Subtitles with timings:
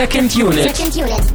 [0.00, 0.74] Second Unit.
[0.74, 1.34] Second Unit.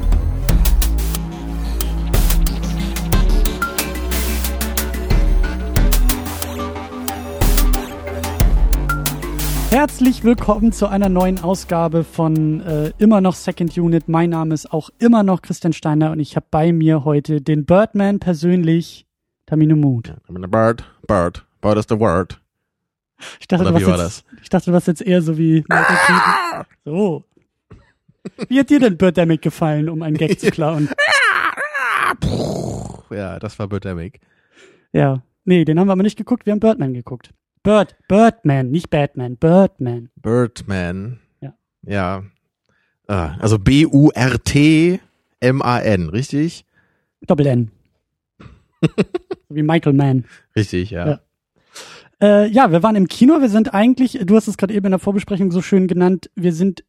[9.70, 14.08] Herzlich willkommen zu einer neuen Ausgabe von äh, immer noch Second Unit.
[14.08, 17.68] Mein Name ist auch immer noch Christian Steiner und ich habe bei mir heute den
[17.68, 19.06] Birdman persönlich,
[19.46, 22.42] Tamino a bird, bird, bird is the word.
[23.40, 25.62] Ich dachte, Oder du warst war jetzt, ich dachte, du warst jetzt eher so wie
[25.62, 26.66] Keaton.
[26.84, 27.24] So.
[28.48, 30.90] Wie hat dir denn Birdemic gefallen, um einen Gag zu klauen?
[33.12, 34.20] Ja, das war Birdemic.
[34.94, 35.24] Ja.
[35.44, 37.32] Nee, den haben wir aber nicht geguckt, wir haben Birdman geguckt.
[37.62, 40.10] Bird, Birdman, nicht Batman, Birdman.
[40.16, 41.20] Birdman.
[41.42, 41.54] Ja.
[41.84, 42.24] Ja.
[43.08, 45.00] Ah, also B-U-R-T-M-A-N,
[46.10, 46.66] richtig?
[47.28, 47.72] Doppel N.
[49.50, 50.26] wie Michael Mann.
[50.56, 51.08] Richtig, ja.
[51.08, 51.20] Ja.
[52.22, 53.42] Äh, ja, wir waren im Kino.
[53.42, 56.54] Wir sind eigentlich, du hast es gerade eben in der Vorbesprechung so schön genannt, wir
[56.54, 56.84] sind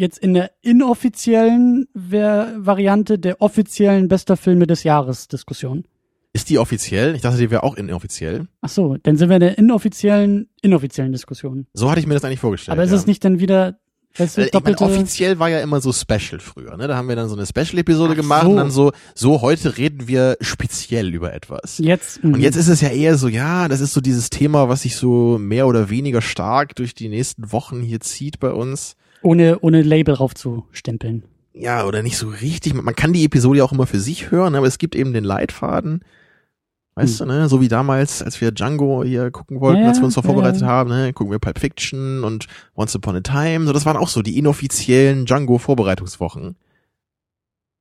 [0.00, 5.84] jetzt in der inoffiziellen Variante der offiziellen bester Filme des Jahres Diskussion.
[6.32, 7.14] Ist die offiziell?
[7.14, 8.46] Ich dachte, die wäre auch inoffiziell.
[8.60, 11.66] Ach so, dann sind wir in der inoffiziellen, inoffiziellen Diskussion.
[11.74, 12.72] So hatte ich mir das eigentlich vorgestellt.
[12.72, 12.96] Aber ist ja.
[12.96, 13.80] es nicht dann wieder,
[14.16, 16.86] weißt du, Äh, ich meine, offiziell war ja immer so Special früher, ne?
[16.86, 18.50] Da haben wir dann so eine Special-Episode Ach gemacht so.
[18.50, 21.78] und dann so, so heute reden wir speziell über etwas.
[21.78, 22.34] jetzt, mhm.
[22.34, 24.94] Und jetzt ist es ja eher so, ja, das ist so dieses Thema, was sich
[24.94, 28.94] so mehr oder weniger stark durch die nächsten Wochen hier zieht bei uns.
[29.22, 31.24] Ohne, ohne Label raufzustempeln.
[31.52, 32.74] Ja, oder nicht so richtig.
[32.74, 35.24] Man kann die Episode ja auch immer für sich hören, aber es gibt eben den
[35.24, 36.02] Leitfaden.
[36.94, 37.28] Weißt Hm.
[37.28, 37.48] du, ne?
[37.48, 40.30] So wie damals, als wir Django hier gucken wollten, Ja, als wir uns noch ja,
[40.32, 40.66] vorbereitet ja.
[40.68, 41.12] haben, ne?
[41.12, 42.46] Gucken wir Pulp Fiction und
[42.76, 43.66] Once Upon a Time.
[43.66, 46.56] So, das waren auch so die inoffiziellen Django-Vorbereitungswochen.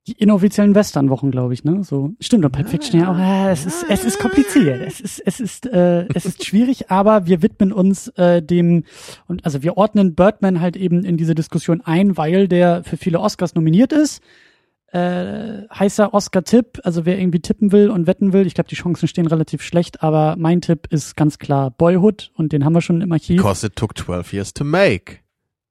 [0.09, 1.83] Die inoffiziellen Westernwochen, glaube ich, ne?
[1.83, 2.43] So stimmt.
[2.43, 3.17] Und Pulp Fiction ja auch.
[3.17, 4.81] Äh, es ist es ist kompliziert.
[4.81, 8.86] Es ist es ist äh, es ist schwierig, aber wir widmen uns äh, dem
[9.27, 13.20] und also wir ordnen Birdman halt eben in diese Diskussion ein, weil der für viele
[13.20, 14.23] Oscars nominiert ist.
[14.92, 19.08] Äh, heißer Oscar-Tipp, also wer irgendwie tippen will und wetten will, ich glaube, die Chancen
[19.08, 23.02] stehen relativ schlecht, aber mein Tipp ist ganz klar Boyhood und den haben wir schon
[23.02, 23.37] im Archiv.
[23.37, 25.20] Because it took 12 years to make.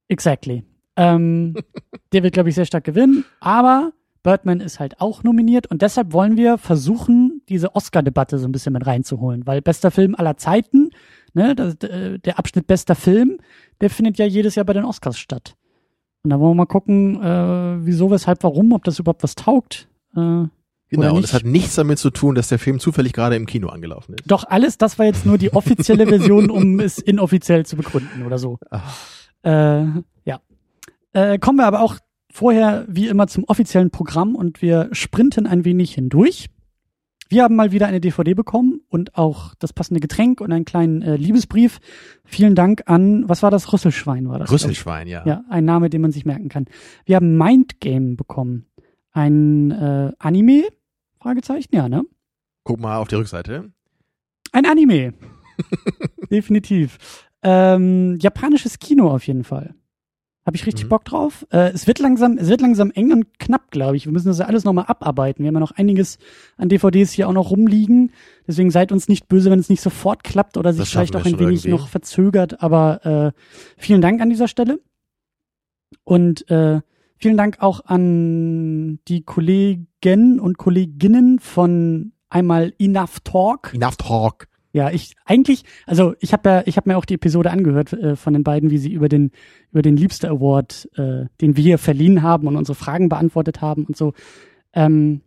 [0.06, 0.62] Exactly.
[0.94, 1.56] Ähm,
[2.12, 3.24] der wird, glaube ich, sehr stark gewinnen.
[3.40, 3.92] Aber
[4.22, 8.72] Birdman ist halt auch nominiert und deshalb wollen wir versuchen, diese Oscar-Debatte so ein bisschen
[8.72, 10.90] mit reinzuholen, weil bester Film aller Zeiten,
[11.34, 13.38] ne, das, äh, der Abschnitt bester Film,
[13.80, 15.54] der findet ja jedes Jahr bei den Oscars statt.
[16.24, 19.88] Und da wollen wir mal gucken, äh, wieso, weshalb, warum, ob das überhaupt was taugt.
[20.16, 20.44] Äh,
[20.90, 23.68] Genau, und das hat nichts damit zu tun, dass der Film zufällig gerade im Kino
[23.68, 24.22] angelaufen ist.
[24.26, 28.38] Doch alles, das war jetzt nur die offizielle Version, um es inoffiziell zu begründen oder
[28.38, 28.58] so.
[29.42, 29.84] Äh,
[30.24, 30.40] ja.
[31.12, 31.98] Äh, kommen wir aber auch
[32.30, 36.48] vorher wie immer zum offiziellen Programm und wir sprinten ein wenig hindurch.
[37.30, 41.02] Wir haben mal wieder eine DVD bekommen und auch das passende Getränk und einen kleinen
[41.02, 41.78] äh, Liebesbrief.
[42.24, 43.70] Vielen Dank an, was war das?
[43.70, 44.50] Rüsselschwein war das?
[44.50, 45.26] Rüsselschwein, ja.
[45.26, 46.66] Ja, ein Name, den man sich merken kann.
[47.04, 48.66] Wir haben Mindgame bekommen.
[49.12, 50.68] Ein äh, Anime?
[51.20, 52.04] Fragezeichen, ja, ne?
[52.64, 53.72] Guck mal auf die Rückseite.
[54.52, 55.12] Ein Anime.
[56.30, 56.98] Definitiv.
[57.42, 59.74] Ähm, japanisches Kino auf jeden Fall.
[60.48, 60.88] Habe ich richtig Mhm.
[60.88, 61.46] Bock drauf.
[61.52, 64.06] Äh, es wird langsam, es wird langsam eng und knapp, glaube ich.
[64.06, 65.44] Wir müssen das ja alles nochmal abarbeiten.
[65.44, 66.18] Wir haben ja noch einiges
[66.56, 68.12] an DVDs hier auch noch rumliegen.
[68.46, 71.38] Deswegen seid uns nicht böse, wenn es nicht sofort klappt oder sich vielleicht auch ein
[71.38, 71.68] wenig irgendwie.
[71.70, 72.62] noch verzögert.
[72.62, 73.40] Aber äh,
[73.76, 74.80] vielen Dank an dieser Stelle.
[76.04, 76.80] Und äh,
[77.18, 83.74] vielen Dank auch an die Kollegen und Kolleginnen von einmal Enough Talk.
[83.74, 84.48] Enough Talk.
[84.78, 88.14] Ja, ich eigentlich, also ich habe ja, ich habe mir auch die Episode angehört äh,
[88.14, 89.32] von den beiden, wie sie über den
[89.72, 93.96] über den Liebster Award, äh, den wir verliehen haben und unsere Fragen beantwortet haben und
[93.96, 94.12] so.
[94.72, 95.22] Ähm,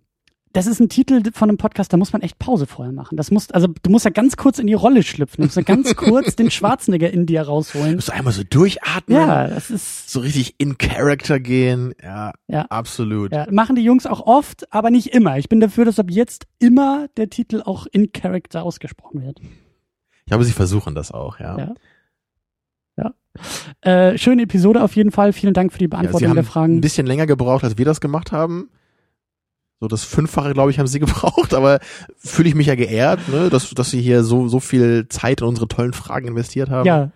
[0.54, 3.16] das ist ein Titel von einem Podcast, da muss man echt Pause vorher machen.
[3.18, 5.64] Das muss, also du musst ja ganz kurz in die Rolle schlüpfen, du musst ja
[5.64, 7.96] ganz kurz den Schwarzenegger in dir rausholen.
[7.96, 9.18] Musst du einmal so durchatmen.
[9.18, 11.94] Ja, das ist So richtig in Character gehen.
[12.04, 12.64] Ja, Ja.
[12.70, 13.32] absolut.
[13.32, 15.38] ja, machen die Jungs auch oft, aber nicht immer.
[15.38, 19.40] Ich bin dafür, dass ab jetzt immer der Titel auch in Character ausgesprochen wird.
[19.42, 21.58] Ich glaube, sie versuchen das auch, ja.
[21.58, 21.74] Ja.
[22.98, 23.14] Ja.
[24.12, 25.32] Äh, schöne Episode auf jeden Fall.
[25.34, 26.82] Vielen Dank für die Ja, Beantwortung haben der ein Fragen.
[26.82, 28.70] bisschen länger gebraucht, als wir das gemacht haben.
[29.82, 31.80] So das Fünffache, glaube ich, haben sie gebraucht, aber
[32.18, 35.48] fühle ich mich ja geehrt, ne, dass, dass sie hier so, so viel Zeit in
[35.48, 36.86] unsere tollen Fragen investiert haben.
[36.86, 37.12] Ja,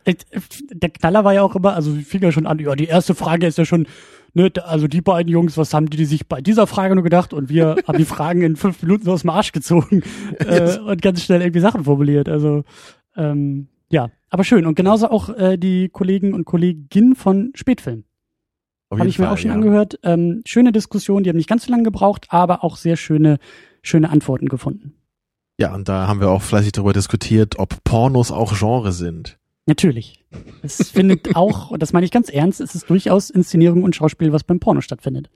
[0.71, 3.45] der Knaller war ja auch immer, also fing ja schon an, ja, die erste Frage
[3.45, 3.85] ist ja schon,
[4.33, 7.33] ne, also die beiden Jungs, was haben die, die sich bei dieser Frage nur gedacht?
[7.33, 10.01] Und wir haben die Fragen in fünf Minuten aus dem Arsch gezogen
[10.39, 12.27] äh, und ganz schnell irgendwie Sachen formuliert.
[12.27, 12.63] Also
[13.15, 14.65] ähm, ja, aber schön.
[14.65, 18.05] Und genauso auch äh, die Kollegen und Kolleginnen von Spätfilm.
[18.99, 19.55] Habe ich mir Fall, auch schon ja.
[19.55, 19.99] angehört.
[20.03, 23.37] Ähm, schöne Diskussion, die haben nicht ganz so lange gebraucht, aber auch sehr schöne,
[23.81, 24.93] schöne Antworten gefunden.
[25.57, 29.37] Ja, und da haben wir auch fleißig darüber diskutiert, ob Pornos auch Genre sind.
[29.67, 30.25] Natürlich.
[30.61, 34.31] Es findet auch, und das meine ich ganz ernst, es ist durchaus Inszenierung und Schauspiel,
[34.33, 35.29] was beim Porno stattfindet.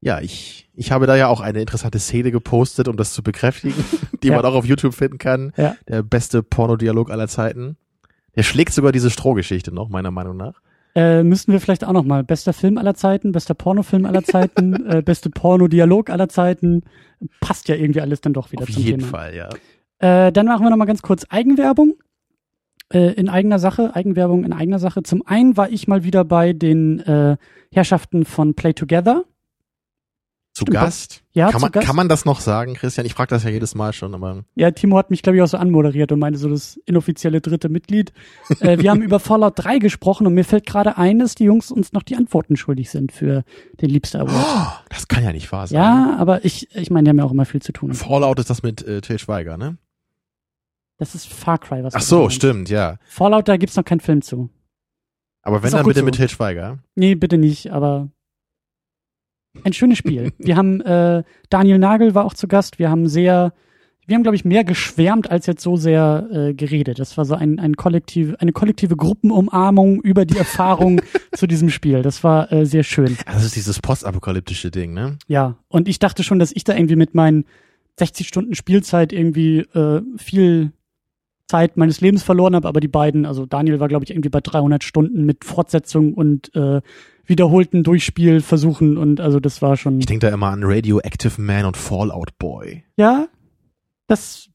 [0.00, 3.84] Ja, ich, ich habe da ja auch eine interessante Szene gepostet, um das zu bekräftigen,
[4.22, 4.36] die Ja.
[4.36, 5.52] man auch auf YouTube finden kann.
[5.56, 5.76] Ja.
[5.86, 7.76] Der beste Pornodialog aller Zeiten.
[8.34, 10.60] Der schlägt sogar diese Strohgeschichte noch, meiner Meinung nach.
[10.94, 12.22] Äh, müssten wir vielleicht auch nochmal.
[12.22, 16.82] Bester Film aller Zeiten, bester Pornofilm aller Zeiten, äh, beste Pornodialog aller Zeiten.
[17.40, 19.10] Passt ja irgendwie alles dann doch wieder Auf zum jeden Thema.
[19.10, 19.48] Fall, ja.
[20.26, 21.94] Äh, dann machen wir nochmal ganz kurz Eigenwerbung.
[22.92, 25.02] Äh, in eigener Sache, Eigenwerbung in eigener Sache.
[25.02, 27.36] Zum einen war ich mal wieder bei den äh,
[27.72, 29.24] Herrschaften von Play Together.
[30.54, 31.22] Zu Stimmt, Gast.
[31.32, 31.86] Ja, kann, zu man, Gast.
[31.86, 33.06] kann man das noch sagen, Christian?
[33.06, 35.46] Ich frage das ja jedes Mal schon, aber Ja, Timo hat mich, glaube ich, auch
[35.48, 38.12] so anmoderiert und meinte so das inoffizielle dritte Mitglied.
[38.60, 41.70] Äh, wir haben über Fallout 3 gesprochen und mir fällt gerade ein, dass die Jungs
[41.70, 43.44] uns noch die Antworten schuldig sind für
[43.80, 44.44] den Liebster Award.
[44.44, 45.76] oh, das kann ja nicht wahr sein.
[45.80, 47.94] Ja, aber ich, ich meine, die haben ja auch immer viel zu tun.
[47.94, 49.78] Fallout ist das mit äh, Til Schweiger, ne?
[50.98, 52.98] Das ist Far Cry, was Ach so, stimmt, ja.
[53.06, 54.50] Fallout, da gibt's noch keinen Film zu.
[55.40, 56.04] Aber wenn dann bitte so.
[56.04, 56.78] mit Til Schweiger.
[56.94, 58.10] Nee, bitte nicht, aber
[59.64, 60.32] ein schönes Spiel.
[60.38, 62.78] Wir haben äh, Daniel Nagel war auch zu Gast.
[62.78, 63.52] Wir haben sehr,
[64.06, 66.98] wir haben glaube ich mehr geschwärmt als jetzt so sehr äh, geredet.
[66.98, 71.00] Das war so ein, ein kollektiv, eine kollektive Gruppenumarmung über die Erfahrung
[71.32, 72.02] zu diesem Spiel.
[72.02, 73.16] Das war äh, sehr schön.
[73.26, 75.18] Das ist dieses postapokalyptische Ding, ne?
[75.28, 77.44] Ja, und ich dachte schon, dass ich da irgendwie mit meinen
[77.98, 80.72] 60 Stunden Spielzeit irgendwie äh, viel
[81.46, 84.40] Zeit meines Lebens verloren habe, aber die beiden, also Daniel war glaube ich irgendwie bei
[84.40, 86.80] 300 Stunden mit Fortsetzung und äh,
[87.26, 91.76] wiederholten Durchspielversuchen und also das war schon Ich denke da immer an Radioactive Man und
[91.76, 92.84] Fallout Boy.
[92.96, 93.28] ja,
[94.06, 94.48] das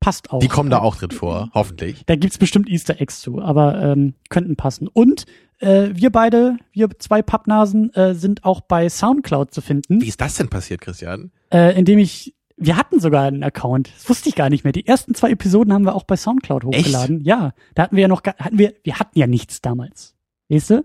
[0.00, 0.38] passt auch.
[0.38, 2.04] Die kommen da auch drin vor, hoffentlich.
[2.06, 4.86] Da gibt's bestimmt Easter Eggs zu, aber ähm, könnten passen.
[4.86, 5.26] Und
[5.58, 10.00] äh, wir beide, wir zwei Pappnasen, äh, sind auch bei Soundcloud zu finden.
[10.00, 11.32] Wie ist das denn passiert, Christian?
[11.50, 13.90] äh, indem ich, wir hatten sogar einen Account.
[13.96, 14.72] Das wusste ich gar nicht mehr.
[14.72, 17.24] Die ersten zwei Episoden haben wir auch bei Soundcloud hochgeladen.
[17.24, 20.14] Ja, da hatten wir ja noch, hatten wir, wir hatten ja nichts damals.
[20.48, 20.84] Weißt du?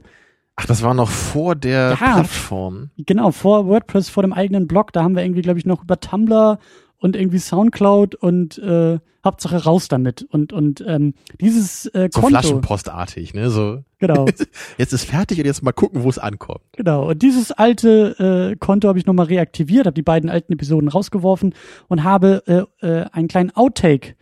[0.55, 2.13] Ach, das war noch vor der Ja.
[2.13, 2.91] Plattform.
[2.97, 5.99] Genau, vor WordPress, vor dem eigenen Blog, da haben wir irgendwie, glaube ich, noch über
[5.99, 6.59] Tumblr
[6.97, 10.23] und irgendwie Soundcloud und äh, Hauptsache raus damit.
[10.29, 12.27] Und, und ähm, dieses äh, So Konto.
[12.39, 13.49] Flaschenpostartig, ne?
[13.49, 14.25] So, Genau.
[14.77, 16.61] jetzt ist fertig und jetzt mal gucken, wo es ankommt.
[16.73, 17.09] Genau.
[17.09, 21.55] Und dieses alte äh, Konto habe ich nochmal reaktiviert, habe die beiden alten Episoden rausgeworfen
[21.87, 22.43] und habe
[22.81, 24.15] äh, äh, einen kleinen Outtake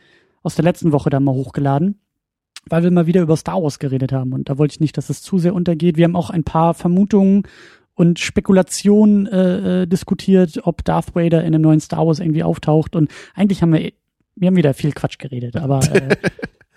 [0.43, 1.99] aus der letzten Woche da mal hochgeladen,
[2.71, 4.33] weil wir mal wieder über Star Wars geredet haben.
[4.33, 5.97] Und da wollte ich nicht, dass es zu sehr untergeht.
[5.97, 7.43] Wir haben auch ein paar Vermutungen
[7.95, 12.95] und Spekulationen äh, äh, diskutiert, ob Darth Vader in einem neuen Star Wars irgendwie auftaucht.
[12.95, 13.91] Und eigentlich haben wir,
[14.35, 16.15] wir haben wieder viel Quatsch geredet, aber äh,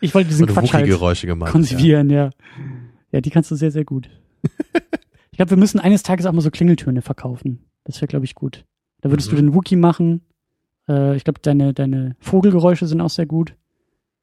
[0.01, 1.49] ich wollte diesen So Quatsch halt Wookie-Geräusche gemacht.
[1.49, 1.53] Ja.
[1.53, 2.31] konservieren, ja.
[3.13, 3.21] ja.
[3.21, 4.11] die kannst du sehr, sehr gut.
[5.31, 7.61] ich glaube, wir müssen eines Tages auch mal so Klingeltöne verkaufen.
[7.85, 8.65] Das wäre, glaube ich, gut.
[9.01, 9.37] Da würdest Mhm.
[9.37, 10.23] du den Wookie machen.
[10.89, 13.55] Äh, ich glaube, deine, deine Vogelgeräusche sind auch sehr gut.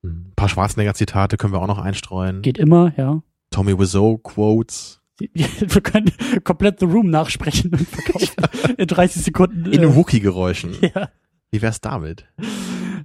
[0.04, 2.42] Ein paar Schwarzenegger-Zitate können wir auch noch einstreuen.
[2.42, 3.22] Geht immer, ja.
[3.52, 5.00] Tommy Wiseau Quotes.
[5.20, 6.12] Wir können
[6.44, 9.66] komplett The Room nachsprechen und verkaufen in 30 Sekunden.
[9.72, 10.76] In äh, Wookie-Geräuschen.
[10.82, 11.10] ja.
[11.52, 12.26] Wie wär's damit?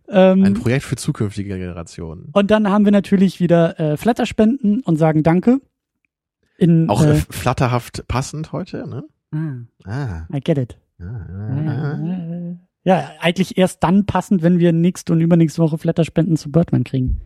[0.08, 2.30] Ein Ähm, Projekt für zukünftige Generationen.
[2.32, 5.60] und dann haben wir natürlich wieder äh, Flatterspenden und sagen Danke.
[6.56, 9.04] In, Auch äh, äh, flatterhaft passend heute, ne?
[9.84, 10.26] ah, Ah.
[10.34, 10.78] I get it.
[11.00, 12.56] ah, ah, ah.
[12.86, 17.20] Ja, eigentlich erst dann passend, wenn wir nächste und übernächste Woche Flatterspenden zu Birdman kriegen.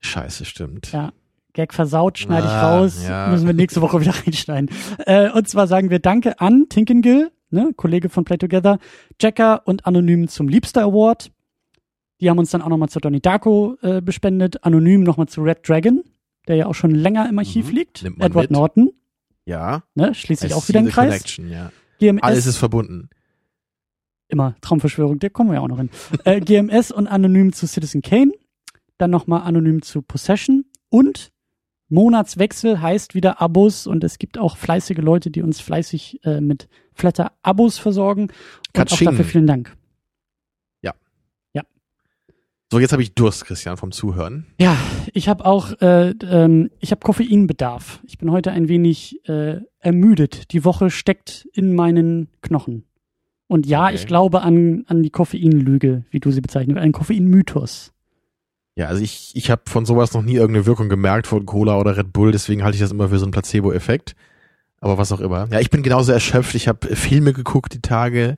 [0.00, 0.92] Scheiße, stimmt.
[0.92, 1.12] Ja.
[1.54, 3.28] Gag versaut, schneide ich Ah, raus, ja.
[3.28, 4.68] müssen wir nächste Woche wieder reinschneiden.
[5.06, 8.78] Äh, und zwar sagen wir Danke an Tinkengill, ne, Kollege von Play Together,
[9.20, 11.30] Jacker und Anonym zum Liebster Award.
[12.20, 14.64] Die haben uns dann auch nochmal zu Donnie Darko äh, bespendet.
[14.64, 16.02] Anonym nochmal zu Red Dragon,
[16.48, 17.74] der ja auch schon länger im Archiv Mhm.
[17.76, 18.02] liegt.
[18.02, 18.50] Nimmt man Edward mit.
[18.50, 18.90] Norton,
[19.46, 19.84] Ja.
[19.94, 21.08] ne, schließt sich I auch wieder ein Kreis.
[21.10, 21.70] Connection, ja.
[22.00, 23.08] GMS, Alles ist verbunden.
[24.34, 25.90] Immer Traumverschwörung, der kommen wir ja auch noch hin.
[26.24, 28.32] äh, GMS und anonym zu Citizen Kane,
[28.98, 31.30] dann nochmal anonym zu Possession und
[31.88, 36.68] Monatswechsel heißt wieder Abos und es gibt auch fleißige Leute, die uns fleißig äh, mit
[36.94, 38.32] Flatter-Abos versorgen.
[38.74, 39.76] Und auch dafür vielen Dank.
[42.74, 44.46] So, jetzt habe ich Durst, Christian, vom Zuhören.
[44.58, 44.76] Ja,
[45.12, 48.00] ich habe auch, äh, ähm, ich habe Koffeinbedarf.
[48.04, 50.52] Ich bin heute ein wenig äh, ermüdet.
[50.52, 52.84] Die Woche steckt in meinen Knochen.
[53.46, 53.94] Und ja, Okay.
[53.96, 57.92] ich glaube an, an die Koffeinlüge, wie du sie bezeichnest, einen Koffeinmythos.
[58.76, 61.96] Ja, also ich, ich habe von sowas noch nie irgendeine Wirkung gemerkt von Cola oder
[61.96, 64.14] Red Bull, deswegen halte ich das immer für so einen Placebo-Effekt.
[64.80, 65.48] Aber was auch immer.
[65.50, 66.54] Ja, ich bin genauso erschöpft.
[66.54, 68.36] Ich habe Filme geguckt die Tage.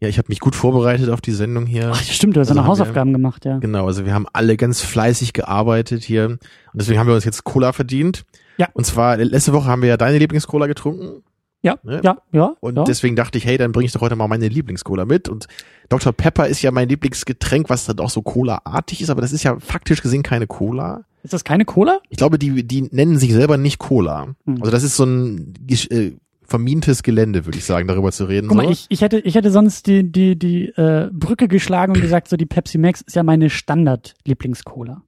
[0.00, 1.90] Ja, ich habe mich gut vorbereitet auf die Sendung hier.
[1.92, 3.58] Ach, stimmt, du hast Also noch haben wir- Hausaufgaben gemacht, ja.
[3.58, 6.26] Genau, also wir haben alle ganz fleißig gearbeitet hier.
[6.26, 6.40] Und
[6.74, 8.24] deswegen haben wir uns jetzt Cola verdient.
[8.56, 8.68] Ja.
[8.72, 11.22] Und zwar, letzte Woche haben wir ja deine Lieblingscola getrunken.
[11.62, 12.00] Ja, Ne?
[12.02, 12.56] ja, ja.
[12.60, 12.84] Und ja.
[12.84, 15.28] deswegen dachte ich, hey, dann bringe ich doch heute mal meine Lieblingscola mit.
[15.28, 15.46] Und
[15.88, 16.12] Dr.
[16.12, 19.58] Pepper ist ja mein Lieblingsgetränk, was dann auch so Cola-artig ist, aber das ist ja
[19.60, 21.04] faktisch gesehen keine Cola.
[21.22, 22.00] Ist das keine Cola?
[22.08, 24.34] Ich glaube, die, die nennen sich selber nicht Cola.
[24.44, 24.56] Hm.
[24.58, 28.48] Also das ist so ein äh, vermintes Gelände, würde ich sagen, darüber zu reden.
[28.48, 28.72] Guck mal, so.
[28.72, 32.36] ich, ich hätte, ich hätte sonst die, die, die äh, Brücke geschlagen und gesagt, so
[32.36, 35.02] die Pepsi Max ist ja meine Standard-Lieblings-Cola.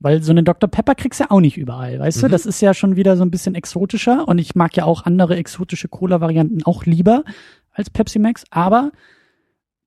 [0.00, 0.70] Weil so eine Dr.
[0.70, 2.26] Pepper kriegst du ja auch nicht überall, weißt du?
[2.26, 2.30] Mhm.
[2.30, 5.36] Das ist ja schon wieder so ein bisschen exotischer und ich mag ja auch andere
[5.36, 7.24] exotische Cola-Varianten auch lieber
[7.72, 8.92] als Pepsi Max, aber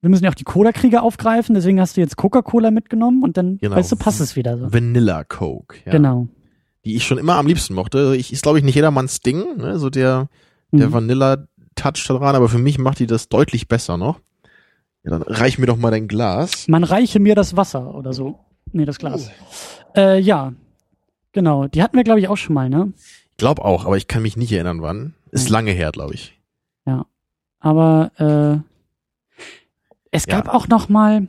[0.01, 3.57] wir müssen ja auch die Cola-Krieger aufgreifen, deswegen hast du jetzt Coca-Cola mitgenommen und dann,
[3.59, 3.75] Genau.
[3.75, 4.73] weißt du, passt es wieder so.
[4.73, 5.77] Vanilla Coke.
[5.85, 5.91] Ja.
[5.93, 6.27] Genau.
[6.83, 8.15] Die ich schon immer am liebsten mochte.
[8.17, 9.77] Ich, ist, glaube ich, nicht jedermanns Ding, ne?
[9.77, 10.27] so der,
[10.71, 10.93] der Mhm.
[10.93, 14.19] Vanilla-Touch da dran, aber für mich macht die das deutlich besser noch.
[15.03, 16.67] Ja, dann reich mir doch mal dein Glas.
[16.67, 18.39] Man reiche mir das Wasser oder so.
[18.73, 19.29] Nee, das Glas.
[19.95, 20.53] Äh, ja.
[21.33, 21.67] Genau.
[21.67, 22.91] Die hatten wir, glaube ich, auch schon mal, ne?
[23.31, 25.13] Ich glaube auch, aber ich kann mich nicht erinnern, wann.
[25.31, 25.53] Ist Mhm.
[25.53, 26.37] lange her, glaube ich.
[27.63, 29.43] Aber äh,
[30.09, 30.41] es Ja.
[30.41, 31.27] gab auch noch mal.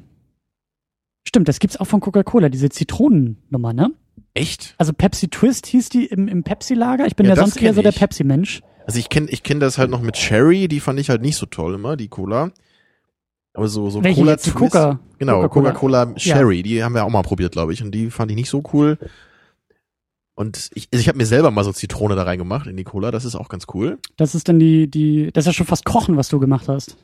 [1.28, 3.90] Stimmt, das gibt's auch von Coca-Cola, diese Zitronennummer, ne?
[4.33, 4.75] Echt?
[4.78, 7.07] Also Pepsi Twist hieß die im, im Pepsi-Lager.
[7.07, 7.92] Ich bin Ja, ja, sonst eher so der.
[7.92, 8.62] Pepsi-Mensch.
[8.87, 11.37] Also ich kenne ich kenn das halt noch mit Cherry, die fand ich halt nicht
[11.37, 12.50] so toll immer, die Cola.
[13.55, 14.55] Aber so, so Welche Cola jetzt?
[14.55, 14.99] Coca.
[15.19, 15.73] Genau, Coca-Cola.
[16.07, 17.83] Coca-Cola Cherry, die haben wir auch mal probiert, glaube ich.
[17.83, 18.99] Und die fand ich nicht so cool.
[20.35, 23.11] Und ich, also ich habe mir selber mal so Zitrone da reingemacht in die Cola,
[23.11, 23.99] das ist auch ganz cool.
[24.17, 26.97] Das ist dann die, die, das ist ja schon fast Kochen, was du gemacht hast.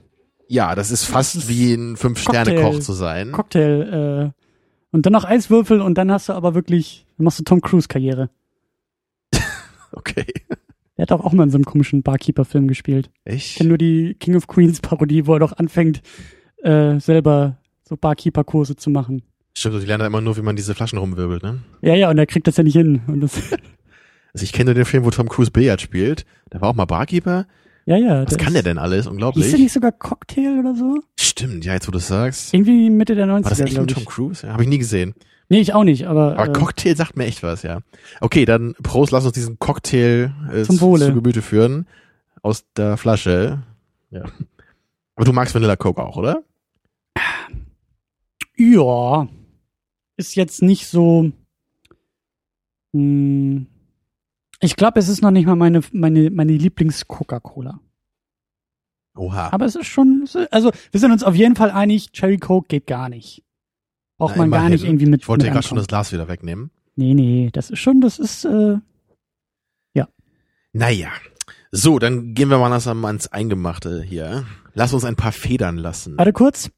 [0.49, 3.33] Ja, das ist fast Das ist wie ein Fünf-Sterne-Koch zu sein.
[3.33, 4.39] Cocktail, äh,
[4.91, 8.31] und dann noch Eiswürfel und dann hast du aber wirklich, dann machst du Tom Cruise-Karriere.
[9.91, 10.27] Okay.
[10.99, 13.11] Der hat doch auch mal in so einem komischen Barkeeper-Film gespielt.
[13.25, 13.57] Ich Echt?
[13.57, 16.03] kenne nur die King of Queens Parodie, wo er doch anfängt,
[16.63, 19.23] äh, selber so Barkeeper-Kurse zu machen.
[19.55, 21.59] Stimmt, die lernen immer nur, wie man diese Flaschen rumwirbelt, ne?
[21.83, 23.01] Ja, ja, und er kriegt das ja nicht hin.
[23.07, 23.33] Und das,
[24.35, 26.25] Also ich kenne nur den Film, wo Tom Cruise Billard spielt.
[26.53, 27.47] Der war auch mal Barkeeper.
[27.87, 28.25] ja, ja.
[28.27, 28.99] Was kann der ist- denn alles?
[28.99, 29.53] Hieß der Unglaublich.
[29.59, 31.01] nicht sogar Cocktail oder so?
[31.19, 32.53] Stimmt, ja, jetzt wo du es sagst.
[32.55, 34.07] Irgendwie Mitte der 90er, War das echt mit Tom ich.
[34.09, 34.47] Cruise?
[34.47, 35.15] Ja, Habe ich nie gesehen.
[35.49, 37.81] Nee, ich auch nicht, aber, Aber äh, Cocktail sagt mir echt was, ja.
[38.21, 41.07] Okay, dann Prost, lass uns diesen Cocktail äh, Zum zu, Wohle.
[41.07, 41.87] zu Gemüte führen.
[42.43, 43.63] Aus der Flasche.
[44.11, 44.25] Ja.
[45.17, 46.43] Aber du magst Vanilla Coke auch, oder?
[48.59, 49.29] Ja,
[50.17, 51.31] ist jetzt nicht so,
[52.93, 53.67] mh,
[54.61, 57.81] ich glaube, es ist noch nicht mal meine, meine, meine Lieblings-Coca-Cola.
[59.17, 59.51] Oha.
[59.53, 62.87] Aber es ist schon, also wir sind uns auf jeden Fall einig, Cherry Coke geht
[62.87, 63.45] gar nicht.
[64.17, 65.23] Braucht Na, man gar nicht irgendwie mit.
[65.23, 66.71] Ich wollte dir gerade schon das Glas wieder wegnehmen.
[66.97, 68.79] Nee, nee, das ist schon, das ist, äh,
[70.73, 71.09] Naja.
[71.71, 74.47] So, dann gehen wir mal langsam ans Eingemachte hier.
[74.75, 76.17] Lass uns ein paar Federn lassen.
[76.17, 76.71] warte kurz.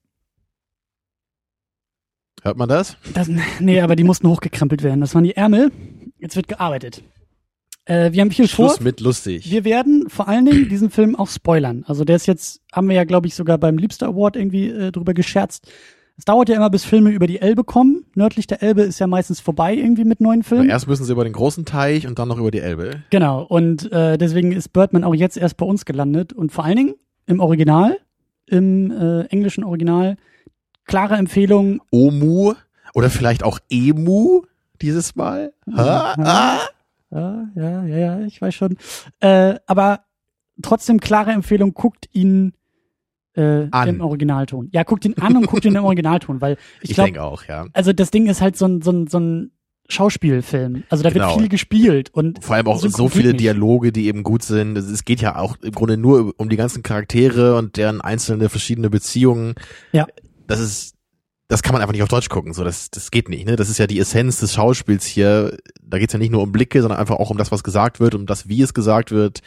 [2.43, 2.97] Hört man das?
[3.15, 3.29] Das,
[3.61, 5.01] nee, aber die mussten hochgekrempelt werden.
[5.01, 5.71] Das waren die Ärmel.
[6.19, 7.03] Jetzt wird gearbeitet.
[7.85, 8.69] Äh, wir haben viel vor.
[8.69, 9.51] Schluss mit lustig.
[9.51, 11.85] Wir werden vor allen Dingen diesen Film auch spoilern.
[11.87, 14.93] Also der ist jetzt, haben wir ja, glaube ich, sogar beim Liebster Award irgendwie äh,
[14.93, 15.71] drüber gescherzt.
[16.17, 18.05] Es dauert ja immer, bis Filme über die Elbe kommen.
[18.15, 20.69] Nördlich der Elbe ist ja meistens vorbei irgendwie mit neuen Filmen.
[20.69, 23.03] Erst müssen sie über den großen Teich und dann noch über die Elbe.
[23.09, 23.43] Genau.
[23.43, 26.35] Und äh, deswegen ist Birdman auch jetzt erst bei uns gelandet.
[26.35, 26.95] Und vor allen Dingen
[27.25, 27.97] im Original,
[28.47, 30.19] im äh, englischen Original,
[30.91, 31.81] klare Empfehlung.
[31.91, 32.55] Omu
[32.95, 34.43] oder vielleicht auch Emu
[34.83, 35.53] dieses Mal.
[35.75, 36.15] Ha?
[36.19, 36.25] Ja.
[36.25, 36.59] Ah?
[37.13, 38.77] Ja, ja, ja, ja, ich weiß schon.
[39.21, 40.01] Äh, aber
[40.63, 42.53] trotzdem klare Empfehlung, guckt ihn
[43.37, 44.69] äh, im Originalton.
[44.73, 47.45] Ja, guckt ihn an und guckt ihn im Originalton, weil ich, Ich, glaube, denke auch,
[47.47, 47.67] ja.
[47.73, 49.53] also das Ding ist halt so ein, so ein, so ein
[49.89, 50.85] Schauspielfilm.
[50.89, 51.31] Also da Genau.
[51.31, 53.35] wird viel gespielt und Vor allem auch so viele.
[53.35, 54.77] Dialoge, die eben gut sind.
[54.79, 58.49] Es- Es geht ja auch im Grunde nur um die ganzen Charaktere und deren einzelne
[58.49, 59.55] verschiedene Beziehungen.
[59.93, 60.07] Ja.
[60.51, 60.95] Das ist,
[61.49, 62.53] das kann man einfach nicht auf Deutsch gucken.
[62.53, 63.47] So, das, das geht nicht.
[63.47, 63.57] Ne?
[63.57, 65.57] Das ist ja die Essenz des Schauspiels hier.
[65.83, 68.15] Da geht's ja nicht nur um Blicke, sondern einfach auch um das, was gesagt wird,
[68.15, 69.41] um das, wie es gesagt wird.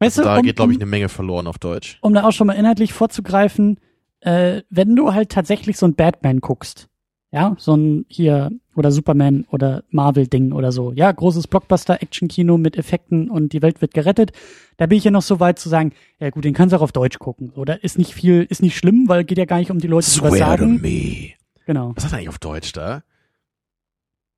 [0.00, 1.98] weißt Also du, da um, geht, glaube ich, eine Menge verloren auf Deutsch.
[2.00, 3.78] um da auch schon mal inhaltlich vorzugreifen,
[4.20, 6.88] äh, wenn du halt tatsächlich so ein Batman guckst,
[7.36, 13.28] ja, so ein hier oder Superman oder Marvel-Ding oder so, ja, großes Blockbuster-Action-Kino mit Effekten
[13.28, 14.32] und die Welt wird gerettet,
[14.78, 16.82] da bin ich ja noch so weit zu sagen, ja gut, den kannst du auch
[16.82, 19.70] auf Deutsch gucken, oder ist nicht viel, ist nicht schlimm, weil geht ja gar nicht
[19.70, 20.80] um die Leute, die was sagen.
[20.80, 21.34] me.
[21.66, 21.92] Genau.
[21.94, 23.02] Was hat er eigentlich auf Deutsch da?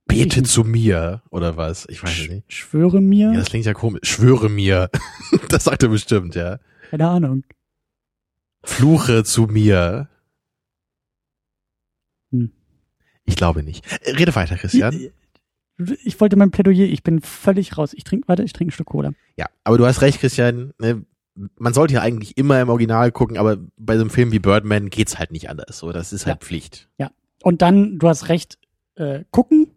[0.09, 1.87] Bete zu mir oder was?
[1.89, 2.53] Ich weiß Sch nicht.
[2.53, 4.09] schwöre mir, Ja, das klingt ja komisch.
[4.09, 4.91] Schwöre mir.
[5.51, 6.59] das sagt er bestimmt, ja.
[6.91, 7.45] keine Ahnung.
[8.65, 10.09] Fluche zu mir.
[12.33, 12.51] Hm.
[13.29, 13.85] Ich glaube nicht.
[14.07, 15.11] Rede weiter, Christian.
[16.05, 17.93] Ich wollte mein Plädoyer, ich bin völlig raus.
[17.95, 19.13] Ich trinke, warte, ich trinke ein Stück Cola.
[19.37, 20.73] Ja, aber du hast recht, Christian.
[20.81, 21.05] Ne?
[21.57, 24.91] Man sollte ja eigentlich immer im Original gucken, aber bei so einem Film wie Birdman
[24.91, 25.79] geht's halt nicht anders.
[25.79, 26.47] So, das ist halt Ja.
[26.47, 26.89] Pflicht.
[27.45, 28.59] Und dann, du hast recht,
[28.97, 29.69] äh, gucken,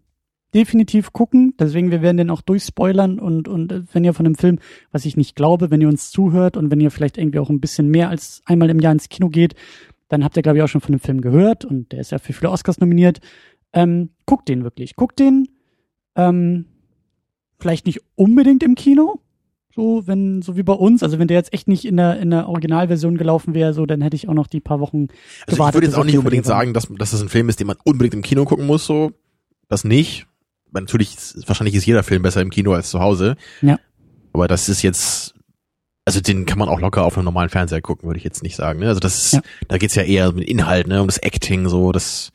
[0.55, 1.53] definitiv gucken.
[1.59, 4.57] Deswegen, wir werden den auch durchspoilern und, und äh, wenn ihr von dem Film,
[4.91, 7.61] was ich nicht glaube, wenn ihr uns zuhört und wenn ihr vielleicht irgendwie auch ein
[7.61, 9.53] bisschen mehr als einmal im Jahr ins Kino geht,
[10.11, 12.19] dann habt ihr, glaube ich, auch schon von dem Film gehört und der ist ja
[12.19, 13.19] für viele Oscars nominiert.
[13.71, 14.97] Ähm, guckt den wirklich.
[14.97, 15.47] Guckt den.
[16.15, 16.65] Ähm,
[17.59, 19.21] vielleicht nicht unbedingt im Kino.
[19.73, 21.01] So, wenn, so wie bei uns.
[21.01, 24.01] Also wenn der jetzt echt nicht in der, in der Originalversion gelaufen wäre, so, dann
[24.01, 25.07] hätte ich auch noch die paar Wochen
[25.47, 25.69] Also gewartet.
[25.69, 27.77] ich würde jetzt auch nicht unbedingt sagen, dass, dass das ein Film ist, den man
[27.85, 29.13] unbedingt im Kino gucken muss, so.
[29.69, 30.27] Das nicht.
[30.71, 31.15] Weil natürlich,
[31.47, 33.37] wahrscheinlich ist jeder Film besser im Kino als zu Hause.
[33.61, 33.79] Ja.
[34.33, 35.35] Aber das ist jetzt,
[36.05, 38.55] also den kann man auch locker auf einem normalen Fernseher gucken, würde ich jetzt nicht
[38.55, 38.79] sagen.
[38.79, 38.87] Ne?
[38.87, 39.41] Also das ist, Ja.
[39.67, 42.31] da geht's ja eher um den Inhalt, ne, um das Acting, so, das,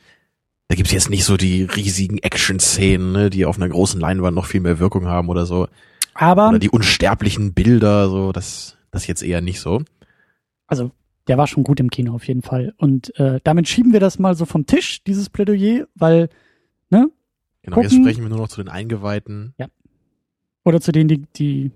[0.68, 4.46] da gibt's jetzt nicht so die riesigen Action-Szenen, ne, die auf einer großen Leinwand noch
[4.46, 5.68] viel mehr Wirkung haben oder so.
[6.14, 9.82] Aber, Oder die unsterblichen Bilder, so, das, das jetzt eher nicht so.
[10.66, 10.90] also,
[11.28, 12.73] der war schon gut im Kino auf jeden Fall.
[12.78, 16.28] Und äh, damit schieben wir das mal so vom Tisch, dieses Plädoyer, weil,
[16.88, 17.11] ne?
[17.62, 18.04] Genau, jetzt Gucken.
[18.04, 19.52] sprechen wir nur noch zu den Eingeweihten.
[20.64, 21.73] Oder zu denen, die, die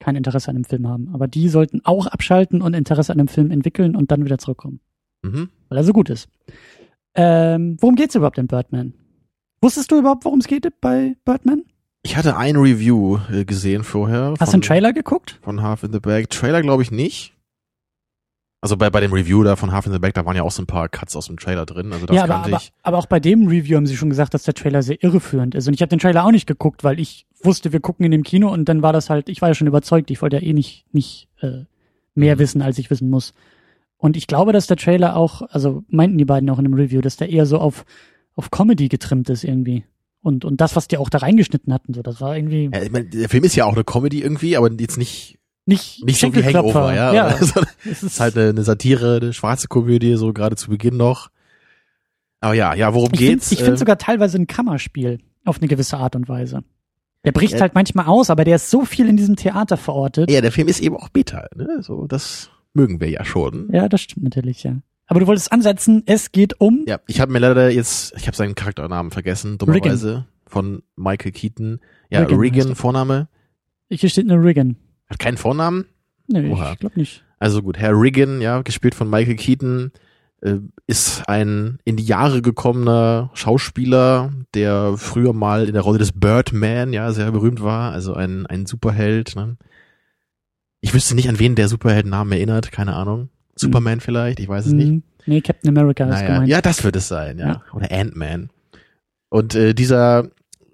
[0.00, 1.10] kein Interesse an dem Film haben.
[1.12, 4.80] Aber die sollten auch abschalten und Interesse an dem Film entwickeln und dann wieder zurückkommen.
[5.22, 5.48] Mhm.
[5.68, 6.28] Weil er so gut ist.
[7.14, 8.94] Ähm, worum geht's überhaupt in Birdman?
[9.60, 11.64] Wusstest du überhaupt, worum es geht bei Birdman?
[12.02, 14.34] Ich hatte ein Review äh, gesehen vorher.
[14.38, 15.38] Hast du einen Trailer geguckt?
[15.42, 16.30] Von Half in the Bag.
[16.30, 17.34] Trailer glaube ich nicht.
[18.60, 20.50] Also bei, bei dem Review da von Half in the Bag, da waren ja auch
[20.50, 21.92] so ein paar Cuts aus dem Trailer drin.
[21.92, 22.72] Also das ja, aber, kannte aber, ich.
[22.82, 25.68] aber auch bei dem Review haben sie schon gesagt, dass der Trailer sehr irreführend ist.
[25.68, 28.22] Und ich habe den Trailer auch nicht geguckt, weil ich wusste, wir gucken in dem
[28.24, 30.52] Kino und dann war das halt, ich war ja schon überzeugt, ich wollte ja eh
[30.52, 31.64] nicht, nicht äh,
[32.14, 32.38] mehr Mhm.
[32.40, 33.34] wissen, als ich wissen muss.
[33.96, 37.00] Und ich glaube, dass der Trailer auch, also meinten die beiden auch in dem Review,
[37.00, 37.84] dass der eher so auf,
[38.34, 39.84] auf Comedy getrimmt ist irgendwie.
[40.20, 42.90] Und, und das, was die auch da reingeschnitten hatten, so, das war irgendwie Ja, ich
[42.90, 46.34] mein, der Film ist ja auch eine Comedy irgendwie, aber jetzt nicht, nicht, nicht so
[46.34, 46.42] wie.
[46.42, 47.12] Hangover, ja.
[47.12, 50.96] ja Sondern es ist halt eine, eine Satire, eine schwarze Komödie, so gerade zu Beginn
[50.96, 51.28] noch.
[52.40, 53.52] Aber ja, ja, worum Ich finde geht's?
[53.52, 56.62] ich find Äh, sogar teilweise ein Kammerspiel auf eine gewisse Art und Weise.
[57.24, 57.60] Der bricht Ja.
[57.60, 60.30] halt manchmal aus, aber der ist so viel in diesem Theater verortet.
[60.30, 61.78] ja, der Film ist eben auch Beta, ne?
[61.80, 63.68] So, das mögen wir ja schon.
[63.72, 64.76] Ja, das stimmt natürlich, ja.
[65.06, 66.84] Aber du wolltest ansetzen, es geht um.
[66.86, 71.80] Ja, ich habe mir leider jetzt, ich habe seinen Charakternamen vergessen, dummerweise, von Michael Keaton.
[72.10, 72.76] Ja, Regan Regan, er.
[72.76, 73.28] Vorname.
[73.90, 74.76] Hier steht eine Riggin.
[75.08, 75.86] Hat keinen Vornamen.
[76.26, 76.72] Nee, Oha.
[76.72, 77.24] ich glaube nicht.
[77.38, 79.92] Also gut, Herr Regan, ja, gespielt von Michael Keaton,
[80.86, 86.92] ist ein in die Jahre gekommener Schauspieler, der früher mal in der Rolle des Birdman,
[86.92, 89.34] ja, sehr berühmt war, also ein, ein Superheld.
[89.36, 89.56] Ne?
[90.80, 93.30] Ich wüsste nicht, an wen der Superheldennamen erinnert, keine Ahnung.
[93.56, 94.88] Superman vielleicht, ich weiß es nicht.
[94.88, 96.48] Hm, Nee, Captain America ist Naja, gemeint.
[96.48, 97.46] ja, das wird es sein, ja.
[97.48, 97.62] Ja.
[97.74, 98.48] Oder Ant-Man.
[99.28, 100.28] Und äh, dieser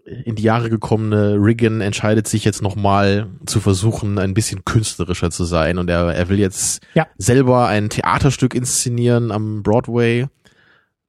[0.05, 5.45] in die Jahre gekommene Riggin entscheidet sich jetzt nochmal zu versuchen, ein bisschen künstlerischer zu
[5.45, 5.79] sein.
[5.79, 7.07] Und er, er will jetzt Ja.
[7.17, 10.27] selber ein Theaterstück inszenieren am Broadway.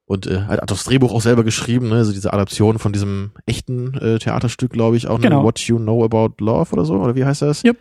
[0.06, 1.96] Und äh, hat das Drehbuch auch selber geschrieben, ne?
[1.96, 5.20] also diese Adaption von diesem echten äh, Theaterstück, glaube ich, auch.
[5.20, 5.40] Genau.
[5.40, 5.44] Ne?
[5.44, 7.64] What You Know About Love oder so, oder wie heißt das?
[7.64, 7.76] Yep.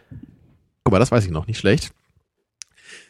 [0.84, 1.92] Guck mal, das weiß ich noch, nicht schlecht.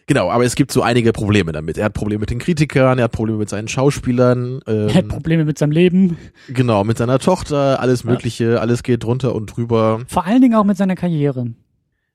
[0.08, 1.78] Genau, aber es gibt so einige Probleme damit.
[1.80, 5.08] Er hat Probleme mit den Kritikern, er hat Probleme mit seinen Schauspielern, ähm, Er hat
[5.08, 6.18] Probleme mit seinem Leben.
[6.48, 8.12] genau, mit seiner Tochter, alles Ja.
[8.12, 10.02] Mögliche, alles geht drunter und drüber.
[10.08, 11.48] Vor allen Dingen auch mit seiner Karriere.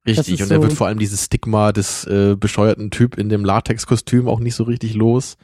[0.07, 0.41] Richtig.
[0.43, 4.29] Und er so- wird vor allem dieses Stigma des äh, bescheuerten Typ in dem Latexkostüm
[4.29, 5.37] auch nicht so richtig los.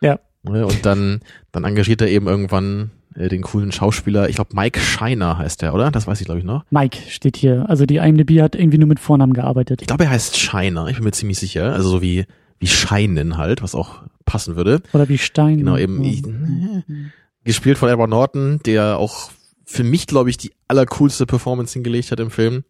[0.00, 0.18] Ja.
[0.42, 1.20] Ne, Und dann,
[1.52, 5.74] dann engagiert er eben irgendwann äh, den coolen Schauspieler, ich glaube Mike Scheiner heißt der,
[5.74, 5.90] oder?
[5.90, 6.64] Das weiß ich, glaube ich, noch.
[6.70, 7.68] Mike steht hier.
[7.68, 9.82] Also die IMDb hat irgendwie nur mit Vornamen gearbeitet.
[9.82, 11.72] Ich glaube, er heißt Scheiner, ich bin mir ziemlich sicher.
[11.72, 12.26] Also so wie,
[12.58, 14.82] wie Scheinen halt, was auch passen würde.
[14.92, 15.58] Oder wie Stein.
[15.58, 16.02] Genau, eben.
[16.04, 16.22] Ich,
[17.44, 19.30] gespielt von Edward Norton, der auch
[19.64, 22.64] für mich, glaube ich, die allercoolste Performance hingelegt hat im Film.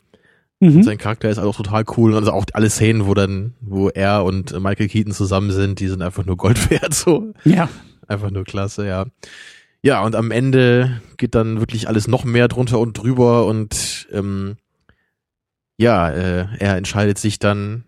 [0.61, 0.83] Mhm.
[0.83, 2.15] Sein Charakter ist auch total cool.
[2.15, 6.03] Also auch alle Szenen, wo dann, wo er und Michael Keaton zusammen sind, die sind
[6.03, 7.33] einfach nur Gold wert, so.
[7.45, 7.69] Ja.
[8.07, 9.07] Einfach nur klasse, ja.
[9.83, 14.57] Ja, und am Ende geht dann wirklich alles noch mehr drunter und drüber und ähm,
[15.77, 17.85] ja, äh, er entscheidet sich dann,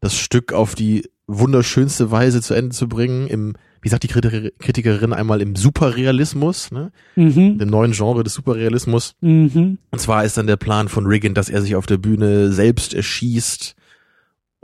[0.00, 4.50] das Stück auf die wunderschönste Weise zu Ende zu bringen, im, wie sagt die Kritiker-
[4.58, 6.92] Kritikerin einmal, im Superrealismus, ne?
[7.16, 7.58] Mhm.
[7.58, 9.14] Dem neuen Genre des Superrealismus.
[9.20, 9.78] Mhm.
[9.90, 12.92] Und zwar ist dann der Plan von Regan, dass er sich auf der Bühne selbst
[12.92, 13.74] erschießt,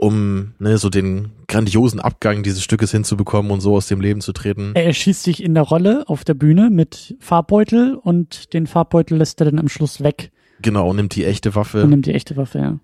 [0.01, 4.33] um ne, so den grandiosen Abgang dieses Stückes hinzubekommen und so aus dem Leben zu
[4.33, 4.71] treten.
[4.73, 9.39] Er erschießt sich in der Rolle auf der Bühne mit Farbbeutel und den Farbbeutel lässt
[9.41, 10.31] er dann am Schluss weg
[10.63, 11.83] Genau, und nimmt die echte Waffe.
[11.83, 12.79] und nimmt die echte Waffe, ja.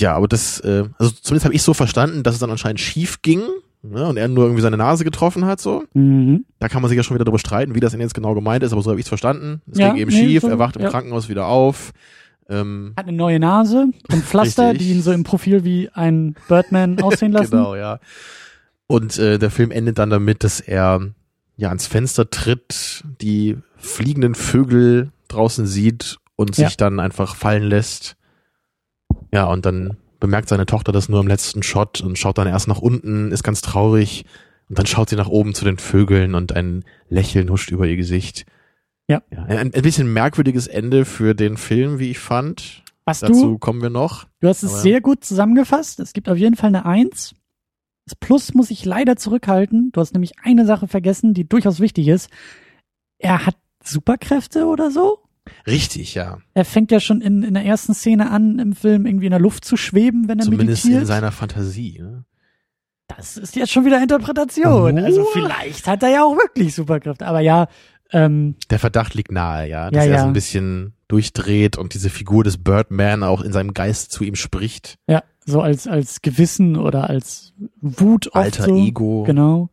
[0.00, 3.22] Ja, aber das, äh, also zumindest habe ich so verstanden, dass es dann anscheinend schief
[3.22, 3.42] ging
[3.82, 5.60] ne, und er nur irgendwie seine Nase getroffen hat.
[5.60, 5.82] so.
[5.94, 6.44] Mhm.
[6.60, 8.62] Da kann man sich ja schon wieder darüber streiten, wie das denn jetzt genau gemeint
[8.62, 9.62] ist, aber so habe ich es verstanden.
[9.70, 10.90] Es Ja, ging eben nee, schief, so, er wacht im ja.
[10.90, 11.92] Krankenhaus wieder auf.
[12.48, 14.86] Ähm, Hat eine neue Nase und Pflaster, Richtig.
[14.88, 17.52] die ihn so im Profil wie ein Birdman aussehen lassen.
[17.52, 18.00] Genau, ja.
[18.86, 21.00] Und äh, der Film endet dann damit, dass er
[21.56, 26.66] ja ans Fenster tritt, die fliegenden Vögel draußen sieht und Ja.
[26.68, 28.16] sich dann einfach fallen lässt.
[29.32, 32.68] Ja, und dann bemerkt seine Tochter das nur im letzten Shot und schaut dann erst
[32.68, 34.24] nach unten, ist ganz traurig
[34.68, 37.96] und dann schaut sie nach oben zu den Vögeln und ein Lächeln huscht über ihr
[37.96, 38.44] Gesicht.
[39.08, 39.22] Ja.
[39.30, 42.82] ja ein, ein, bisschen merkwürdiges Ende für den Film, wie ich fand.
[43.04, 44.26] Was Dazu du, kommen wir noch.
[44.40, 46.00] Du hast es Aber- sehr gut zusammengefasst.
[46.00, 47.34] Es gibt auf jeden Fall eine Eins.
[48.06, 49.90] Das Plus muss ich leider zurückhalten.
[49.92, 52.30] Du hast nämlich eine Sache vergessen, die durchaus wichtig ist.
[53.18, 55.18] Er hat Superkräfte oder so.
[55.66, 56.38] Richtig, ja.
[56.54, 59.40] Er fängt ja schon in, in der ersten Szene an, im Film irgendwie in der
[59.40, 61.02] Luft zu schweben, wenn er Zumindest meditiert.
[61.02, 61.98] in seiner Fantasie.
[62.00, 62.24] Ne?
[63.16, 64.98] das ist jetzt schon wieder Interpretation.
[64.98, 65.02] Oh.
[65.04, 67.26] Also vielleicht hat er ja auch wirklich Superkräfte.
[67.26, 67.68] Aber ja,
[68.12, 69.90] ähm, Der Verdacht liegt nahe, ja.
[69.90, 70.20] Dass Ja, er ja.
[70.22, 74.34] so ein bisschen durchdreht und diese Figur des Birdman auch in seinem Geist zu ihm
[74.34, 74.98] spricht.
[75.08, 78.76] ja, so als, als Gewissen oder als Wut oft Alter so.
[78.76, 79.24] Ego.
[79.24, 79.70] Genau.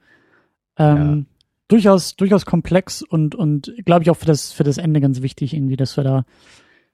[0.78, 1.26] Ähm,
[1.68, 5.54] Durchaus, durchaus komplex und, und glaube ich auch für das, für das Ende ganz wichtig
[5.54, 6.26] irgendwie, dass wir da,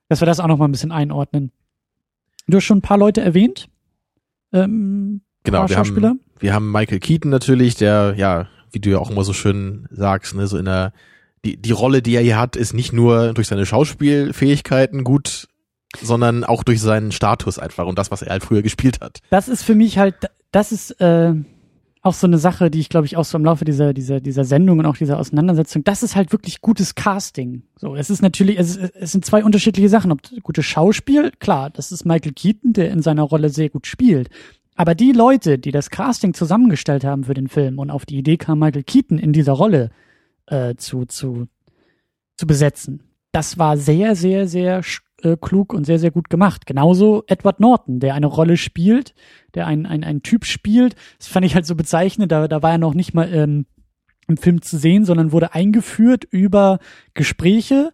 [0.09, 1.53] dass wir das auch noch mal ein bisschen einordnen.
[2.47, 3.69] Du hast schon ein paar Leute erwähnt.
[4.51, 6.09] Ähm, Genau, wir Schauspieler.
[6.09, 9.87] haben, wir haben Michael Keaton natürlich, der, ja, wie du ja auch immer so schön
[9.91, 10.91] sagst, ne, so in der,
[11.45, 15.47] die, die Rolle, die er hier hat, ist nicht nur durch seine Schauspielfähigkeiten gut,
[16.01, 19.19] sondern auch durch seinen Status einfach und das, was er halt früher gespielt hat.
[19.29, 20.15] Das ist für mich halt,
[20.51, 21.33] das ist äh,
[22.01, 24.43] auch so eine Sache, die ich glaube ich auch so im Laufe dieser dieser dieser
[24.43, 27.63] Sendung und auch dieser Auseinandersetzung, das ist halt wirklich gutes Casting.
[27.77, 30.11] So, es ist natürlich, es, es sind zwei unterschiedliche Sachen.
[30.11, 34.29] Ob gutes Schauspiel, klar, das ist Michael Keaton, der in seiner Rolle sehr gut spielt.
[34.75, 38.35] Aber die Leute, die das Casting zusammengestellt haben für den Film und auf die Idee
[38.37, 39.89] kam, Michael Keaton in dieser Rolle
[40.47, 41.47] äh, zu zu
[42.37, 44.81] zu besetzen, das war sehr sehr sehr
[45.21, 46.65] äh, klug und sehr sehr gut gemacht.
[46.65, 49.13] Genauso Edward Norton, der eine Rolle spielt,
[49.53, 50.95] der ein, ein, ein Typ spielt.
[51.17, 52.31] Das fand ich halt so bezeichnend.
[52.31, 53.65] Da, da war er noch nicht mal ähm,
[54.27, 56.79] im Film zu sehen, sondern wurde eingeführt über
[57.13, 57.91] Gespräche.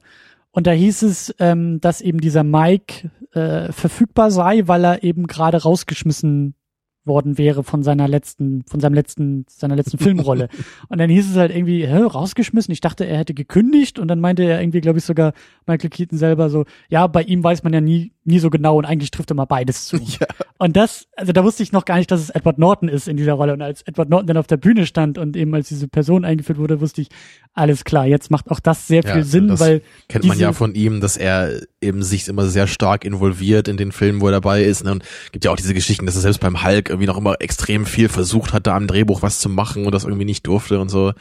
[0.51, 5.27] Und da hieß es, ähm, dass eben dieser Mike äh, verfügbar sei, weil er eben
[5.27, 6.55] gerade rausgeschmissen
[7.03, 10.49] worden wäre von seiner letzten, von seinem letzten, seiner letzten Filmrolle.
[10.89, 12.71] und dann hieß es halt irgendwie, hä, rausgeschmissen.
[12.71, 15.33] Ich dachte, er hätte gekündigt und dann meinte er irgendwie, glaube ich, sogar
[15.65, 18.85] Michael Keaton selber so, ja, bei ihm weiß man ja nie, nie so genau und
[18.85, 19.97] eigentlich trifft er mal beides zu.
[20.19, 20.27] Ja.
[20.57, 23.17] Und das, also da wusste ich noch gar nicht, dass es Edward Norton ist in
[23.17, 23.53] dieser Rolle.
[23.53, 26.59] Und als Edward Norton dann auf der Bühne stand und eben als diese Person eingeführt
[26.59, 27.07] wurde, wusste ich,
[27.53, 30.53] alles klar, jetzt macht auch das sehr viel Ja, Sinn, das weil Kennt man ja
[30.53, 34.33] von ihm, dass er eben sich immer sehr stark involviert in den Filmen, wo er
[34.33, 34.83] dabei ist.
[34.83, 34.91] Ne?
[34.91, 37.85] Und gibt ja auch diese Geschichten, dass er selbst beim Hulk irgendwie noch immer extrem
[37.85, 40.89] viel versucht hat, da am Drehbuch was zu machen und das irgendwie nicht durfte und
[40.89, 41.13] so.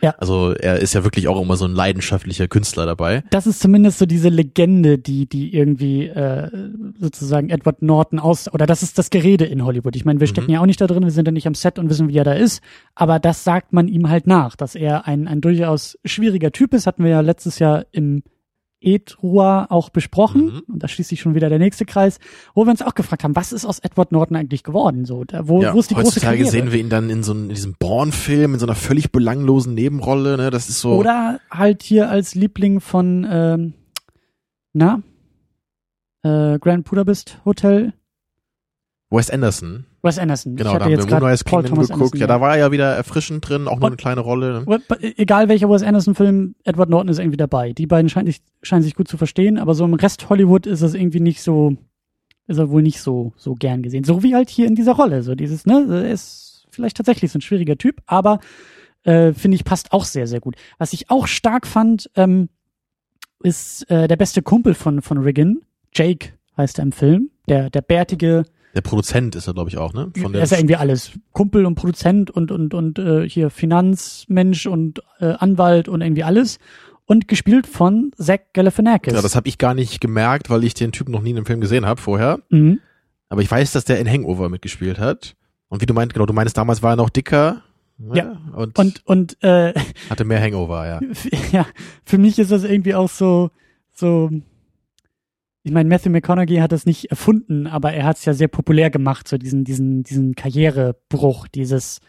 [0.00, 0.14] Ja.
[0.18, 3.24] Also er ist ja wirklich auch immer so ein leidenschaftlicher Künstler dabei.
[3.30, 6.50] das ist zumindest so diese Legende, die, die irgendwie äh,
[6.98, 9.96] sozusagen Edward Norton aus, oder das ist das Gerede in Hollywood.
[9.96, 11.78] Ich meine, wir stecken ja auch nicht da drin, wir sind ja nicht am Set
[11.78, 12.62] und wissen, wie er da ist,
[12.94, 16.86] aber das sagt man ihm halt nach, dass er ein, ein durchaus schwieriger Typ ist,
[16.86, 18.22] hatten wir ja letztes Jahr im
[18.80, 20.62] Edrua auch besprochen, Mhm.
[20.74, 22.18] und da schließt sich schon wieder der nächste Kreis,
[22.54, 25.04] wo wir uns auch gefragt haben, was ist aus Edward Norton eigentlich geworden?
[25.04, 26.50] So, da, wo, ja, wo ist die große heutzutage Karriere?
[26.50, 29.74] sehen wir ihn dann in so einem, in diesem Bourne-Film, in so einer völlig belanglosen
[29.74, 30.36] Nebenrolle.
[30.36, 30.50] Ne?
[30.50, 30.94] Das ist so.
[30.94, 33.72] Oder halt hier als Liebling von, ähm,
[34.72, 35.02] na,
[36.22, 37.94] äh, Grand Budapest Hotel,
[39.10, 39.86] Wes Anderson.
[40.02, 40.54] Wes Anderson.
[40.56, 42.02] Genau, ich da haben jetzt wir Moonrise Paul Kingdom Thomas geguckt.
[42.14, 44.64] Anderson, ja, da war er ja wieder erfrischend drin, auch nur Und- eine kleine Rolle.
[44.64, 44.80] Ne?
[45.16, 47.72] Egal welcher Wes Anderson-Film, Edward Norton ist irgendwie dabei.
[47.72, 50.82] Die beiden scheinen sich, scheinen sich gut zu verstehen, aber so im Rest Hollywood ist
[50.82, 51.76] es irgendwie nicht so,
[52.46, 54.04] ist er wohl nicht so, so gern gesehen.
[54.04, 55.22] So wie halt hier in dieser Rolle.
[55.22, 58.38] So dieses, ne, er ist vielleicht tatsächlich so ein schwieriger Typ, aber
[59.02, 60.54] äh, finde ich, passt auch sehr, sehr gut.
[60.78, 62.48] Was ich auch stark fand, ähm,
[63.42, 65.62] ist äh, der beste Kumpel von, von Riggin.
[65.94, 67.30] Jake heißt er im Film.
[67.48, 70.10] Der, der bärtige, Der Produzent ist er, glaube ich, auch, ne?
[70.14, 71.12] Von er der ist ja irgendwie alles.
[71.32, 76.58] Kumpel und Produzent und, und, und äh, hier Finanzmensch und äh, Anwalt und irgendwie alles.
[77.06, 79.14] Und gespielt von Zach Galifianakis.
[79.14, 81.46] ja, das habe ich gar nicht gemerkt, weil ich den Typen noch nie in einem
[81.46, 82.40] Film gesehen habe vorher.
[82.50, 82.80] mhm.
[83.30, 85.34] Aber ich weiß, dass der in Hangover mitgespielt hat.
[85.68, 87.62] Und wie du meinst, genau, du meinst, damals war er noch dicker.
[87.98, 88.16] ne?
[88.16, 88.40] Ja.
[88.54, 89.74] Und, Und, und äh,
[90.08, 91.00] hatte mehr Hangover, ja.
[91.52, 91.66] ja,
[92.04, 93.50] für mich ist das irgendwie auch so,
[93.92, 94.30] so,
[95.68, 98.88] ich meine, Matthew McConaughey hat das nicht erfunden, aber er hat es ja sehr populär
[98.88, 102.00] gemacht, so diesen, diesen, diesen Karrierebruch, dieses,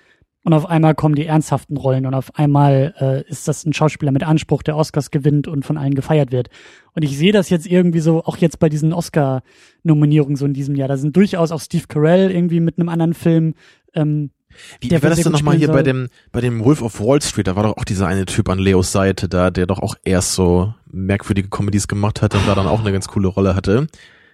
[0.46, 4.14] und auf einmal kommen die ernsthaften Rollen und auf einmal äh, ist das ein Schauspieler
[4.14, 6.48] mit Anspruch, der Oscars gewinnt und von allen gefeiert wird.
[6.94, 10.76] Und ich sehe das jetzt irgendwie so, auch jetzt bei diesen Oscar-Nominierungen so in diesem
[10.76, 10.88] Jahr.
[10.88, 13.56] Da sind durchaus auch Steve Carell irgendwie mit einem anderen Film.
[13.94, 14.32] Ähm,
[14.80, 15.94] Wie, wie war das denn nochmal hier spielen bei soll.
[16.02, 17.48] dem, bei dem Wolf of Wall Street?
[17.48, 20.34] Da war doch auch dieser eine Typ an Leos Seite da, der doch auch erst
[20.34, 23.88] so merkwürdige Comedies gemacht hat und da dann auch eine ganz coole Rolle hatte.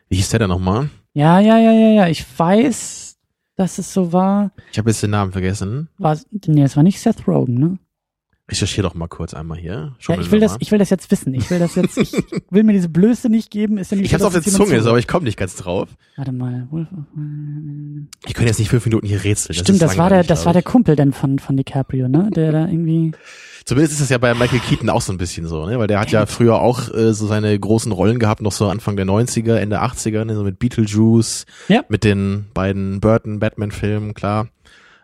[0.09, 0.89] Wie hieß der denn nochmal?
[1.13, 2.07] ja, ja, ja, ja, ja.
[2.07, 3.17] Ich weiß,
[3.55, 4.51] dass es so war.
[4.71, 5.89] Ich habe jetzt den Namen vergessen.
[5.97, 7.77] War, nee, es war nicht Seth Rogen, ne?
[8.47, 9.95] Recherchier doch mal kurz einmal hier.
[10.08, 11.34] Ja, ich will das, ich will das jetzt wissen.
[11.34, 12.13] Ich will das jetzt, ich
[12.51, 13.79] will mir diese Blöße nicht geben.
[13.79, 15.89] Ist ja nicht ich hab's auf der Zunge, so, aber ich komme nicht ganz drauf.
[16.15, 16.67] Warte mal.
[18.27, 19.55] Ich könnte jetzt nicht fünf Minuten hier rätseln.
[19.55, 22.29] Stimmt, das, das war der, das war der Kumpel denn von, von DiCaprio, ne?
[22.36, 23.13] Der da irgendwie.
[23.65, 25.79] Zumindest ist das ja bei Michael Keaton auch so ein bisschen so, ne?
[25.79, 28.95] Weil der hat ja früher auch äh, so seine großen Rollen gehabt, noch so Anfang
[28.95, 30.36] der 90er, Ende 80er, ne?
[30.36, 31.84] so mit Beetlejuice, ja.
[31.89, 34.49] mit den beiden Burton Batman-Filmen, klar.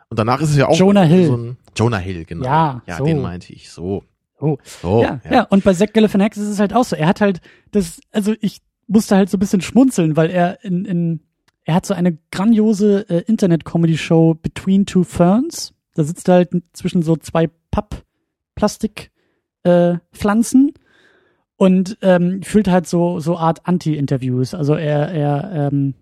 [0.10, 1.26] Und danach ist es ja auch Jonah Hill.
[1.26, 2.46] so ein Jonah Hill, genau.
[2.46, 3.06] Ja, ja so.
[3.06, 3.70] den meinte ich.
[3.70, 4.04] So.
[4.40, 4.58] Oh.
[4.64, 6.96] So, ja, ja, und bei Zach Galifianakis ist es halt auch so.
[6.96, 10.86] Er hat halt das, also ich musste halt so ein bisschen schmunzeln, weil er in,
[10.86, 11.20] in
[11.64, 15.76] er hat so eine grandiose äh, Internet-Comedy-Show Between Two Ferns.
[15.94, 20.74] Da sitzt er halt zwischen so zwei Papp-Plastik-Pflanzen äh,
[21.58, 24.56] und ähm, fühlt halt so so Art Anti-Interviews.
[24.56, 25.94] Also er er ähm,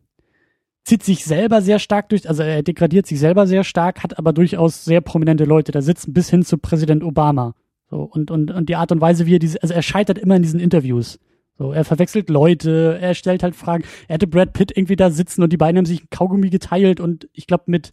[0.89, 4.33] zieht sich selber sehr stark durch, also er degradiert sich selber sehr stark, hat aber
[4.33, 7.53] durchaus sehr prominente Leute da sitzen, bis hin zu Präsident Obama.
[7.91, 10.35] So, und, und, und die Art und Weise, wie er diese, also er scheitert immer
[10.35, 11.19] in diesen Interviews.
[11.59, 13.83] So, er verwechselt Leute, er stellt halt Fragen.
[14.07, 16.99] Er hatte Brad Pitt irgendwie da sitzen und die beiden haben sich ein Kaugummi geteilt
[16.99, 17.91] und ich glaube mit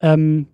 [0.00, 0.46] ähm,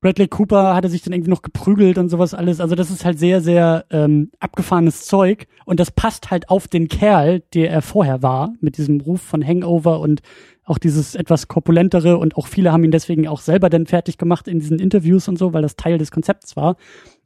[0.00, 2.60] Bradley Cooper hat er sich dann irgendwie noch geprügelt und sowas alles.
[2.60, 6.88] Also das ist halt sehr, sehr ähm, abgefahrenes Zeug und das passt halt auf den
[6.88, 10.22] Kerl, der er vorher war, mit diesem Ruf von Hangover und
[10.64, 14.48] auch dieses etwas korpulentere und auch viele haben ihn deswegen auch selber dann fertig gemacht
[14.48, 16.76] in diesen Interviews und so, weil das Teil des Konzepts war.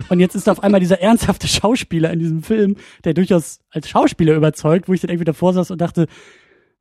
[0.08, 4.34] Und jetzt ist auf einmal dieser ernsthafte Schauspieler in diesem Film, der durchaus als Schauspieler
[4.34, 6.06] überzeugt, wo ich dann irgendwie davor saß und dachte,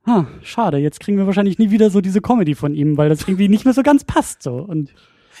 [0.04, 3.22] ah, schade, jetzt kriegen wir wahrscheinlich nie wieder so diese Comedy von ihm, weil das
[3.22, 4.92] irgendwie nicht mehr so ganz passt so und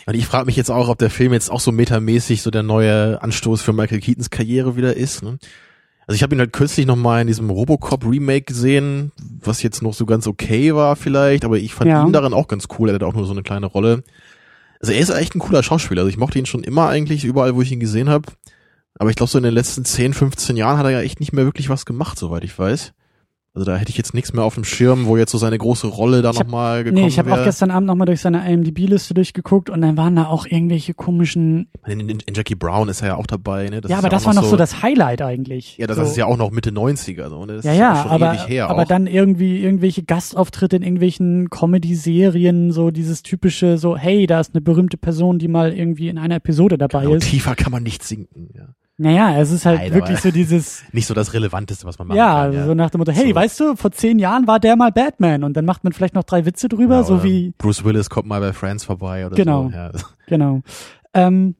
[0.06, 2.62] und ich frage mich jetzt auch, ob der Film jetzt auch so metamäßig so der
[2.62, 5.22] neue Anstoß für Michael Keatons Karriere wieder ist.
[5.22, 5.38] Ne?
[6.08, 9.82] Also ich habe ihn halt kürzlich noch mal in diesem Robocop Remake gesehen, was jetzt
[9.82, 12.02] noch so ganz okay war vielleicht, aber ich fand Ja.
[12.04, 12.88] ihn darin auch ganz cool.
[12.88, 14.02] Er hatte auch nur so eine kleine Rolle.
[14.80, 16.00] Also er ist echt ein cooler Schauspieler.
[16.00, 18.32] Also ich mochte ihn schon immer eigentlich überall, wo ich ihn gesehen habe.
[18.98, 21.32] Aber ich glaube, so in den letzten 10, 15 Jahren hat er ja echt nicht
[21.34, 22.94] mehr wirklich was gemacht, soweit ich weiß.
[23.58, 25.88] Also da hätte ich jetzt nichts mehr auf dem Schirm, wo jetzt so seine große
[25.88, 27.40] Rolle da nochmal gekommen Nee, ich habe wäre.
[27.40, 31.68] auch gestern Abend nochmal durch seine IMDb-Liste durchgeguckt und dann waren da auch irgendwelche komischen.
[31.84, 33.80] in, in, in Jackie Brown ist er ja auch dabei, ne?
[33.80, 35.76] Das ja, ist aber das auch war noch so das Highlight eigentlich.
[35.76, 36.04] Ja, das so.
[36.04, 37.54] ist ja auch noch Mitte 90er, so, ne?
[37.56, 38.86] Das Ja, ist ja, schon aber, ewig her aber auch.
[38.86, 44.60] dann irgendwie irgendwelche Gastauftritte in irgendwelchen Comedy-Serien, so dieses typische, so, hey, da ist eine
[44.60, 47.28] berühmte Person, die mal irgendwie in einer Episode dabei Genau, ist.
[47.28, 48.68] tiefer kann man nicht sinken, ja.
[49.00, 52.18] Naja, es ist halt Nein, wirklich so dieses, Nicht so das Relevanteste, was man machen
[52.18, 52.52] ja, kann.
[52.52, 53.34] Ja, so nach dem Motto, hey, So.
[53.36, 56.24] weißt du, vor zehn Jahren war der mal Batman und dann macht man vielleicht noch
[56.24, 59.68] drei Witze drüber, Genau, so wie, Bruce Willis kommt mal bei Friends vorbei oder Genau.
[59.68, 59.74] so.
[59.76, 59.90] Ja.
[60.26, 60.62] Genau.
[61.14, 61.54] Ähm,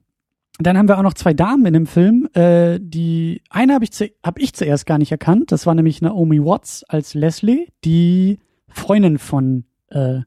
[0.58, 2.28] dann haben wir auch noch zwei Damen in dem Film.
[2.34, 5.52] Äh, die eine habe ich, zu, hab ich zuerst gar nicht erkannt.
[5.52, 10.22] Das war nämlich Naomi Watts als Leslie, die Freundin von äh,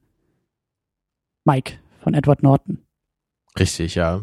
[1.44, 2.80] Mike, von Edward Norton.
[3.60, 4.22] Richtig, ja.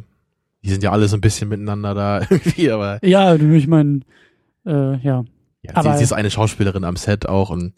[0.65, 4.01] Die sind ja alle so ein bisschen miteinander da irgendwie, aber Ja, du, ich meine,
[4.67, 5.25] äh, ja.
[5.63, 7.73] ja, Aber- sie, sie ist eine Schauspielerin am Set auch und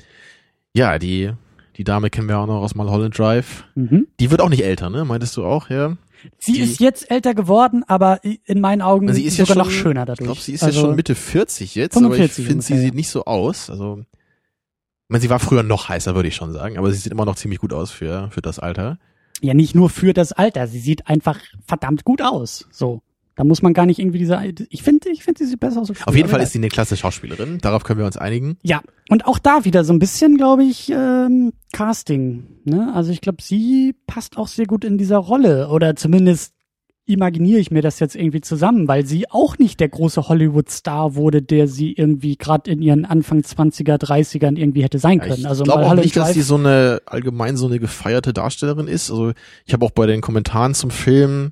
[0.74, 1.32] ja, die,
[1.76, 3.64] die Dame kennen wir auch noch aus Mulholland Drive.
[3.74, 4.06] Mhm.
[4.20, 5.04] Die wird auch nicht älter, ne?
[5.04, 5.96] Meintest du auch, ja?
[6.38, 9.72] Sie Die- ist jetzt älter geworden, aber in meinen Augen Sie ist ja sogar schon,
[9.72, 10.20] noch schöner dadurch.
[10.20, 12.78] Ich glaube, sie ist also, ja schon Mitte 40 jetzt, aber 45 ich finde, sie
[12.78, 13.68] sieht nicht so aus.
[13.70, 17.12] Also, ich meine, sie war früher noch heißer, würde ich schon sagen, aber sie sieht
[17.12, 18.98] immer noch ziemlich gut aus für, für das Alter.
[19.40, 20.66] Ja, nicht nur für das Alter.
[20.66, 22.68] Sie sieht einfach verdammt gut aus.
[22.70, 23.02] So.
[23.36, 25.90] Da muss man gar nicht irgendwie diese, ich finde, ich finde, sie sieht besser aus.
[26.04, 28.58] Auf jeden Fall ist sie eine klasse Schauspielerin, darauf können wir uns einigen.
[28.62, 32.48] Ja, und auch da wieder so ein bisschen, glaube ich, ähm, Casting.
[32.64, 32.92] Ne?
[32.94, 35.68] Also ich glaube, sie passt auch sehr gut in dieser Rolle.
[35.70, 36.52] Oder zumindest
[37.12, 41.42] imaginiere ich mir das jetzt irgendwie zusammen, weil sie auch nicht der große Hollywood-Star wurde,
[41.42, 45.40] der sie irgendwie gerade in ihren Anfang 20er, 30ern irgendwie hätte sein Ja, können.
[45.40, 49.10] ich also glaube auch nicht, dass sie so eine allgemein so eine gefeierte Darstellerin ist.
[49.10, 49.32] Also
[49.66, 51.50] ich habe auch bei den Kommentaren zum Film,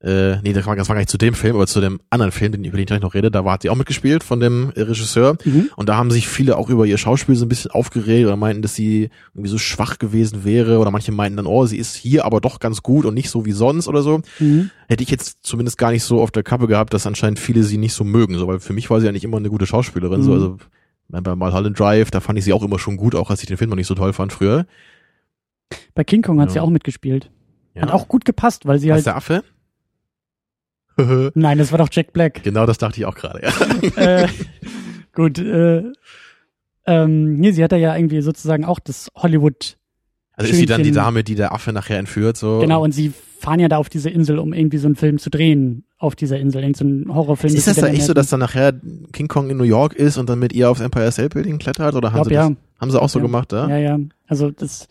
[0.00, 2.30] äh, nee, das war, das war gar nicht zu dem Film, aber zu dem anderen
[2.30, 4.38] Film, den, über den ich gleich noch rede, da war hat sie auch mitgespielt von
[4.38, 5.36] dem äh, Regisseur.
[5.44, 5.70] Mhm.
[5.74, 8.62] Und da haben sich viele auch über ihr Schauspiel so ein bisschen aufgeregt oder meinten,
[8.62, 12.24] dass sie irgendwie so schwach gewesen wäre oder manche meinten dann, oh, sie ist hier
[12.24, 14.20] aber doch ganz gut und nicht so wie sonst oder so.
[14.38, 14.70] Mhm.
[14.86, 17.76] Hätte ich jetzt zumindest gar nicht so auf der Kappe gehabt, dass anscheinend viele sie
[17.78, 20.22] nicht so mögen, so, weil für mich war sie ja nicht immer eine gute Schauspielerin,
[20.22, 20.34] so, Mhm.
[20.36, 20.58] also
[21.10, 23.56] bei Mulholland Drive, da fand ich sie auch immer schon gut, auch als ich den
[23.56, 24.66] Film noch nicht so toll fand früher.
[25.94, 26.62] Bei King Kong hat sie Ja.
[26.62, 27.30] auch mitgespielt.
[27.74, 27.82] Ja.
[27.82, 29.06] Hat auch gut gepasst, weil sie Was halt.
[29.06, 29.44] der Affe?
[31.34, 32.42] Nein, das war doch Jack Black.
[32.42, 33.40] genau, das dachte ich auch gerade.
[33.42, 33.96] Ja.
[34.22, 34.28] äh,
[35.14, 35.84] gut, äh,
[36.86, 39.76] ähm, nee, sie hat ja irgendwie sozusagen auch das Hollywood
[40.32, 40.90] Also ist sie dann die.
[40.90, 42.60] Dame, die der Affe nachher entführt, so.
[42.60, 45.30] Genau, und sie fahren ja da auf diese Insel, um irgendwie so einen Film zu
[45.30, 47.54] drehen, auf dieser Insel, irgend so einen Horrorfilm.
[47.54, 48.72] Ist das da dann echt so, dass dann nachher
[49.12, 51.94] King Kong in New York ist und dann mit ihr aufs Empire State Building klettert?
[51.94, 52.56] Oder haben glaub, sie das, ja.
[52.80, 53.24] haben sie auch so Ja.
[53.24, 53.68] gemacht, da?
[53.68, 53.98] Ja, ja.
[54.26, 54.88] Also das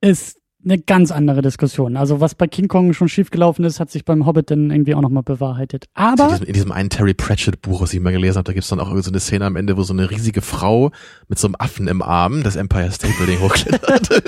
[0.00, 1.96] ist eine ganz andere Diskussion.
[1.96, 5.00] Also was bei King Kong schon schiefgelaufen ist, hat sich beim Hobbit dann irgendwie auch
[5.00, 5.86] nochmal bewahrheitet.
[5.94, 8.52] Aber in diesem, in diesem einen Terry Pratchett Buch, was ich mal gelesen habe, da
[8.52, 10.90] gibt's dann auch so eine Szene am Ende, wo so eine riesige Frau
[11.28, 14.22] mit so einem Affen im Arm das Empire State Building hochklettert.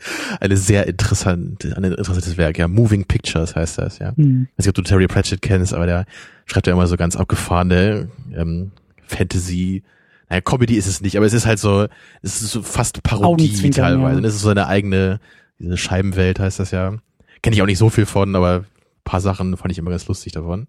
[0.40, 2.66] eine sehr interessante, ein interessantes Werk, ja.
[2.68, 4.14] Moving Pictures heißt das, ja.
[4.16, 6.06] hm, Ich weiß nicht, ob du Terry Pratchett kennst, aber der
[6.46, 8.72] schreibt ja immer so ganz abgefahrene ähm,
[9.06, 9.82] Fantasy.
[10.30, 11.86] Naja, Comedy ist es nicht, aber es ist halt so,
[12.22, 14.16] es ist so fast Parodie teilweise.
[14.16, 14.20] ja.
[14.22, 15.20] Das ist so eine eigene,
[15.58, 16.96] diese Scheibenwelt heißt das ja.
[17.42, 18.66] Kenne ich auch nicht so viel von, aber ein
[19.04, 20.66] paar Sachen fand ich immer ganz lustig davon.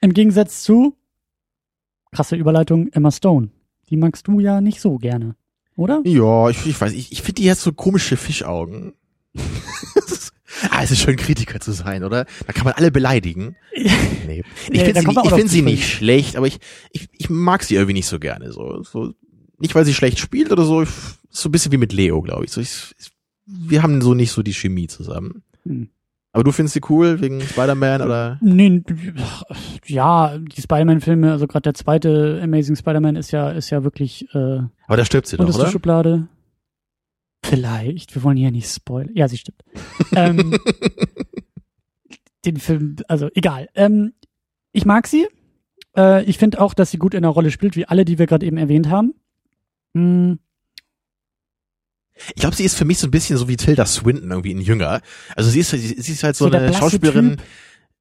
[0.00, 0.96] im Gegensatz zu
[2.12, 3.50] krasse Überleitung Emma Stone.
[3.88, 5.36] Die magst du ja nicht so gerne,
[5.76, 6.02] oder?
[6.04, 8.94] Ja, ich, ich weiß, ich, ich finde die jetzt so komische Fischaugen.
[10.70, 12.26] ah, es ist schön, Kritiker zu sein, oder?
[12.46, 13.56] Da kann man alle beleidigen.
[13.74, 14.42] Nee.
[14.70, 16.58] Ich finde da sie, nicht- ich find sie nicht schlecht, aber ich,
[16.92, 18.52] ich, ich mag sie irgendwie nicht so gerne.
[18.52, 19.14] So, so
[19.58, 20.84] nicht, weil sie schlecht spielt oder so.
[21.30, 22.50] So ein bisschen wie mit Leo, glaube ich.
[22.52, 23.11] So, ich, ich.
[23.46, 25.42] Wir haben so nicht so die Chemie zusammen.
[25.64, 25.88] Hm.
[26.32, 28.38] Aber du findest sie cool wegen Spider-Man oder?
[28.40, 28.82] Nee,
[29.84, 34.60] ja, die Spider-Man-Filme, also gerade der zweite Amazing Spider-Man ist ja, ist ja wirklich äh,
[34.86, 35.68] Aber da stirbt sie doch, oder?
[35.68, 36.28] Schublade.
[37.44, 39.10] Vielleicht, wir wollen hier nicht spoilern.
[39.14, 39.62] Ja, sie stimmt.
[40.16, 40.56] ähm,
[42.46, 43.68] den Film, also egal.
[43.74, 44.14] Ähm,
[44.72, 45.26] ich mag sie.
[45.96, 48.26] Äh, ich finde auch, dass sie gut in der Rolle spielt, wie alle, die wir
[48.26, 49.14] gerade eben erwähnt haben.
[49.94, 50.38] Hm,
[52.34, 54.60] Ich glaube, sie ist für mich so ein bisschen so wie Tilda Swinton irgendwie in
[54.60, 55.00] Jünger.
[55.34, 57.30] Also sie ist, sie ist halt so, So eine Schauspielerin.
[57.38, 57.42] Typ.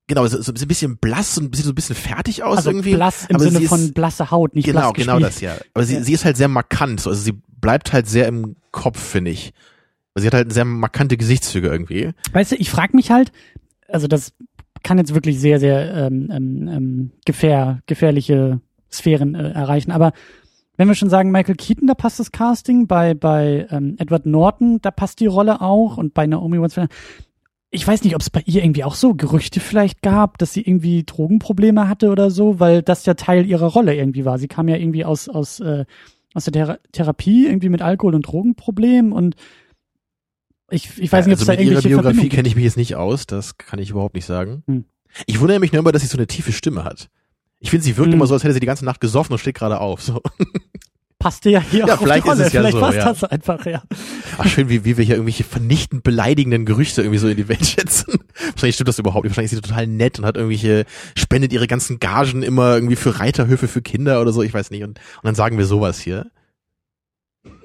[0.08, 2.96] Genau, so, so ein bisschen blass und sieht so ein bisschen fertig aus also irgendwie.
[2.96, 5.34] blass im aber Sinne ist- von blasse Haut, nicht Genau, blass genau gespielt.
[5.34, 5.56] das ja.
[5.74, 6.04] Aber sie, Ja.
[6.04, 7.00] sie ist halt sehr markant.
[7.00, 7.10] so.
[7.10, 9.54] Also sie bleibt halt sehr im Kopf, finde ich.
[10.14, 12.12] Also sie hat halt sehr markante Gesichtszüge irgendwie.
[12.34, 13.32] Weißt du, ich frage mich halt,
[13.88, 14.34] also das
[14.84, 18.60] kann jetzt wirklich sehr, sehr ähm, ähm, ähm, gefähr, gefährliche
[18.92, 20.12] Sphären äh, erreichen, aber
[20.82, 24.82] wenn wir schon sagen, Michael Keaton, da passt das Casting, bei, bei ähm, Edward Norton,
[24.82, 26.76] da passt die Rolle auch und bei Naomi Watts,
[27.70, 30.62] ich weiß nicht, ob es bei ihr irgendwie auch so Gerüchte vielleicht gab, dass sie
[30.62, 34.40] irgendwie Drogenprobleme hatte oder so, weil das ja Teil ihrer Rolle irgendwie war.
[34.40, 35.86] Sie kam ja irgendwie aus, aus, äh,
[36.34, 39.36] aus der Thera Therapie, irgendwie mit Alkohol- und Drogenproblemen und
[40.72, 42.64] ich, ich weiß nicht, ob es also da mit ihrer irgendwelche Biografie kenne ich mich
[42.64, 43.28] jetzt nicht aus.
[43.28, 44.64] Das kann ich überhaupt nicht sagen.
[44.66, 44.86] Hm.
[45.28, 47.12] Ich wundere mich nur immer, dass sie so eine tiefe Stimme hat.
[47.62, 48.16] Ich finde, sie wirkt Hm.
[48.16, 50.02] immer so, als hätte sie die ganze Nacht gesoffen und steht gerade auf.
[50.02, 50.22] So.
[51.20, 52.42] passte ja hier Ja, auch auf vielleicht die Rolle.
[52.42, 53.06] ist es ja vielleicht so, passt ja.
[53.06, 53.84] das einfach, ja.
[54.40, 57.64] Ach, schön, wie, wie wir hier irgendwelche vernichtend beleidigenden Gerüchte irgendwie so in die Welt
[57.66, 58.16] schätzen.
[58.52, 59.32] Wahrscheinlich stimmt das überhaupt nicht.
[59.32, 63.20] Wahrscheinlich ist sie total nett und hat irgendwelche, spendet ihre ganzen Gagen immer irgendwie für
[63.20, 64.82] Reiterhöfe für Kinder oder so, ich weiß nicht.
[64.84, 66.32] Und, und dann sagen wir sowas hier.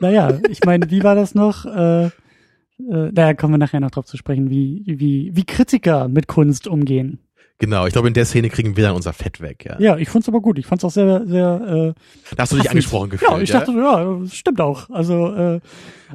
[0.01, 1.65] Naja, ich meine, wie war das noch?
[1.65, 2.11] Äh, äh,
[3.13, 7.21] da kommen wir nachher noch drauf zu sprechen, wie, wie, wie Kritiker mit Kunst umgehen.
[7.59, 9.81] Genau, ich glaube, in der Szene kriegen wir dann unser Fett weg, ja.
[9.81, 10.59] Ja, ich fand's aber gut.
[10.59, 13.73] Ich fand's auch sehr, sehr äh, Da hast du dich angesprochen gefühlt, Ja, ich dachte,
[13.73, 14.91] ja, das stimmt auch.
[14.91, 15.61] Also, äh,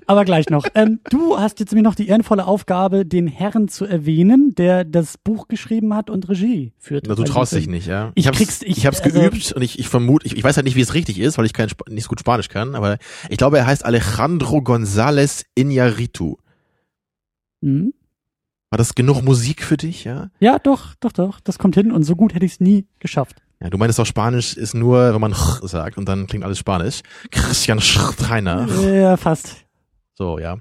[0.05, 0.67] aber gleich noch.
[0.75, 5.17] ähm, du hast jetzt mir noch die ehrenvolle Aufgabe, den Herrn zu erwähnen, der das
[5.17, 7.05] Buch geschrieben hat und Regie führt.
[7.07, 8.11] Na, du bei traust diesem dich nicht, ja.
[8.13, 10.57] Ich hab's, krieg's- ich- ich hab's also- geübt und ich, ich vermute, ich, ich weiß
[10.57, 12.75] halt nicht, wie es richtig ist, weil ich kein, Sp- nicht so gut Spanisch kann,
[12.75, 12.99] aber
[13.29, 16.35] ich glaube, er heißt Alejandro González Iñárritu.
[17.61, 17.93] Mhm.
[18.71, 20.29] War das genug Musik für dich, ja?
[20.39, 21.41] Ja, doch, doch, doch.
[21.41, 23.41] Das kommt hin und so gut hätte ich es nie geschafft.
[23.61, 27.01] Ja, du meinst auch Spanisch ist nur, wenn man sagt und dann klingt alles Spanisch.
[27.31, 28.67] Christian Schreiner.
[28.81, 29.65] Ja, fast.
[30.13, 30.57] So, ja.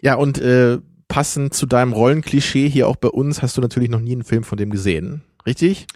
[0.00, 4.00] Ja, und äh, passend zu deinem Rollenklischee hier auch bei uns hast du natürlich noch
[4.00, 5.22] nie einen Film von dem gesehen.
[5.46, 5.86] Richtig?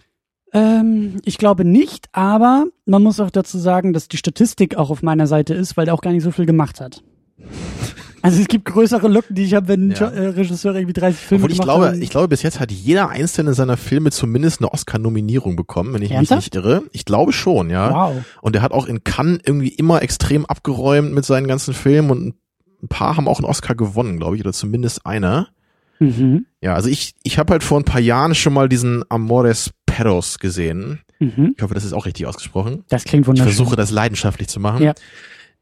[0.53, 5.01] Ähm, ich glaube nicht, aber man muss auch dazu sagen, dass die Statistik auch auf
[5.01, 7.03] meiner Seite ist, weil der auch gar nicht so viel gemacht hat.
[8.21, 9.97] Also es gibt größere Lücken, die ich habe, wenn Ja.
[9.97, 12.01] Jo- äh, Regisseure irgendwie 30 Filme Obwohl ich glaube, haben.
[12.01, 16.11] ich glaube, bis jetzt hat jeder einzelne seiner Filme zumindest eine Oscar-Nominierung bekommen, wenn ich
[16.11, 16.37] Ernsthaft?
[16.41, 16.83] mich nicht irre.
[16.91, 17.93] Ich glaube schon, ja.
[17.93, 18.23] Wow.
[18.41, 22.35] Und er hat auch in Cannes irgendwie immer extrem abgeräumt mit seinen ganzen Filmen und
[22.81, 25.47] ein paar haben auch einen Oscar gewonnen, glaube ich, oder zumindest einer.
[25.99, 26.45] Mhm.
[26.61, 30.39] Ja, also ich, ich habe halt vor ein paar Jahren schon mal diesen Amores Perros
[30.39, 31.01] gesehen.
[31.19, 31.53] Mhm.
[31.57, 32.85] Ich hoffe, das ist auch richtig ausgesprochen.
[32.87, 33.53] Das klingt Ich wunderschön.
[33.53, 34.81] versuche das leidenschaftlich zu machen.
[34.83, 34.93] Ja.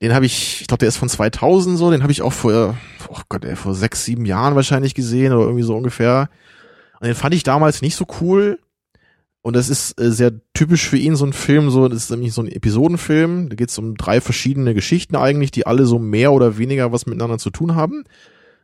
[0.01, 2.77] Den habe ich, ich glaube, der ist von 2000 so, den habe ich auch vor,
[3.10, 6.29] oh Gott, ey, vor sechs, sieben Jahren wahrscheinlich gesehen oder irgendwie so ungefähr.
[6.99, 8.60] Und den fand ich damals nicht so cool.
[9.41, 12.33] Und das ist äh, sehr typisch für ihn, so ein Film, so, das ist nämlich
[12.33, 13.49] so ein Episodenfilm.
[13.49, 17.06] Da geht es um drei verschiedene Geschichten eigentlich, die alle so mehr oder weniger was
[17.06, 18.04] miteinander zu tun haben.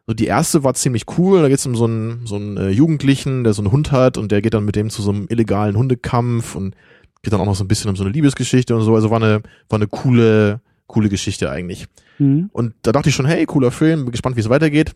[0.06, 2.70] So, die erste war ziemlich cool, da geht es um so einen, so einen äh,
[2.70, 5.28] Jugendlichen, der so einen Hund hat und der geht dann mit dem zu so einem
[5.30, 6.76] illegalen Hundekampf und
[7.22, 8.94] geht dann auch noch so ein bisschen um so eine Liebesgeschichte und so.
[8.94, 10.60] Also war eine, war eine coole,
[10.94, 11.88] coole Geschichte eigentlich.
[12.20, 12.50] Mhm.
[12.54, 14.94] Und da dachte ich schon, hey, cooler Film, bin gespannt, wie es weitergeht.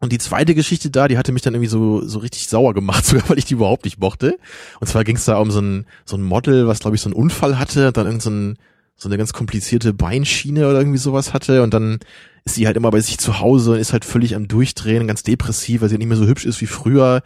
[0.00, 3.06] Und die zweite Geschichte da, die hatte mich dann irgendwie so, so richtig sauer gemacht,
[3.06, 4.38] sogar weil ich die überhaupt nicht mochte.
[4.80, 7.08] Und zwar ging es da um so ein, so ein Model, was glaube ich so
[7.08, 8.58] einen Unfall hatte, dann irgend so ein,
[8.96, 11.98] so eine ganz komplizierte Beinschiene oder irgendwie sowas hatte und dann
[12.44, 15.22] ist sie halt immer bei sich zu Hause und ist halt völlig am Durchdrehen, ganz
[15.22, 17.22] depressiv, weil sie nicht mehr so hübsch ist wie früher.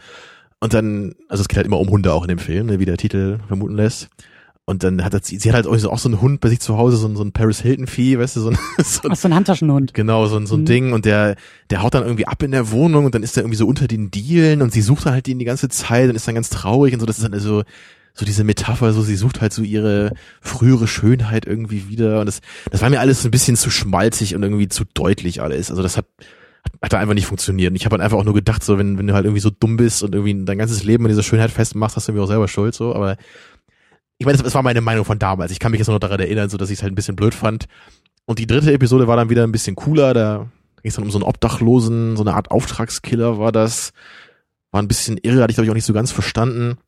[0.60, 2.84] Und dann, also es geht halt immer um Hunde auch in dem Film, ne, wie
[2.84, 4.08] der Titel vermuten lässt.
[4.68, 6.60] Und dann hat sie, sie hat halt auch so, auch so einen Hund bei sich
[6.60, 9.12] zu Hause, so ein, so ein Paris Hilton Vieh, weißt du, so ein, so ein,
[9.12, 9.94] Ach, so ein Handtaschenhund.
[9.94, 10.66] Genau, so ein, so ein mhm.
[10.66, 11.36] Ding und der,
[11.70, 13.88] der haut dann irgendwie ab in der Wohnung und dann ist er irgendwie so unter
[13.88, 16.50] den Dielen und sie sucht dann halt ihn die ganze Zeit und ist dann ganz
[16.50, 17.62] traurig und so, das ist dann so,
[18.12, 20.12] so diese Metapher, so sie sucht halt so ihre
[20.42, 24.42] frühere Schönheit irgendwie wieder und das, das war mir alles ein bisschen zu schmalzig und
[24.42, 25.70] irgendwie zu deutlich alles.
[25.70, 26.04] Also das hat,
[26.82, 27.70] hat einfach nicht funktioniert.
[27.70, 29.48] Und ich habe halt einfach auch nur gedacht, so wenn, wenn du halt irgendwie so
[29.48, 32.28] dumm bist und irgendwie dein ganzes Leben in dieser Schönheit festmachst, hast du irgendwie auch
[32.28, 33.16] selber Schuld, so, aber
[34.18, 35.52] ich meine, das, war meine Meinung von damals.
[35.52, 37.16] Ich kann mich jetzt nur noch daran erinnern, so dass ich es halt ein bisschen
[37.16, 37.66] blöd fand.
[38.26, 40.12] Und die dritte Episode war dann wieder ein bisschen cooler.
[40.12, 40.48] Da
[40.82, 43.92] ging es dann um so einen Obdachlosen, so eine Art Auftragskiller war das.
[44.70, 46.78] War ein bisschen irre, hatte ich glaube ich auch nicht so ganz verstanden.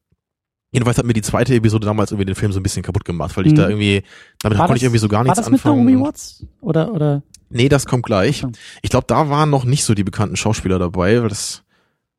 [0.72, 3.36] Jedenfalls hat mir die zweite Episode damals irgendwie den Film so ein bisschen kaputt gemacht,
[3.36, 3.56] weil ich mhm.
[3.56, 4.02] da irgendwie,
[4.40, 5.52] damit war konnte das, ich irgendwie so gar nichts anfangen.
[5.52, 5.84] War das anfangen.
[5.84, 6.46] mit Naomi Watts?
[6.60, 7.22] Oder, oder?
[7.48, 8.44] Nee, das kommt gleich.
[8.82, 11.64] Ich glaube, da waren noch nicht so die bekannten Schauspieler dabei, weil das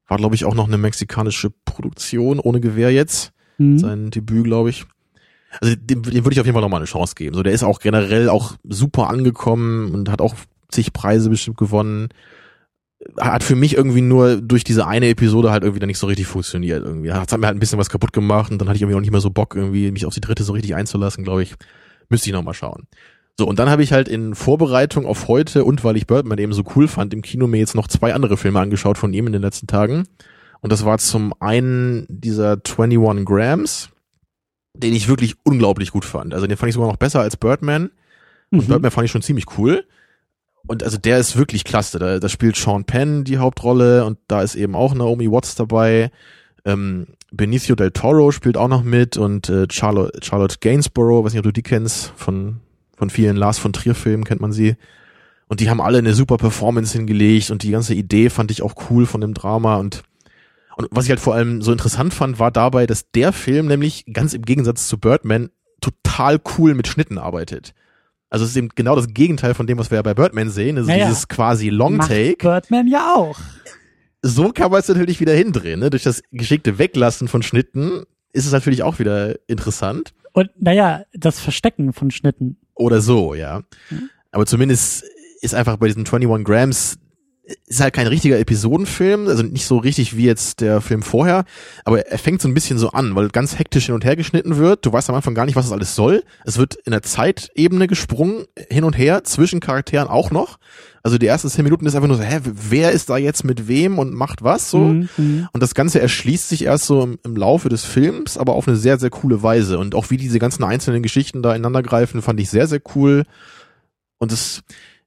[0.08, 3.32] war, glaube ich, auch noch eine mexikanische Produktion, ohne Gewehr jetzt.
[3.58, 3.80] Mhm.
[3.80, 4.86] Sein Debüt, glaube ich.
[5.60, 7.36] Also dem, dem würde ich auf jeden Fall nochmal eine Chance geben.
[7.36, 10.36] So, der ist auch generell auch super angekommen und hat auch
[10.70, 12.10] zig Preise bestimmt gewonnen.
[13.20, 16.28] Hat für mich irgendwie nur durch diese eine Episode halt irgendwie dann nicht so richtig
[16.28, 16.84] funktioniert.
[16.84, 19.02] Irgendwie hat mir halt ein bisschen was kaputt gemacht und dann hatte ich irgendwie auch
[19.02, 21.56] nicht mehr so Bock, irgendwie mich auf die dritte so richtig einzulassen, glaube ich.
[22.10, 22.88] Müsste ich nochmal schauen.
[23.38, 26.54] So, und dann habe ich halt in Vorbereitung auf heute und weil ich Birdman eben
[26.54, 29.34] so cool fand, im Kino mir jetzt noch zwei andere Filme angeschaut von ihm in
[29.34, 30.04] den letzten Tagen.
[30.60, 33.90] Und das war zum einen dieser 21 Grams,
[34.82, 36.34] den ich wirklich unglaublich gut fand.
[36.34, 37.92] Also den fand ich sogar noch besser als Birdman.
[38.52, 38.68] Und mhm.
[38.68, 39.86] Birdman fand ich schon ziemlich cool.
[40.68, 42.00] Und also der ist wirklich klasse.
[42.00, 46.12] Da, da spielt Sean Penn die Hauptrolle und da ist eben auch Naomi Watts dabei.
[46.66, 51.40] Ähm, Benicio del Toro spielt auch noch mit und äh, Charlotte, Charlotte Gainsborough, weiß nicht,
[51.40, 52.60] ob du die kennst, von,
[52.98, 54.76] von vielen Lars von Trier Filmen kennt man sie.
[55.48, 58.76] Und die haben alle eine super Performance hingelegt und die ganze Idee fand ich auch
[58.90, 60.04] cool von dem Drama und
[60.78, 64.06] und was ich halt vor allem so interessant fand, war dabei, dass der Film nämlich
[64.12, 65.50] ganz im Gegensatz zu Birdman
[65.82, 67.74] total cool mit Schnitten arbeitet.
[68.30, 70.78] Also es ist eben genau das Gegenteil von dem, was wir ja bei Birdman sehen.
[70.78, 72.38] Also naja, dieses quasi Long Take.
[72.38, 73.38] Birdman ja auch.
[74.22, 75.80] So kann man es natürlich wieder hindrehen.
[75.80, 75.90] Ne?
[75.90, 80.14] Durch das geschickte Weglassen von Schnitten ist es natürlich auch wieder interessant.
[80.32, 82.58] Und naja, das Verstecken von Schnitten.
[82.76, 83.64] Oder so, ja.
[83.90, 84.10] Mhm.
[84.32, 85.04] Aber zumindest
[85.42, 87.00] ist einfach bei diesen 21 Grams
[87.68, 91.46] ist halt kein richtiger Episodenfilm, also nicht so richtig wie jetzt der Film vorher,
[91.86, 94.58] aber er fängt so ein bisschen so an, weil ganz hektisch hin und her geschnitten
[94.58, 94.86] wird.
[94.86, 96.24] Du weißt am Anfang gar nicht, was das alles soll.
[96.46, 100.58] Es wird in der Zeitebene gesprungen, hin und her, zwischen Charakteren auch noch.
[101.04, 103.68] Also die ersten zehn Minuten ist einfach nur so, hä, wer ist da jetzt mit
[103.68, 104.80] wem und macht was so?
[104.80, 105.10] Mhm.
[105.18, 105.48] mhm.
[105.52, 108.78] Und das Ganze erschließt sich erst so im, im, Laufe des Films, aber auf eine
[108.78, 109.80] sehr, sehr coole Weise.
[109.80, 113.24] Und auch wie diese ganzen einzelnen Geschichten da ineinander greifen, fand ich sehr, sehr cool.
[114.20, 114.62] Und es,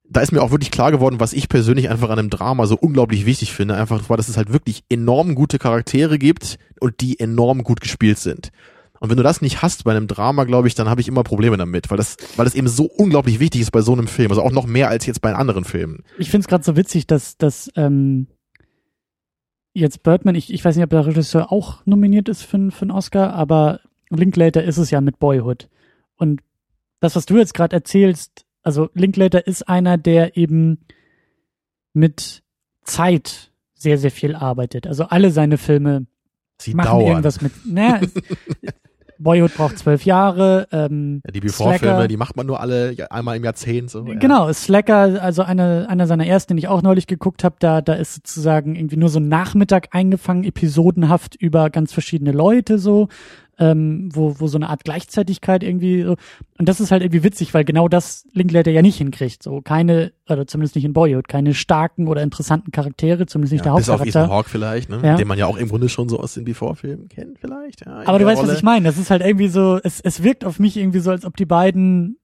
[0.09, 2.77] da ist mir auch wirklich klar geworden, was ich persönlich einfach an einem Drama so
[2.77, 3.75] unglaublich wichtig finde.
[3.77, 8.19] Einfach, weil dass es halt wirklich enorm gute Charaktere gibt und die enorm gut gespielt
[8.19, 8.51] sind.
[9.01, 11.25] Und wenn du das nicht hast bei einem Drama, glaube ich, dann habe ich immer
[11.25, 14.31] Probleme damit, weil das, weil das eben so unglaublich wichtig ist bei so einem Film.
[14.31, 16.05] Also auch noch mehr als jetzt bei anderen Filmen.
[16.19, 18.29] Ich finde es gerade so witzig, dass, dass ähm,
[19.75, 22.91] jetzt Birdman, ich, ich weiß nicht, ob der Regisseur auch nominiert ist für, für einen
[22.93, 23.81] Oscar, aber
[24.11, 25.69] Linklater ist es ja mit Boyhood.
[26.17, 26.41] Und
[27.01, 30.81] das, was du jetzt gerade erzählst, also Linklater ist einer, der eben
[31.93, 32.43] mit
[32.83, 34.87] Zeit sehr, sehr viel arbeitet.
[34.87, 36.07] Also alle seine Filme
[36.59, 37.07] Sie machen dauern.
[37.07, 37.53] irgendwas mit.
[37.67, 38.01] Naja,
[39.19, 40.69] Boyhood braucht zwölf Jahre.
[40.73, 43.91] Ähm, ja, die Before-Filme, die macht man nur alle einmal im Jahrzehnt.
[43.91, 44.15] So, ja.
[44.15, 47.95] Genau, Slacker, also einer einer seiner ersten, den ich auch neulich geguckt habe, da, da
[47.95, 53.09] ist sozusagen irgendwie nur so ein Nachmittag eingefangen, episodenhaft über ganz verschiedene Leute so
[53.59, 56.17] ähm, wo, wo so eine Art Gleichzeitigkeit irgendwie so.
[56.59, 59.43] Und das ist halt irgendwie witzig, weil genau das Linklater ja nicht hinkriegt.
[59.43, 63.65] So keine, oder zumindest nicht in Boyhood, keine starken oder interessanten Charaktere, zumindest nicht ja,
[63.65, 64.05] der Hauptcharakter.
[64.05, 65.01] Bis auf Ethan Hawke vielleicht, ne?
[65.03, 65.17] Ja.
[65.17, 67.87] Den man ja auch im Grunde schon so aus den Before-Filmen kennt vielleicht.
[67.87, 68.51] Ja, Aber du weißt, Rolle.
[68.51, 68.87] was ich meine.
[68.87, 71.47] Das ist halt irgendwie so, es, es wirkt auf mich irgendwie so, als ob die
[71.47, 72.19] beiden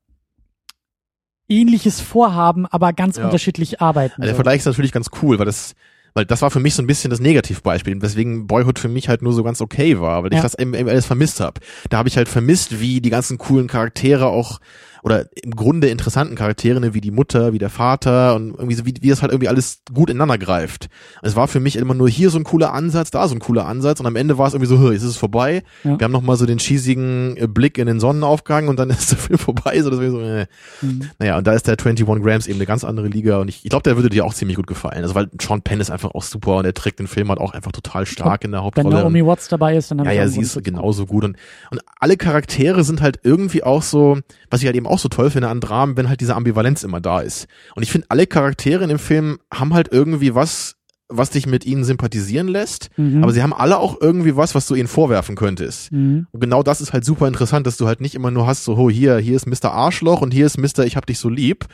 [1.48, 3.24] ähnliches vorhaben, aber ganz ja.
[3.24, 4.22] unterschiedlich arbeiten.
[4.22, 5.74] Also der Vergleich ist natürlich ganz cool, weil das
[6.14, 9.22] weil das war für mich so ein bisschen das Negativbeispiel, weswegen Boyhood für mich halt
[9.22, 10.38] nur so ganz okay war, weil ja.
[10.38, 11.60] ich das eben, eben alles vermisst habe.
[11.88, 14.60] Da habe ich halt vermisst, wie die ganzen coolen Charaktere auch
[15.02, 18.86] oder im Grunde interessanten Charaktere, ne, wie die Mutter, wie der Vater und irgendwie so,
[18.86, 20.88] wie, wie das halt irgendwie alles gut ineinander greift.
[21.22, 23.66] Es war für mich immer nur hier so ein cooler Ansatz, da so ein cooler
[23.66, 25.62] Ansatz und am Ende war es irgendwie so, jetzt ist es vorbei.
[25.84, 25.98] Ja.
[25.98, 29.18] Wir haben nochmal so den cheesigen äh, Blick in den Sonnenaufgang und dann ist der
[29.18, 30.46] Film vorbei, so deswegen so, äh.
[30.82, 31.10] Mhm.
[31.18, 33.70] Naja, und da ist der 21 Grams eben eine ganz andere Liga und ich, ich
[33.70, 35.02] glaube, der würde dir auch ziemlich gut gefallen.
[35.02, 37.52] Also weil Sean Penn ist einfach auch super und er trägt den Film halt auch
[37.52, 38.88] einfach total stark in der Hauptrolle.
[38.88, 41.36] Wenn Naomi Watts dabei ist, dann Ja, ja, sie ist genauso gut und,
[41.70, 44.18] und alle Charaktere sind halt irgendwie auch so,
[44.50, 47.00] was ich halt eben auch so toll finde an Dramen, wenn halt diese Ambivalenz immer
[47.00, 47.46] da ist.
[47.74, 50.76] Und ich finde, alle Charaktere in dem Film haben halt irgendwie was,
[51.12, 53.22] was dich mit ihnen sympathisieren lässt, Mhm.
[53.24, 55.90] aber sie haben alle auch irgendwie was, was du ihnen vorwerfen könntest.
[55.90, 56.26] Mhm.
[56.30, 58.76] Und genau das ist halt super interessant, dass du halt nicht immer nur hast, so,
[58.76, 59.72] oh, hier, hier ist Mr.
[59.72, 60.84] Arschloch und hier ist Mr.
[60.84, 61.66] Ich hab dich so lieb.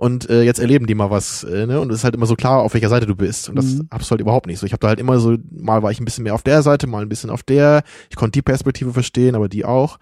[0.00, 1.80] Und äh, jetzt erleben die mal was, äh, ne?
[1.80, 3.48] Und es ist halt immer so klar, auf welcher Seite du bist.
[3.48, 3.88] Und das Mhm.
[3.90, 4.64] hab's halt überhaupt nicht so.
[4.64, 6.86] Ich habe da halt immer so, mal war ich ein bisschen mehr auf der Seite,
[6.86, 7.82] mal ein bisschen auf der.
[8.08, 9.98] Ich konnte die Perspektive verstehen, aber die auch.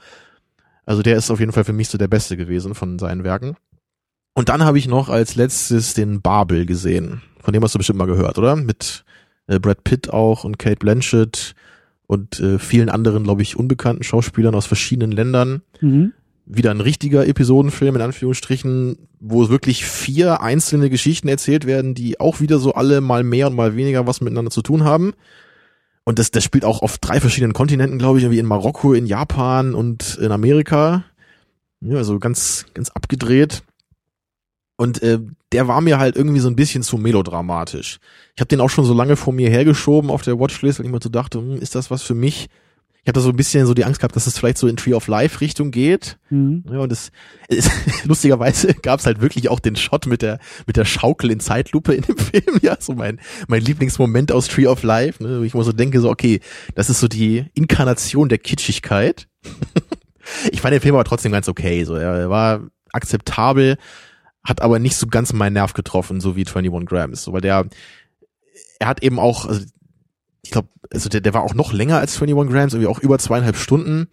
[0.87, 3.57] Also der ist auf jeden Fall für mich so der Beste gewesen von seinen Werken.
[4.35, 7.23] Und dann habe ich noch als letztes den Babel gesehen.
[7.41, 8.55] Von dem hast du bestimmt mal gehört, oder?
[8.55, 9.05] Mit
[9.47, 11.55] äh, Brad Pitt auch und Kate Blanchett
[12.07, 15.63] und äh, vielen anderen, glaube ich, unbekannten Schauspielern aus verschiedenen Ländern.
[15.81, 16.13] Mhm.
[16.45, 22.41] Wieder ein richtiger Episodenfilm in Anführungsstrichen, wo wirklich vier einzelne Geschichten erzählt werden, die auch
[22.41, 25.15] wieder so alle mal mehr und mal weniger was miteinander zu tun haben.
[26.09, 29.07] Und das, das spielt auch auf drei verschiedenen Kontinenten, glaube ich, irgendwie in Marokko, in
[29.07, 31.05] Japan und in Amerika.
[31.81, 33.65] Ja, also ganz, ganz abgedreht.
[34.77, 35.19] Und äh,
[35.51, 37.99] der war mir halt irgendwie so ein bisschen zu melodramatisch.
[38.37, 40.93] Ich habe den auch schon so lange vor mir hergeschoben auf der Watchlist, weil ich
[40.93, 42.49] mir so dachte, hm, ist das was für mich?
[43.07, 44.77] Ich habe da so ein bisschen so die Angst gehabt, dass es vielleicht so in
[44.77, 46.19] Tree of Life Richtung geht.
[46.29, 46.65] Mhm.
[46.69, 47.13] Ja, und es,
[47.49, 47.71] es
[48.05, 51.95] lustigerweise gab es halt wirklich auch den Shot mit der mit der Schaukel in Zeitlupe
[51.95, 52.59] in dem Film.
[52.63, 56.01] Ja, so mein mein Lieblingsmoment aus Tree of Life, ne, wo ich immer so denke,
[56.01, 56.41] so okay,
[56.75, 59.29] das ist so die Inkarnation der Kitschigkeit.
[60.51, 61.85] ich fand den Film aber trotzdem ganz okay.
[61.85, 63.77] So, er war akzeptabel,
[64.43, 67.23] hat aber nicht so ganz meinen Nerv getroffen, so wie 21 Grams.
[67.23, 67.67] So, weil der,
[68.81, 69.65] er hat eben auch, also
[70.47, 73.19] ich glaube, also der, der war auch noch länger als 21 Grams, irgendwie auch über
[73.19, 74.07] zweieinhalb Stunden.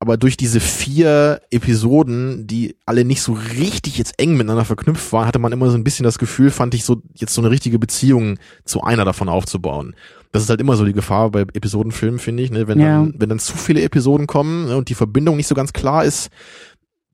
[0.00, 5.28] Aber durch diese vier Episoden, die alle nicht so richtig jetzt eng miteinander verknüpft waren,
[5.28, 7.78] hatte man immer so ein bisschen das Gefühl, fand ich so, jetzt so eine richtige
[7.78, 9.94] Beziehung zu einer davon aufzubauen.
[10.32, 12.66] Das ist halt immer so die Gefahr bei Episodenfilmen, finde ich, ne?
[12.66, 12.98] wenn, Ja.
[12.98, 16.04] dann, wenn dann zu viele Episoden kommen ne, und die Verbindung nicht so ganz klar
[16.04, 16.30] ist,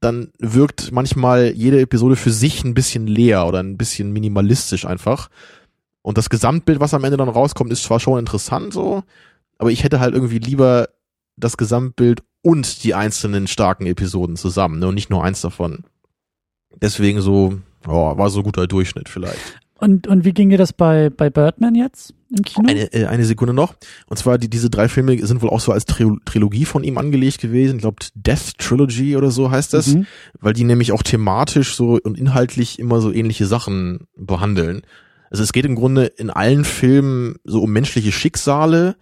[0.00, 5.28] dann wirkt manchmal jede Episode für sich ein bisschen leer oder ein bisschen minimalistisch einfach.
[6.02, 9.02] Und das Gesamtbild, was am Ende dann rauskommt, ist zwar schon interessant so,
[9.58, 10.88] aber ich hätte halt irgendwie lieber
[11.36, 15.84] das Gesamtbild und die einzelnen starken Episoden zusammen, ne, und nicht nur eins davon.
[16.80, 19.58] Deswegen so, ja, war so guter Durchschnitt vielleicht.
[19.80, 22.68] Und, und wie ging dir das bei, bei Birdman jetzt im Kino?
[22.68, 23.74] Eine, äh, eine Sekunde noch.
[24.08, 26.98] Und zwar, die, diese drei Filme sind wohl auch so als Tril Trilogie von ihm
[26.98, 27.76] angelegt gewesen.
[27.76, 29.94] Ich glaube, Death Trilogy oder so heißt das.
[29.94, 30.06] Mhm.
[30.40, 34.82] Weil die nämlich auch thematisch so und inhaltlich immer so ähnliche Sachen behandeln.
[35.30, 38.96] Also es geht im Grunde in allen Filmen so um menschliche Schicksale,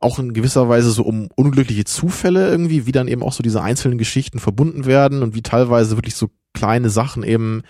[0.00, 3.62] auch in gewisser Weise so um unglückliche Zufälle irgendwie, wie dann eben auch so diese
[3.62, 7.62] einzelnen Geschichten verbunden werden und wie teilweise wirklich so kleine Sachen eben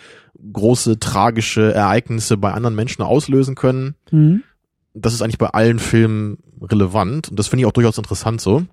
[0.52, 3.94] große tragische Ereignisse bei anderen Menschen auslösen können.
[4.10, 4.42] Mhm.
[4.94, 8.64] Das ist eigentlich bei allen Filmen relevant und das finde ich auch durchaus interessant so.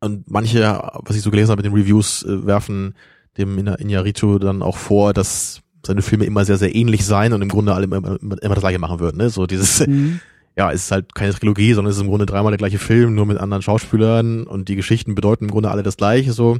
[0.00, 0.62] Und manche,
[1.04, 2.94] was ich so gelesen habe mit den Reviews, äh, werfen
[3.36, 7.42] dem Ina- Iñárritu dann auch vor, dass seine Filme immer sehr, sehr ähnlich seien und
[7.42, 9.16] im Grunde alle immer, immer, immer das gleiche machen würden.
[9.18, 9.30] Ne?
[9.30, 10.20] So dieses, Mhm.
[10.56, 13.14] ja, es ist halt keine Trilogie, sondern es ist im Grunde dreimal der gleiche Film,
[13.14, 16.32] nur mit anderen Schauspielern und die Geschichten bedeuten im Grunde alle das gleiche.
[16.32, 16.58] So,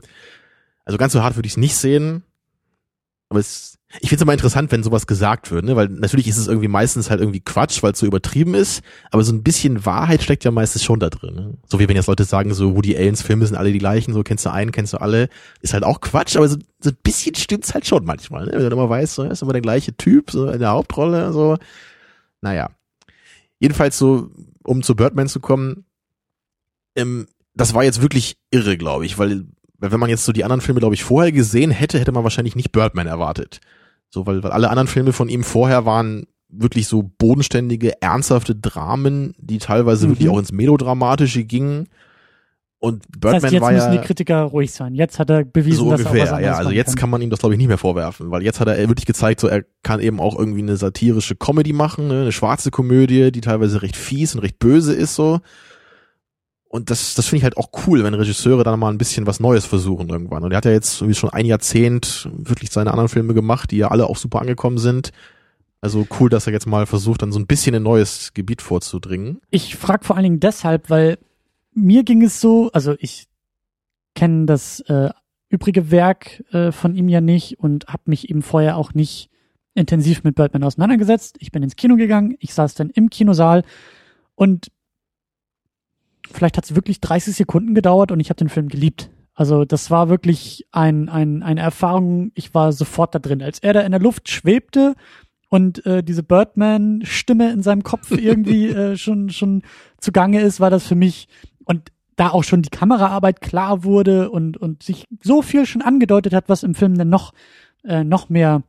[0.84, 2.22] also ganz so hart würde ich es nicht sehen,
[3.28, 5.74] aber es, ich finde es immer interessant, wenn sowas gesagt wird, ne?
[5.74, 9.24] weil natürlich ist es irgendwie meistens halt irgendwie Quatsch, weil es so übertrieben ist, aber
[9.24, 11.34] so ein bisschen Wahrheit steckt ja meistens schon da drin.
[11.34, 11.55] Ne?
[11.66, 14.22] So wie wenn jetzt Leute sagen, so Woody Allens Filme sind alle die gleichen, so
[14.22, 15.30] kennst du einen, kennst du alle,
[15.62, 18.53] ist halt auch Quatsch, aber so, so ein bisschen stimmt's halt schon manchmal, ne?
[18.53, 21.57] wenn du immer weißt, so ist immer der gleiche Typ, so in der Hauptrolle, so,
[22.43, 22.68] naja.
[23.59, 24.30] Jedenfalls so,
[24.64, 25.86] um zu Birdman zu kommen,
[26.95, 29.47] ähm, das war jetzt wirklich irre, glaube ich, weil
[29.78, 32.57] wenn man jetzt so die anderen Filme, glaube ich, vorher gesehen hätte, hätte man wahrscheinlich
[32.57, 33.61] nicht Birdman erwartet.
[34.11, 39.34] So, weil, weil alle anderen Filme von ihm vorher waren wirklich so bodenständige, ernsthafte Dramen,
[39.38, 40.11] die teilweise Mhm.
[40.12, 41.88] wirklich auch ins Melodramatische gingen.
[42.80, 44.94] Und Das Birdman heißt, jetzt war müssen ja die Kritiker ruhig sein.
[44.94, 46.54] Jetzt hat er bewiesen, so dass er was ungefähr, ja.
[46.54, 48.78] Also jetzt kann man ihm das, glaube ich, nicht mehr vorwerfen, weil jetzt hat er
[48.88, 52.22] wirklich gezeigt, so er kann eben auch irgendwie eine satirische Comedy machen, ne?
[52.22, 55.40] eine schwarze Komödie, die teilweise recht fies und recht böse ist so.
[56.68, 59.40] Und das, das finde ich halt auch cool, wenn Regisseure dann mal ein bisschen was
[59.40, 60.44] Neues versuchen irgendwann.
[60.44, 63.78] Und er hat ja jetzt irgendwie schon ein Jahrzehnt wirklich seine anderen Filme gemacht, die
[63.78, 65.10] ja alle auch super angekommen sind.
[65.80, 69.40] Also cool, dass er jetzt mal versucht, dann so ein bisschen ein neues Gebiet vorzudringen.
[69.50, 71.18] Ich frage vor allen Dingen deshalb, weil
[71.72, 73.28] mir ging es so, also ich
[74.14, 75.10] kenne das äh,
[75.48, 79.30] übrige Werk äh, von ihm ja nicht und habe mich eben vorher auch nicht
[79.74, 81.36] intensiv mit Birdman auseinandergesetzt.
[81.38, 83.62] Ich bin ins Kino gegangen, ich saß dann im Kinosaal
[84.34, 84.68] und
[86.32, 89.10] vielleicht hat es wirklich 30 Sekunden gedauert und ich habe den Film geliebt.
[89.34, 93.42] Also das war wirklich ein, ein, eine Erfahrung, ich war sofort da drin.
[93.42, 94.94] Als er da in der Luft schwebte
[95.48, 99.62] und äh, diese Birdman-Stimme in seinem Kopf irgendwie äh, schon, schon
[99.98, 101.28] zugange ist, war das für mich,
[101.64, 106.34] und da auch schon die Kameraarbeit klar wurde und, und sich so viel schon angedeutet
[106.34, 107.32] hat, was im Film dann noch,
[107.84, 108.64] äh, noch mehr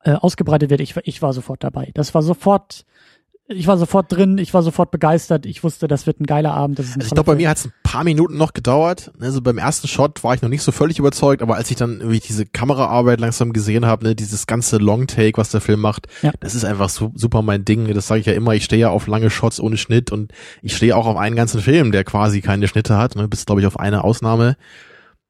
[0.00, 0.80] äh, ausgebreitet wird.
[0.80, 1.92] Ich, ich war sofort dabei.
[1.94, 2.84] Das war sofort
[3.46, 6.78] ich war sofort drin, ich war sofort begeistert, ich wusste, das wird ein geiler Abend.
[6.78, 9.12] Das ist also ich glaube, bei mir hat es ein paar Minuten noch gedauert.
[9.20, 12.00] Also beim ersten Shot war ich noch nicht so völlig überzeugt, aber als ich dann
[12.00, 16.06] irgendwie diese Kameraarbeit langsam gesehen habe, ne, dieses ganze Long Take, was der Film macht,
[16.22, 16.32] ja.
[16.40, 17.92] das ist einfach so, super mein Ding.
[17.92, 20.32] Das sage ich ja immer, ich stehe ja auf lange Shots ohne Schnitt und
[20.62, 23.60] ich stehe auch auf einen ganzen Film, der quasi keine Schnitte hat, ne, bis glaube
[23.60, 24.56] ich auf eine Ausnahme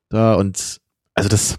[0.08, 0.80] da und
[1.14, 1.58] also das,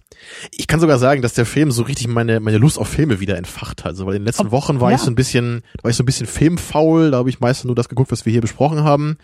[0.52, 3.38] ich kann sogar sagen, dass der Film so richtig meine, meine Lust auf Filme wieder
[3.38, 3.92] entfacht hat.
[3.92, 4.98] Also, weil in den letzten Wochen war ja.
[4.98, 7.76] ich so ein bisschen, war ich so ein bisschen filmfaul, da habe ich meistens nur
[7.76, 9.18] das geguckt, was wir hier besprochen haben.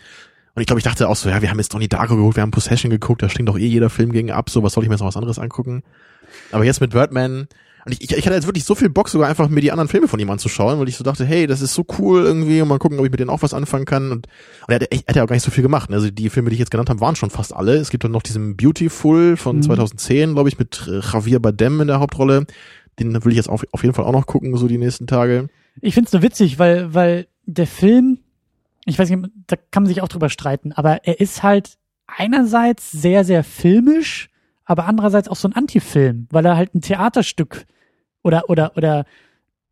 [0.54, 2.42] Und ich glaube, ich dachte auch so, ja, wir haben jetzt Donnie Darko geguckt, wir
[2.42, 4.88] haben Possession geguckt, da stinkt doch eh jeder Film gegen ab, so was soll ich
[4.88, 5.82] mir jetzt noch was anderes angucken?
[6.50, 7.48] Aber jetzt mit Birdman,
[7.84, 9.88] und ich, ich, ich hatte jetzt wirklich so viel Bock, sogar einfach mir die anderen
[9.88, 12.68] Filme von ihm anzuschauen, weil ich so dachte, hey, das ist so cool irgendwie und
[12.68, 14.12] mal gucken, ob ich mit denen auch was anfangen kann.
[14.12, 14.26] Und,
[14.66, 15.90] und er, hat, er hat ja auch gar nicht so viel gemacht.
[15.90, 15.96] Ne?
[15.96, 17.74] Also die Filme, die ich jetzt genannt habe, waren schon fast alle.
[17.76, 19.62] Es gibt dann noch diesen Beautiful von mhm.
[19.62, 22.46] 2010, glaube ich, mit äh, Javier Bardem in der Hauptrolle.
[22.98, 25.48] Den will ich jetzt auf, auf jeden Fall auch noch gucken, so die nächsten Tage.
[25.80, 28.18] Ich find's nur witzig, weil, weil der Film,
[28.84, 32.92] ich weiß nicht, da kann man sich auch drüber streiten, aber er ist halt einerseits
[32.92, 34.28] sehr, sehr filmisch,
[34.64, 37.66] aber andererseits auch so ein Antifilm, weil er halt ein Theaterstück
[38.22, 39.04] oder, oder, oder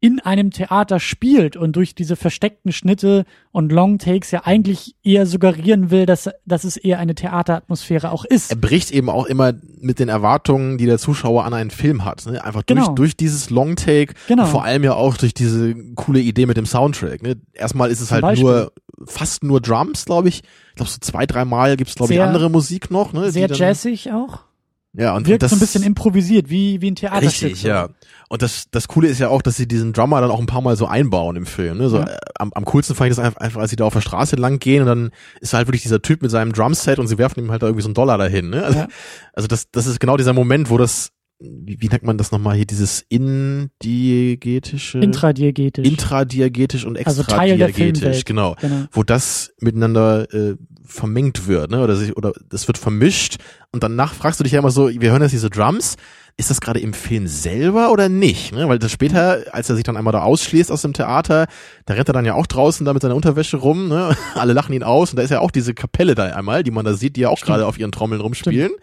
[0.03, 5.27] in einem Theater spielt und durch diese versteckten Schnitte und Long Takes ja eigentlich eher
[5.27, 8.51] suggerieren will, dass, dass es eher eine Theateratmosphäre auch ist.
[8.51, 12.25] Er bricht eben auch immer mit den Erwartungen, die der Zuschauer an einen Film hat.
[12.25, 12.43] Ne?
[12.43, 12.95] Einfach durch, genau.
[12.95, 14.47] durch dieses Long Take genau.
[14.47, 17.23] vor allem ja auch durch diese coole Idee mit dem Soundtrack.
[17.23, 17.37] Ne?
[17.53, 18.45] Erstmal ist es halt Beispiel.
[18.45, 18.73] nur
[19.05, 20.43] fast nur Drums, glaube ich.
[20.71, 23.13] Ich glaube, so zwei, drei Mal gibt es, glaube ich, andere Musik noch.
[23.13, 23.31] Ne?
[23.31, 24.50] Sehr jazzig auch.
[24.93, 27.51] Ja, und wirkt das, so ein bisschen improvisiert, wie, wie ein Theaterstück.
[27.51, 27.91] Richtig, ja.
[28.29, 30.63] Und das, das Coole ist ja auch, dass sie diesen Drummer dann auch ein paar
[30.63, 31.79] Mal so einbauen im Film.
[31.79, 31.89] Ne?
[31.89, 32.09] So, ja.
[32.09, 34.35] äh, am, am coolsten fand ich das einfach, einfach, als sie da auf der Straße
[34.35, 35.11] lang gehen und dann
[35.41, 37.83] ist halt wirklich dieser Typ mit seinem Drumset und sie werfen ihm halt da irgendwie
[37.83, 38.51] so einen Dollar dahin.
[38.51, 38.65] Ne?
[38.65, 38.89] Also, ja.
[39.33, 42.57] also das, das ist genau dieser Moment, wo das wie, wie nennt man das nochmal
[42.57, 44.99] hier, dieses indiegetische?
[44.99, 45.87] Intradiegetisch.
[45.87, 48.85] Intradiegetisch und extradiegetisch, also genau, genau.
[48.93, 51.83] Wo das miteinander äh, vermengt wird, ne?
[51.83, 53.39] Oder sich, oder das wird vermischt
[53.73, 55.97] und danach fragst du dich ja immer so, wir hören jetzt diese Drums,
[56.37, 58.53] ist das gerade im Film selber oder nicht?
[58.53, 58.69] Ne?
[58.69, 61.47] Weil das später, als er sich dann einmal da ausschließt aus dem Theater,
[61.87, 64.15] da rennt er dann ja auch draußen da mit seiner Unterwäsche rum, ne?
[64.35, 66.85] Alle lachen ihn aus und da ist ja auch diese Kapelle da einmal, die man
[66.85, 68.69] da sieht, die ja auch gerade auf ihren Trommeln rumspielen.
[68.69, 68.83] Stimmt.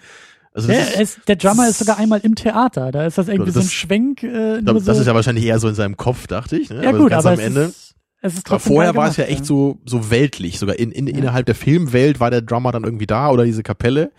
[0.58, 2.92] Also der, ist, der Drummer ist sogar einmal im Theater.
[2.92, 4.24] Da ist das irgendwie das, so ein Schwenk.
[4.24, 4.92] Äh, das so.
[4.92, 6.72] ist ja wahrscheinlich eher so in seinem Kopf, dachte ich.
[6.72, 6.82] Ne?
[6.82, 7.62] Ja aber gut, aber am Ende.
[7.62, 10.58] Ist, es ist trotzdem aber vorher war es ja echt so so weltlich.
[10.58, 11.16] Sogar in, in, ja.
[11.16, 14.12] innerhalb der Filmwelt war der Drummer dann irgendwie da oder diese Kapelle.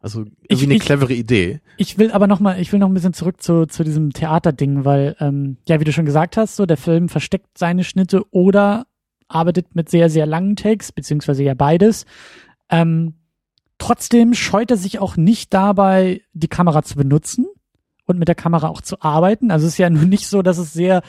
[0.00, 1.60] Also irgendwie ich, eine ich, clevere Idee.
[1.78, 4.84] Ich will aber noch mal, ich will noch ein bisschen zurück zu zu diesem Theaterding,
[4.84, 8.86] weil ähm, ja, wie du schon gesagt hast, so der Film versteckt seine Schnitte oder
[9.26, 12.06] arbeitet mit sehr sehr langen Takes beziehungsweise ja beides.
[12.70, 13.14] Ähm,
[13.82, 17.48] Trotzdem scheut er sich auch nicht dabei, die Kamera zu benutzen
[18.06, 19.50] und mit der Kamera auch zu arbeiten.
[19.50, 21.02] Also es ist ja nun nicht so, dass es sehr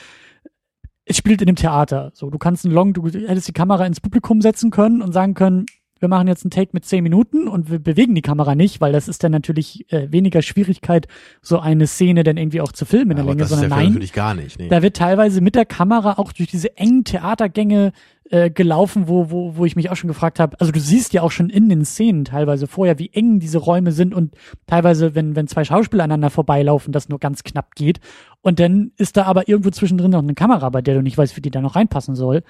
[1.05, 2.09] es spielt in dem Theater.
[2.15, 5.36] So, du kannst einen Long, du hättest die Kamera ins Publikum setzen können und sagen
[5.36, 5.67] können,
[6.04, 8.91] wir machen jetzt einen Take mit zehn Minuten und wir bewegen die Kamera nicht, weil
[8.91, 11.08] das ist dann natürlich äh, weniger Schwierigkeit,
[11.41, 14.36] so eine Szene dann irgendwie auch zu filmen in der Länge, sondern nein, natürlich gar
[14.36, 14.60] nicht.
[14.60, 14.68] Nee.
[14.68, 17.93] Da wird teilweise mit der Kamera auch durch diese engen Theatergänge
[18.30, 21.22] äh, gelaufen, wo, wo, wo ich mich auch schon gefragt habe, also du siehst ja
[21.22, 24.36] auch schon in den Szenen teilweise vorher, wie eng diese Räume sind und
[24.68, 27.99] teilweise, wenn, wenn zwei Schauspieler aneinander vorbeilaufen, das nur ganz knapp geht.
[28.41, 31.38] Und dann ist da aber irgendwo zwischendrin noch eine Kamera, bei der du nicht weißt,
[31.38, 32.43] wie die da noch reinpassen soll.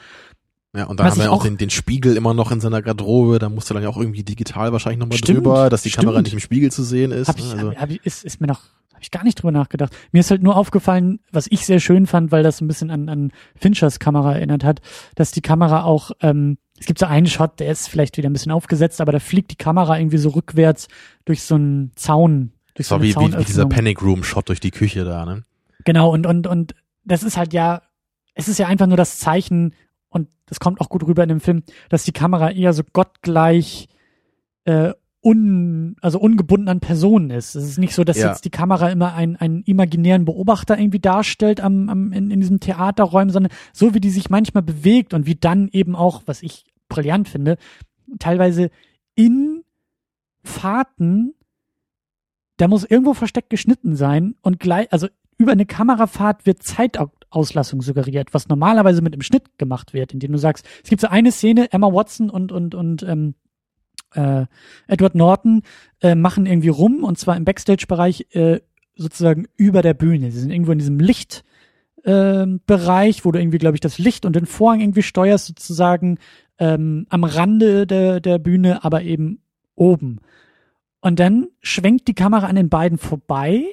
[0.76, 3.38] Ja, und dann Was haben wir auch den, den Spiegel immer noch in seiner Garderobe,
[3.38, 6.06] da musst du dann ja auch irgendwie digital wahrscheinlich nochmal drüber, dass die stimmt.
[6.06, 7.28] Kamera nicht im Spiegel zu sehen ist.
[7.28, 7.70] Hab ich, also.
[7.72, 8.62] hab, hab ich, ist, ist mir noch
[9.04, 9.96] ich gar nicht drüber nachgedacht.
[10.12, 13.10] Mir ist halt nur aufgefallen, was ich sehr schön fand, weil das ein bisschen an,
[13.10, 14.82] an Finchers Kamera erinnert hat,
[15.16, 18.34] dass die Kamera auch, ähm, es gibt so einen Shot, der ist vielleicht wieder ein
[18.34, 20.88] bisschen aufgesetzt, aber da fliegt die Kamera irgendwie so rückwärts
[21.26, 22.54] durch so einen Zaun.
[22.76, 25.44] Durch so, so wie, wie, wie dieser Panic Room Shot durch die Küche da, ne?
[25.86, 27.82] Genau, und, und, und das ist halt ja,
[28.34, 29.74] es ist ja einfach nur das Zeichen,
[30.14, 33.88] und das kommt auch gut rüber in dem Film, dass die Kamera eher so gottgleich
[34.66, 34.94] äh,
[35.24, 37.56] un, also ungebunden an Personen ist.
[37.56, 38.30] Es ist nicht so, dass ja.
[38.30, 42.60] jetzt die Kamera immer einen, einen imaginären Beobachter irgendwie darstellt am, am, in, in diesem
[42.60, 46.66] Theaterräumen, sondern so wie die sich manchmal bewegt und wie dann eben auch, was ich
[46.90, 47.58] brillant finde,
[48.20, 48.70] teilweise
[49.16, 49.64] in
[50.44, 51.34] Fahrten,
[52.58, 55.08] da muss irgendwo versteckt geschnitten sein und gleich, also
[55.38, 60.38] über eine Kamerafahrt wird Zeitauslassung suggeriert, was normalerweise mit dem Schnitt gemacht wird, indem du
[60.38, 63.36] sagst, es gibt so eine Szene, Emma Watson und, und, und ähm,
[64.14, 64.46] äh,
[64.88, 65.62] Edward Norton
[66.02, 68.60] äh, machen irgendwie rum und zwar im Backstage-Bereich äh,
[68.96, 70.32] sozusagen über der Bühne.
[70.32, 71.44] Sie sind irgendwo in diesem Licht.
[72.04, 76.20] äh, Bereich, wo du irgendwie, glaube ich, das Licht und den Vorhang irgendwie steuerst, sozusagen
[76.60, 79.42] ähm, am Rande der, der Bühne, aber eben
[79.76, 80.20] oben.
[81.02, 83.64] Und dann schwenkt die Kamera an den beiden vorbei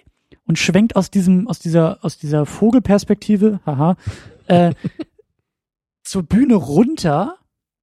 [0.51, 3.94] und schwenkt aus diesem, aus dieser, aus dieser Vogelperspektive, haha,
[4.48, 4.74] äh,
[6.03, 7.36] zur Bühne runter.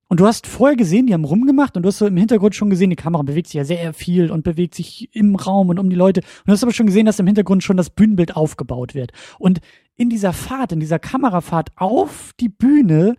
[0.09, 2.69] Und du hast vorher gesehen, die haben rumgemacht und du hast so im Hintergrund schon
[2.69, 5.89] gesehen, die Kamera bewegt sich ja sehr viel und bewegt sich im Raum und um
[5.89, 6.19] die Leute.
[6.19, 9.13] Und du hast aber schon gesehen, dass im Hintergrund schon das Bühnenbild aufgebaut wird.
[9.39, 9.61] Und
[9.95, 13.15] in dieser Fahrt, in dieser Kamerafahrt auf die Bühne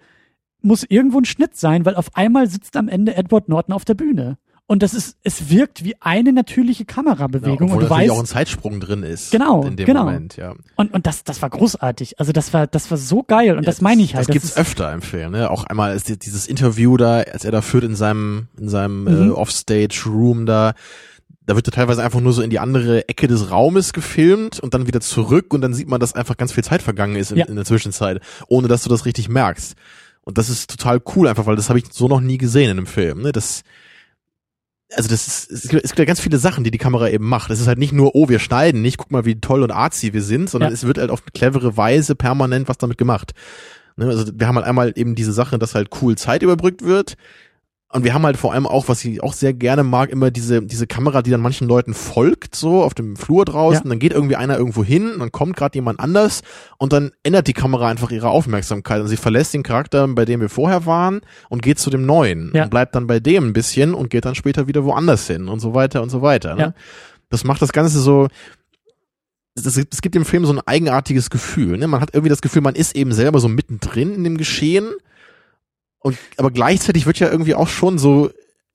[0.61, 3.95] muss irgendwo ein Schnitt sein, weil auf einmal sitzt am Ende Edward Norton auf der
[3.95, 4.37] Bühne.
[4.71, 7.69] Und das ist, es wirkt wie eine natürliche Kamerabewegung.
[7.69, 9.31] Ja, und du weißt, auch ein Zeitsprung drin ist.
[9.33, 10.05] Genau, In dem genau.
[10.05, 10.55] Moment, ja.
[10.77, 12.21] und, und das, das war großartig.
[12.21, 13.53] Also das war, das war so geil.
[13.57, 14.29] Und Ja, das meine ich halt.
[14.29, 15.51] Das gibt's ist, öfter im Film, ne?
[15.51, 19.05] Auch einmal ist die- dieses Interview da, als er da führt in seinem, in seinem
[19.05, 19.31] Mhm.
[19.31, 20.75] äh, Offstage-Room da,
[21.47, 24.75] da wird er teilweise einfach nur so in die andere Ecke des Raumes gefilmt und
[24.75, 27.39] dann wieder zurück und dann sieht man, dass einfach ganz viel Zeit vergangen ist in,
[27.39, 27.47] Ja.
[27.47, 29.77] in der Zwischenzeit, ohne dass du das richtig merkst.
[30.25, 32.77] Und das ist total cool einfach, weil das habe ich so noch nie gesehen in
[32.77, 33.23] einem Film.
[33.23, 33.33] Ne?
[33.33, 33.63] Das,
[34.95, 37.29] also das ist, es gibt, es gibt ja ganz viele Sachen, die die Kamera eben
[37.29, 37.51] macht.
[37.51, 40.13] Es ist halt nicht nur, oh, wir schneiden nicht, guck mal, wie toll und artsy
[40.13, 40.75] wir sind, sondern Ja.
[40.75, 43.33] es wird halt auf eine clevere Weise permanent was damit gemacht.
[43.97, 44.07] Ne?
[44.07, 47.17] Also wir haben halt einmal eben diese Sache, dass halt cool Zeit überbrückt wird.
[47.91, 50.61] Und wir haben halt vor allem auch, was ich auch sehr gerne mag, immer diese,
[50.61, 53.85] diese Kamera, die dann manchen Leuten folgt, so auf dem Flur draußen.
[53.85, 53.89] Ja.
[53.89, 56.43] Dann geht irgendwie einer irgendwo hin, dann kommt gerade jemand anders
[56.77, 59.01] und dann ändert die Kamera einfach ihre Aufmerksamkeit.
[59.01, 62.53] Und sie verlässt den Charakter, bei dem wir vorher waren und geht zu dem neuen
[62.55, 62.65] Ja.
[62.65, 65.61] und bleibt dann bei dem ein bisschen und geht dann später wieder woanders hin und
[65.61, 66.57] so weiter und so weiter.
[66.57, 66.61] Ne?
[66.61, 66.75] Ja.
[67.31, 68.29] Das macht das Ganze so,
[69.55, 71.79] es, es gibt dem Film so ein eigenartiges Gefühl.
[71.79, 71.89] Ne?
[71.89, 74.91] Man hat irgendwie das Gefühl, man ist eben selber so mittendrin in dem Geschehen.
[76.09, 78.31] Und aber gleichzeitig wird ja irgendwie auch schon so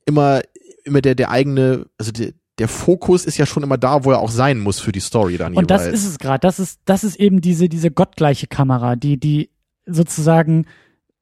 [0.06, 0.42] immer
[0.84, 4.20] immer der der eigene, also der, der Fokus ist ja schon immer da, wo er
[4.20, 6.00] auch sein muss für die Story dann Und das jeweils.
[6.02, 6.40] ist es gerade.
[6.40, 9.50] Das ist, das ist eben diese, diese gottgleiche Kamera, die, die
[9.86, 10.66] sozusagen,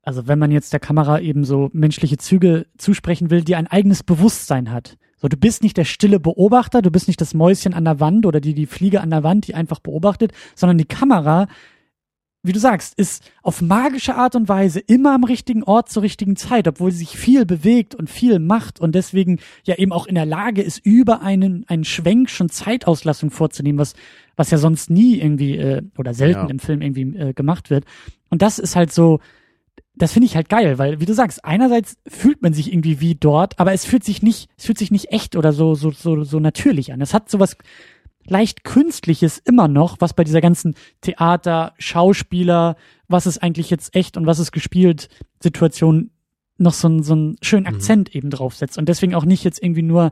[0.03, 4.03] also wenn man jetzt der Kamera eben so menschliche Züge zusprechen will, die ein eigenes
[4.03, 4.97] Bewusstsein hat.
[5.17, 8.25] So, du bist nicht der stille Beobachter, du bist nicht das Mäuschen an der Wand
[8.25, 11.47] oder die, die Fliege an der Wand, die einfach beobachtet, sondern die Kamera,
[12.43, 16.35] wie du sagst, ist auf magische Art und Weise immer am richtigen Ort zur richtigen
[16.35, 20.15] Zeit, obwohl sie sich viel bewegt und viel macht und deswegen ja eben auch in
[20.15, 23.93] der Lage ist, über einen, einen Schwenk schon Zeitauslassung vorzunehmen, was,
[24.35, 26.49] was ja sonst nie irgendwie äh, oder selten Ja.
[26.49, 27.85] im Film irgendwie äh, gemacht wird.
[28.29, 29.19] Und das ist halt so,
[29.93, 33.13] das finde ich halt geil, weil, wie du sagst, einerseits fühlt man sich irgendwie wie
[33.13, 36.23] dort, aber es fühlt sich nicht, es fühlt sich nicht echt oder so, so, so,
[36.23, 37.01] so natürlich an.
[37.01, 37.55] Es hat sowas
[38.25, 42.75] leicht Künstliches immer noch, was bei dieser ganzen Theater, Schauspieler,
[43.07, 45.09] was ist eigentlich jetzt echt und was ist gespielt,
[45.41, 46.11] Situation
[46.57, 48.77] noch so, einen so einen schönen Akzent eben draufsetzt.
[48.77, 50.11] Und deswegen auch nicht jetzt irgendwie nur,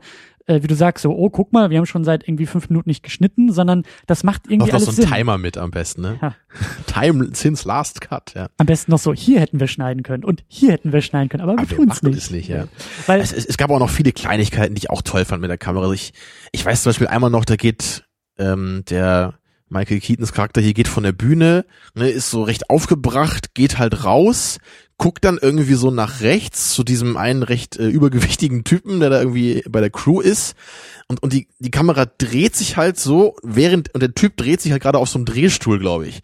[0.49, 2.89] äh, wie du sagst, so, oh, guck mal, wir haben schon seit irgendwie fünf Minuten
[2.89, 5.07] nicht geschnitten, sondern das macht irgendwie noch alles so ein Sinn.
[5.07, 6.19] Timer mit am besten, ne?
[6.21, 6.35] Ja.
[6.87, 8.49] Time since last cut, ja.
[8.57, 11.43] Am besten noch so, hier hätten wir schneiden können und hier hätten wir schneiden können,
[11.43, 12.17] aber wir Aber wir tun's machen nicht.
[12.17, 12.67] es nicht, ja.
[13.05, 15.49] Weil, Es, es, es gab auch noch viele Kleinigkeiten, die ich auch toll fand mit
[15.49, 15.91] der Kamera.
[15.93, 16.13] Ich,
[16.51, 18.03] ich weiß zum Beispiel einmal noch, da geht
[18.37, 19.38] ähm, der
[19.70, 21.65] Michael Keatons Charakter hier geht von der Bühne,
[21.95, 24.57] ne, ist so recht aufgebracht, geht halt raus,
[24.97, 29.20] guckt dann irgendwie so nach rechts zu diesem einen recht äh, übergewichtigen Typen, der da
[29.20, 30.55] irgendwie bei der Crew ist.
[31.07, 34.72] Und, und die, die Kamera dreht sich halt so, während, und der Typ dreht sich
[34.72, 36.22] halt gerade auf so einem Drehstuhl, glaube ich.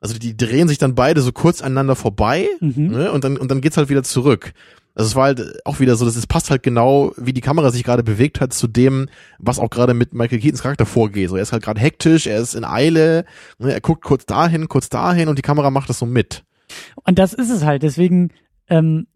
[0.00, 2.88] Also die drehen sich dann beide so kurz aneinander vorbei Mhm.
[2.88, 4.52] ne, und dann und dann geht's halt wieder zurück.
[4.98, 7.70] Also es war halt auch wieder so, dass es passt halt genau, wie die Kamera
[7.70, 11.28] sich gerade bewegt hat, zu dem, was auch gerade mit Michael Keatons Charakter vorgeht.
[11.28, 13.24] So, er ist halt gerade hektisch, er ist in Eile,
[13.60, 16.42] ne, er guckt kurz dahin, kurz dahin und die Kamera macht das so mit.
[17.04, 17.84] Und das ist es halt.
[17.84, 18.32] Deswegen,
[18.68, 19.06] ähm,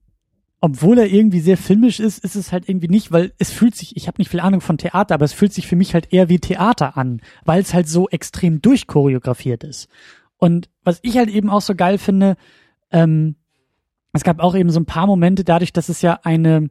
[0.60, 3.96] obwohl er irgendwie sehr filmisch ist, ist es halt irgendwie nicht, weil es fühlt sich,
[3.96, 6.28] ich habe nicht viel Ahnung von Theater, aber es fühlt sich für mich halt eher
[6.28, 9.88] wie Theater an, weil es halt so extrem durchchoreografiert ist.
[10.36, 12.36] Und was ich halt eben auch so geil finde,
[12.92, 13.34] ähm,
[14.12, 16.70] es gab auch eben so ein paar Momente, dadurch, dass es ja eine,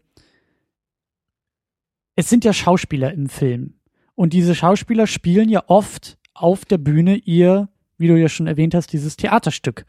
[2.16, 3.76] es sind ja Schauspieler im Film.
[4.16, 8.76] Und diese Schauspieler spielen ja oft auf der Bühne ihr, wie du ja schon erwähnt
[8.76, 9.86] hast, dieses Theaterstück.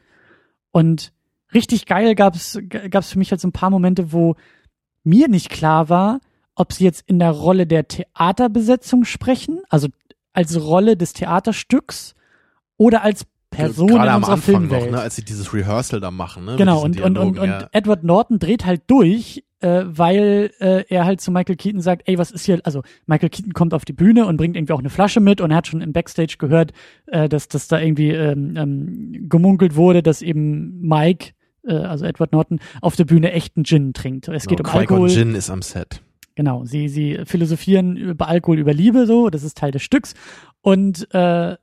[0.70, 1.12] Und
[1.52, 4.36] richtig geil gab's gab's für mich halt so ein paar Momente, wo
[5.04, 6.20] mir nicht klar war,
[6.54, 9.88] ob sie jetzt in der Rolle der Theaterbesetzung sprechen, also
[10.32, 12.14] als Rolle des Theaterstücks
[12.76, 14.84] oder als Person Gerade in am unserer Anfang Filmwelt.
[14.86, 16.44] noch, ne, als sie dieses Rehearsal da machen.
[16.44, 20.84] Ne, Genau, und, und, und, Dialogen, und Edward Norton dreht halt durch, äh, weil äh,
[20.88, 23.84] er halt zu Michael Keaton sagt, ey, was ist hier, also Michael Keaton kommt auf
[23.84, 26.34] die Bühne und bringt irgendwie auch eine Flasche mit und er hat schon im Backstage
[26.38, 26.72] gehört,
[27.06, 31.32] äh, dass, dass da irgendwie ähm, ähm, gemunkelt wurde, dass eben Mike,
[31.64, 34.26] äh, also Edward Norton, auf der Bühne echten Gin trinkt.
[34.28, 35.10] Es geht um Qui-Gon Alkohol.
[35.10, 36.02] Jinn ist am Set.
[36.34, 40.14] Genau, sie, sie philosophieren über Alkohol, über Liebe, so, das ist Teil des Stücks.
[40.62, 41.56] Und äh,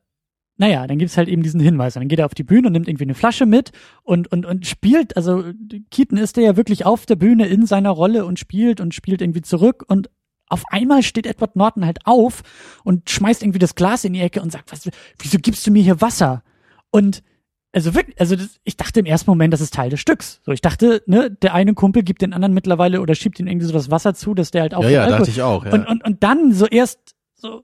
[0.59, 1.95] naja, dann gibt's halt eben diesen Hinweis.
[1.95, 3.71] Und dann geht er auf die Bühne und nimmt irgendwie eine Flasche mit
[4.03, 5.43] und, und, und spielt, also
[5.89, 9.21] Keaton ist der ja wirklich auf der Bühne in seiner Rolle und spielt und spielt
[9.21, 10.09] irgendwie zurück und
[10.49, 12.41] auf einmal steht Edward Norton halt auf
[12.83, 14.89] und schmeißt irgendwie das Glas in die Ecke und sagt, was,
[15.19, 16.43] wieso gibst du mir hier Wasser?
[16.91, 17.23] Und
[17.71, 20.41] also wirklich, also das, ich dachte im ersten Moment, das ist Teil des Stücks.
[20.43, 23.67] So, ich dachte, ne, der eine Kumpel gibt den anderen mittlerweile oder schiebt ihm irgendwie
[23.67, 24.83] so das Wasser zu, dass der halt auch.
[24.83, 25.63] Ja, ja, dachte ich auch.
[25.63, 25.71] Ja.
[25.71, 27.63] Und, und, und dann so erst so,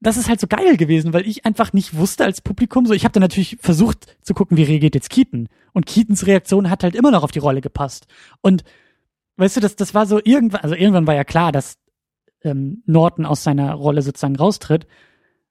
[0.00, 3.04] das ist halt so geil gewesen, weil ich einfach nicht wusste als Publikum, so ich
[3.04, 5.48] habe dann natürlich versucht zu gucken, wie reagiert jetzt Keaton.
[5.72, 8.06] Und Keatons Reaktion hat halt immer noch auf die Rolle gepasst.
[8.40, 8.62] Und
[9.36, 11.78] weißt du, das, das war so irgendwann, also irgendwann war ja klar, dass
[12.42, 14.86] ähm, Norton aus seiner Rolle sozusagen raustritt.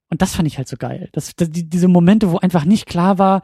[0.10, 1.10] Und das fand ich halt so geil.
[1.12, 3.42] Das, das, die, diese Momente, wo einfach nicht klar war,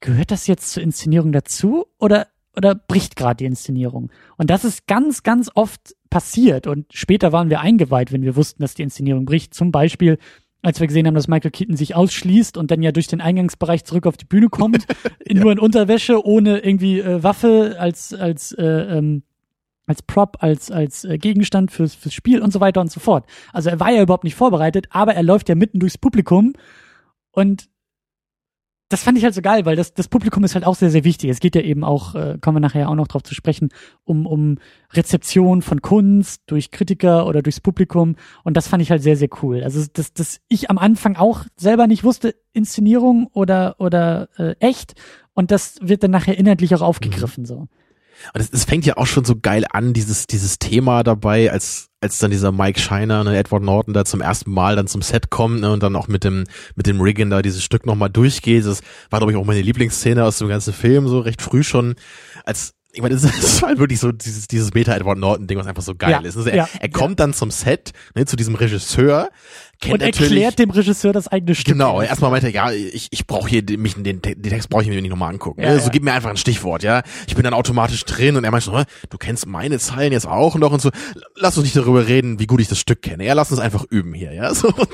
[0.00, 4.10] gehört das jetzt zur Inszenierung dazu oder, oder bricht gerade die Inszenierung?
[4.38, 6.66] Und das ist ganz, ganz oft passiert.
[6.66, 9.52] Und später waren wir eingeweiht, wenn wir wussten, dass die Inszenierung bricht.
[9.52, 10.18] Zum Beispiel,
[10.62, 13.84] als wir gesehen haben, dass Michael Keaton sich ausschließt und dann ja durch den Eingangsbereich
[13.84, 14.86] zurück auf die Bühne kommt,
[15.26, 15.40] ja.
[15.40, 19.22] nur in Unterwäsche, ohne irgendwie äh, Waffe als, als, äh, ähm,
[19.86, 23.26] als Prop, als, als äh, Gegenstand fürs, fürs Spiel und so weiter und so fort.
[23.52, 26.54] Also er war ja überhaupt nicht vorbereitet, aber er läuft ja mitten durchs Publikum
[27.30, 27.68] und
[28.88, 31.02] das fand ich halt so geil, weil das, das Publikum ist halt auch sehr, sehr
[31.02, 31.30] wichtig.
[31.30, 33.70] Es geht ja eben auch, äh, kommen wir nachher auch noch drauf zu sprechen,
[34.04, 34.58] um, um
[34.92, 38.14] Rezeption von Kunst durch Kritiker oder durchs Publikum.
[38.44, 39.64] Und das fand ich halt sehr, sehr cool.
[39.64, 44.94] Also, dass, dass ich am Anfang auch selber nicht wusste, Inszenierung oder, oder äh, echt.
[45.34, 47.46] Und das wird dann nachher inhaltlich auch aufgegriffen, mhm.
[47.46, 47.68] so.
[48.34, 51.88] Und es, es fängt ja auch schon so geil an, dieses, dieses Thema dabei, als,
[52.00, 55.30] als dann dieser Mike Shiner, ne, Edward Norton da zum ersten Mal dann zum Set
[55.30, 56.44] kommt ne, und dann auch mit dem,
[56.74, 58.64] mit dem Riggin da dieses Stück nochmal durchgeht.
[58.66, 61.94] Das war, glaube ich, auch meine Lieblingsszene aus dem ganzen Film, so recht früh schon,
[62.44, 65.94] als ich meine, das ist halt wirklich so dieses, dieses Meta-Edward Norton-Ding, was einfach so
[65.94, 66.36] geil Ja, ist.
[66.36, 69.28] Also er, ja, er kommt dann zum Set, ne, zu diesem Regisseur,
[69.80, 71.74] kennt Und erklärt dem Regisseur das eigene Stück.
[71.74, 74.88] Genau, erstmal meinte er, ja, ich, ich brauche hier mich, den, den Text brauche ich
[74.88, 75.62] mir nicht nochmal angucken.
[75.62, 75.78] Ja, ne?
[75.78, 75.90] so ja.
[75.90, 77.02] gib mir einfach ein Stichwort, ja.
[77.26, 80.26] Ich bin dann automatisch drin und er meinte so, "Hä, du kennst meine Zeilen jetzt
[80.26, 80.90] auch noch und so.
[81.34, 83.24] Lass uns nicht darüber reden, wie gut ich das Stück kenne.
[83.24, 84.52] Ja, lass uns einfach üben hier, ja.
[84.54, 84.88] So, und,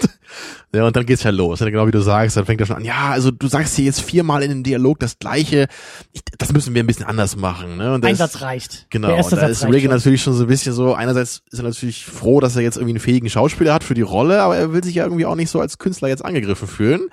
[0.74, 1.60] ja, und dann geht's ja los.
[1.60, 3.84] Ja, genau wie du sagst, dann fängt er schon an, ja, also du sagst hier
[3.84, 5.68] jetzt viermal in den Dialog das Gleiche.
[6.12, 7.94] Ich, das müssen wir ein bisschen anders machen, ne?
[7.94, 8.86] Und da Ein ist- Satz reicht.
[8.90, 11.58] Genau, Der erste da Satz ist Reagan natürlich schon so ein bisschen so, einerseits ist
[11.58, 14.56] er natürlich froh, dass er jetzt irgendwie einen fähigen Schauspieler hat für die Rolle, aber
[14.56, 17.08] er will sich ja irgendwie auch nicht so als Künstler jetzt angegriffen fühlen.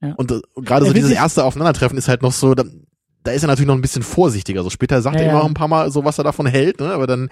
[0.00, 0.14] Ja.
[0.16, 2.64] Und, äh, und gerade Er so will dieses erste Aufeinandertreffen ist halt noch so, da,
[3.22, 4.62] da ist er natürlich noch ein bisschen vorsichtiger.
[4.62, 6.80] So später sagt Ja, er immer auch ein paar Mal so, was er davon hält,
[6.80, 6.92] ne?
[6.92, 7.28] aber dann,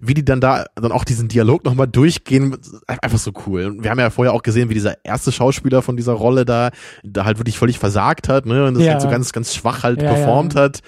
[0.00, 3.64] wie die dann da dann auch diesen Dialog nochmal durchgehen, einfach so cool.
[3.66, 6.70] Und wir haben ja vorher auch gesehen, wie dieser erste Schauspieler von dieser Rolle da,
[7.02, 8.66] da halt wirklich völlig versagt hat, ne?
[8.66, 8.90] Und das Ja.
[8.92, 10.80] halt so ganz, ganz schwach halt Ja, performt hat.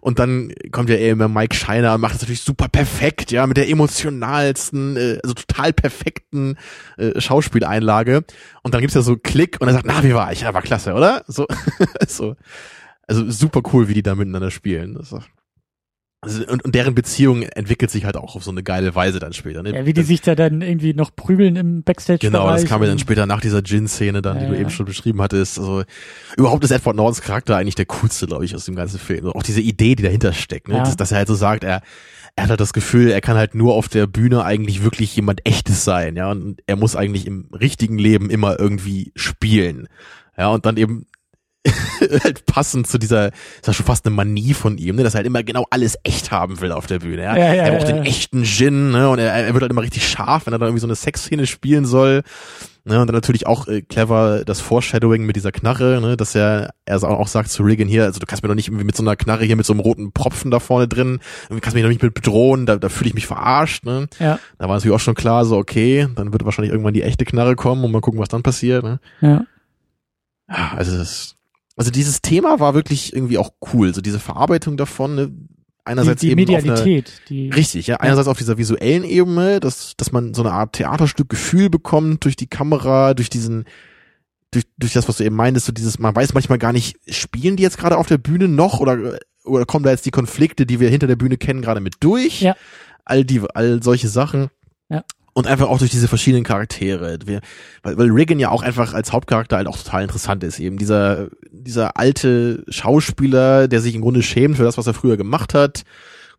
[0.00, 3.56] Und dann kommt ja eben Mike Scheiner und macht das natürlich super perfekt, ja, mit
[3.56, 6.56] der emotionalsten, äh, also total perfekten
[6.96, 8.24] äh, Schauspieleinlage.
[8.62, 10.40] Und dann gibt's ja so einen Klick und er sagt, na, wie war ich?
[10.42, 11.24] Ja, war klasse, oder?
[11.26, 11.46] So,
[12.08, 12.34] so.
[13.08, 14.96] Also super cool, wie die da miteinander spielen.
[14.96, 15.20] Also,
[16.48, 19.62] und, und deren Beziehung entwickelt sich halt auch auf so eine geile Weise dann später.
[19.62, 19.72] Ne?
[19.72, 22.32] Ja, wie die sich da dann irgendwie noch prügeln im Backstage-Bereich.
[22.32, 24.60] Genau, das kam ja dann später nach dieser Gin-Szene dann, die Ja, du ja.
[24.62, 25.60] eben schon beschrieben hattest.
[25.60, 25.84] Also
[26.36, 29.20] überhaupt ist Edward Nortons Charakter eigentlich der coolste, glaube ich, aus dem ganzen Film.
[29.26, 30.78] Also auch diese Idee, die dahinter steckt, ne?
[30.78, 30.82] Ja.
[30.82, 31.82] dass, dass er halt so sagt, er,
[32.34, 35.46] er hat halt das Gefühl, er kann halt nur auf der Bühne eigentlich wirklich jemand
[35.46, 39.88] Echtes sein, ja, und er muss eigentlich im richtigen Leben immer irgendwie spielen,
[40.36, 41.06] ja, und dann eben
[42.24, 45.18] halt passend zu dieser, ist ja schon fast eine Manie von ihm, ne, dass er
[45.18, 47.36] halt immer genau alles echt haben will auf der Bühne, ja.
[47.36, 49.82] Ja, ja, er braucht ja, den echten Gin, ne, und er, er wird halt immer
[49.82, 52.22] richtig scharf, wenn er dann irgendwie so eine Sexszene spielen soll,
[52.84, 56.70] ne, und dann natürlich auch äh, clever das Foreshadowing mit dieser Knarre, ne, dass er,
[56.84, 59.02] er auch sagt zu Regan hier, also du kannst mir doch nicht irgendwie mit so
[59.02, 61.90] einer Knarre hier mit so einem roten Propfen da vorne drin, du kannst mich doch
[61.90, 64.06] nicht mit bedrohen, da, da fühle ich mich verarscht, ne.
[64.20, 67.24] Ja, Da war natürlich auch schon klar, so okay, dann wird wahrscheinlich irgendwann die echte
[67.24, 69.00] Knarre kommen und mal gucken, was dann passiert, ne.
[69.20, 69.44] ja.
[70.50, 71.36] Ja, also das,
[71.78, 75.28] also dieses Thema war wirklich irgendwie auch cool, so diese Verarbeitung davon, ne?
[75.28, 77.22] Die, einerseits die eben auf einer, Medialität.
[77.28, 77.96] Die, Richtig, ja.
[77.96, 82.36] Einerseits auf dieser visuellen Ebene, dass, dass man so eine Art Theaterstück Gefühl bekommt durch
[82.36, 83.64] die Kamera, durch diesen,
[84.50, 87.56] durch, durch das, was du eben meintest, so dieses, man weiß manchmal gar nicht, spielen
[87.56, 90.80] die jetzt gerade auf der Bühne noch oder, oder kommen da jetzt die Konflikte, die
[90.80, 92.42] wir hinter der Bühne kennen, gerade mit durch?
[92.42, 92.56] Ja.
[93.04, 94.50] All die, all solche Sachen.
[95.38, 97.16] Und einfach auch durch diese verschiedenen Charaktere.
[97.24, 97.42] Wir,
[97.84, 100.58] weil, weil Regan ja auch einfach als Hauptcharakter halt auch total interessant ist.
[100.58, 105.16] Eben dieser, dieser alte Schauspieler, der sich im Grunde schämt für das, was er früher
[105.16, 105.84] gemacht hat.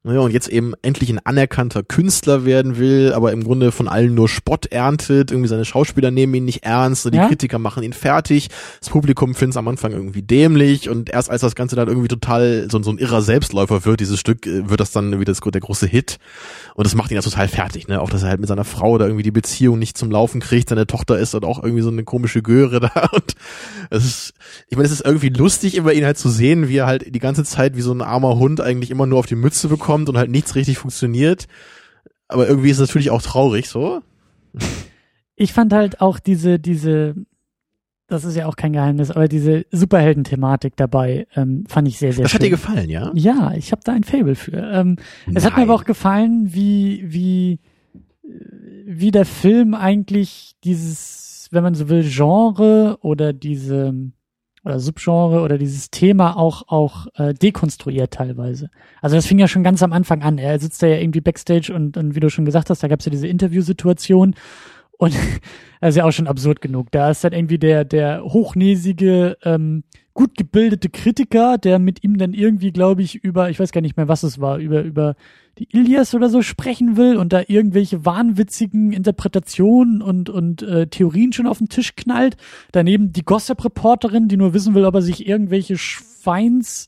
[0.02, 4.14] Ne, und jetzt eben endlich ein anerkannter Künstler werden will, aber im Grunde von allen
[4.16, 5.30] nur Spott erntet.
[5.30, 7.28] Irgendwie seine Schauspieler nehmen ihn nicht ernst, die Ja.
[7.28, 8.48] Kritiker machen ihn fertig.
[8.80, 12.08] Das Publikum findet es am Anfang irgendwie dämlich und erst als das Ganze dann irgendwie
[12.08, 15.60] total so, so ein irrer Selbstläufer wird, dieses Stück, äh, wird das dann das, der
[15.60, 16.18] große Hit.
[16.76, 18.00] Und das macht ihn ja total fertig, ne?
[18.00, 20.70] Auch, dass er halt mit seiner Frau da irgendwie die Beziehung nicht zum Laufen kriegt.
[20.70, 23.10] Seine Tochter ist und auch irgendwie so eine komische Göre da.
[23.12, 23.36] Und
[23.90, 24.34] es ist,
[24.70, 27.20] ich meine, es ist irgendwie lustig, immer ihn halt zu sehen, wie er halt die
[27.20, 30.18] ganze Zeit wie so ein armer Hund eigentlich immer nur auf die Mütze bekommt und
[30.18, 31.48] halt nichts richtig funktioniert.
[32.28, 34.02] Aber irgendwie ist es natürlich auch traurig, so.
[35.36, 37.16] ich fand halt auch diese, diese,
[38.08, 42.24] das ist ja auch kein Geheimnis, aber diese Superhelden-Thematik dabei ähm, fand ich sehr, sehr
[42.24, 42.40] Das schön.
[42.40, 43.12] hat dir gefallen, ja?
[43.16, 44.58] Ja, ich habe da ein Fable für.
[44.58, 44.98] Ähm,
[45.34, 47.60] es hat mir aber auch gefallen, wie, wie,
[48.86, 54.12] wie der Film eigentlich dieses, wenn man so will, Genre oder diese
[54.64, 58.70] oder Subgenre oder dieses Thema auch auch äh, dekonstruiert teilweise.
[59.02, 60.38] Also das fing ja schon ganz am Anfang an.
[60.38, 63.06] Er sitzt da ja irgendwie backstage und, und wie du schon gesagt hast, da gab's
[63.06, 64.36] ja diese Interviewsituation
[64.98, 65.14] und
[65.82, 66.92] das ist ja auch schon absurd genug.
[66.92, 69.84] Da ist dann irgendwie der der hochnäsige ähm,
[70.20, 73.96] gut gebildete Kritiker, der mit ihm dann irgendwie, glaube ich, über, ich weiß gar nicht
[73.96, 75.16] mehr, was es war, über, über
[75.58, 81.32] die Ilias oder so sprechen will und da irgendwelche wahnwitzigen Interpretationen und, und äh, Theorien
[81.32, 82.36] schon auf den Tisch knallt.
[82.74, 86.88] Daneben die Gossip-Reporterin, die nur wissen will, ob er sich irgendwelche Schweins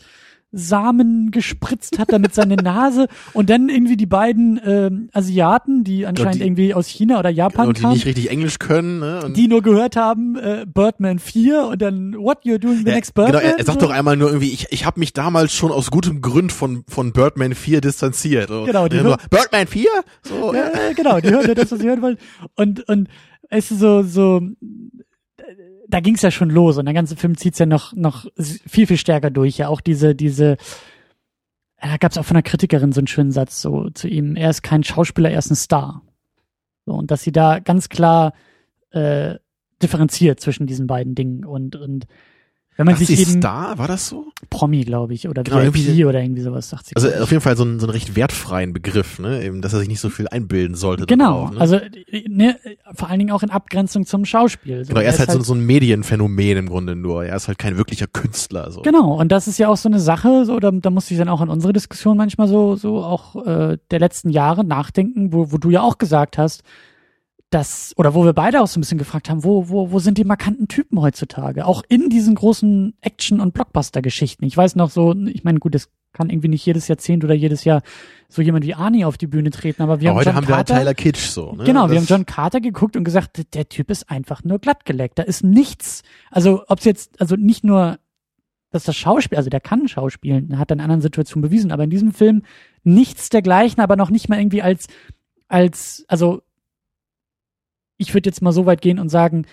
[0.51, 6.35] Samen gespritzt hat, damit seine Nase und dann irgendwie die beiden ähm, Asiaten, die anscheinend
[6.35, 9.21] die- irgendwie aus China oder Japan Und die kamen, nicht richtig Englisch können, ne?
[9.23, 12.95] Und die nur gehört haben, äh, Birdman 4 und dann What you're doing the Ja,
[12.95, 13.41] next Birdman?
[13.41, 13.87] Genau, er, er sagt so.
[13.87, 17.13] doch einmal nur irgendwie, ich, ich habe mich damals schon aus gutem Grund von, von
[17.13, 18.49] Birdman 4 distanziert.
[18.49, 18.65] So.
[18.65, 19.87] Genau, die so, Birdman 4?
[20.23, 22.17] So, ja, äh, genau, die hören nur das, was sie hören wollen.
[22.55, 23.07] Und, und
[23.49, 24.41] es ist so, so,
[25.93, 28.97] da ging's ja schon los und der ganze Film zieht's ja noch, noch viel, viel
[28.97, 29.57] stärker durch.
[29.57, 30.57] Ja, auch diese, diese,
[31.81, 34.63] da gab's auch von einer Kritikerin so einen schönen Satz so zu ihm, er ist
[34.63, 36.01] kein Schauspieler, er ist ein Star.
[36.85, 38.33] So, und dass sie da ganz klar
[38.91, 39.35] äh,
[39.81, 42.07] differenziert zwischen diesen beiden Dingen und, und
[42.77, 43.77] wenn man Was sich ist da?
[43.77, 44.27] War das so?
[44.49, 46.95] Promi, glaube ich, oder Genau, VIP irgendwie- oder irgendwie sowas, sagt sie.
[46.95, 49.43] Also auf jeden Fall so ein, so einen recht wertfreien Begriff, ne?
[49.43, 51.05] Eben, dass er sich nicht so viel einbilden sollte.
[51.05, 51.59] Genau, darauf, ne?
[51.59, 51.79] also
[52.27, 52.57] ne,
[52.93, 54.85] vor allen Dingen auch in Abgrenzung zum Schauspiel.
[54.85, 57.25] So, Genau, er ist halt, halt so, so ein Medienphänomen im Grunde nur.
[57.25, 58.71] Er ist halt kein wirklicher Künstler.
[58.71, 58.81] So.
[58.81, 61.29] Genau, und das ist ja auch so eine Sache, so da, da musste ich dann
[61.29, 65.57] auch an unsere Diskussion manchmal so, so auch äh, der letzten Jahre nachdenken, wo, wo
[65.57, 66.63] du ja auch gesagt hast,
[67.51, 70.17] dass, oder wo wir beide auch so ein bisschen gefragt haben, wo, wo, wo sind
[70.17, 71.65] die markanten Typen heutzutage?
[71.65, 74.45] Auch in diesen großen Action- und Blockbuster-Geschichten.
[74.45, 77.63] Ich weiß noch so, ich meine, gut, es kann irgendwie nicht jedes Jahrzehnt oder jedes
[77.65, 77.81] Jahr
[78.29, 80.47] so jemand wie Arnie auf die Bühne treten, aber wir Aber haben heute John haben
[80.47, 81.53] wir halt Carter, Tyler Kitsch so.
[81.53, 81.65] Ne?
[81.65, 85.19] Genau, wir Das- haben John Carter geguckt und gesagt, der Typ ist einfach nur glattgeleckt.
[85.19, 86.03] Da ist nichts.
[86.31, 87.99] Also, ob's jetzt, also nicht nur,
[88.71, 92.13] dass das Schauspiel, also der kann schauspielen, hat in anderen Situationen bewiesen, aber in diesem
[92.13, 92.43] Film
[92.83, 94.87] nichts dergleichen, aber noch nicht mal irgendwie als,
[95.49, 96.41] als, also,
[98.01, 99.45] ich würde jetzt mal so weit gehen und sagen,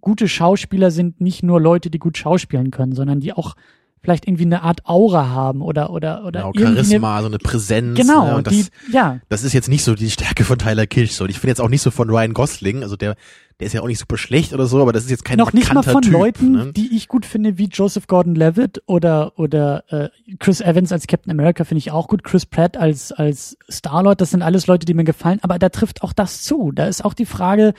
[0.00, 3.56] gute Schauspieler sind nicht nur Leute, die gut schauspielen können, sondern die auch
[4.02, 7.98] vielleicht irgendwie eine Art Aura haben oder, oder, oder Genau, Charisma, so eine Präsenz.
[7.98, 8.36] Genau, ne?
[8.36, 11.12] Und die, das, ja, das ist jetzt nicht so die Stärke von Tyler Kitsch.
[11.12, 11.24] So.
[11.24, 13.14] Und Ich finde jetzt auch nicht so von Ryan Gosling, also der,
[13.60, 15.52] der ist ja auch nicht super schlecht oder so, aber das ist jetzt kein noch
[15.52, 16.72] nicht mal von typ, Leuten, Ne?
[16.72, 20.08] die ich gut finde, wie Joseph Gordon-Levitt oder oder äh,
[20.40, 22.24] Chris Evans als Captain America finde ich auch gut.
[22.24, 25.38] Chris Pratt als als Star-Lord, das sind alles Leute, die mir gefallen.
[25.42, 26.72] Aber da trifft auch das zu.
[26.72, 27.74] Da ist auch die Frage,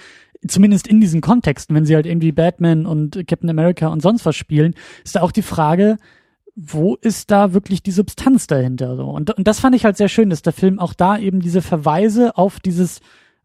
[0.47, 4.35] zumindest in diesen Kontexten, wenn sie halt irgendwie Batman und Captain America und sonst was
[4.35, 5.97] spielen, ist da auch die Frage,
[6.55, 8.95] wo ist da wirklich die Substanz dahinter?
[8.95, 11.39] So und und das fand ich halt sehr schön, dass der Film auch da eben
[11.39, 12.99] diese Verweise auf dieses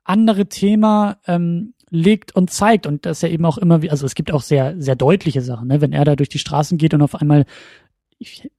[0.05, 4.33] andere Thema ähm, legt und zeigt und dass er eben auch immer also es gibt
[4.33, 7.15] auch sehr sehr deutliche Sachen ne wenn er da durch die Straßen geht und auf
[7.15, 7.45] einmal
[8.19, 8.51] ich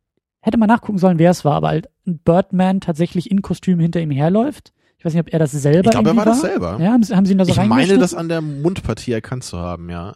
[0.42, 4.12] hätte mal nachgucken sollen wer es war aber halt Birdman tatsächlich in Kostüm hinter ihm
[4.12, 6.78] herläuft ich weiß nicht ob er das selber Ich glaube, er irgendwie war das selber.
[6.80, 9.44] ja haben sie, haben sie ihn da so ich meine, das an der Mundpartie erkannt
[9.44, 10.14] zu haben, ja.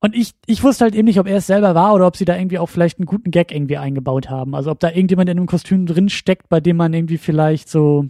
[0.00, 2.26] Und ich, ich wusste halt eben nicht, ob er es selber war oder ob sie
[2.26, 4.54] da irgendwie auch vielleicht einen guten Gag irgendwie eingebaut haben.
[4.54, 8.04] Also ob da irgendjemand in einem Kostüm drin steckt, bei dem man irgendwie vielleicht so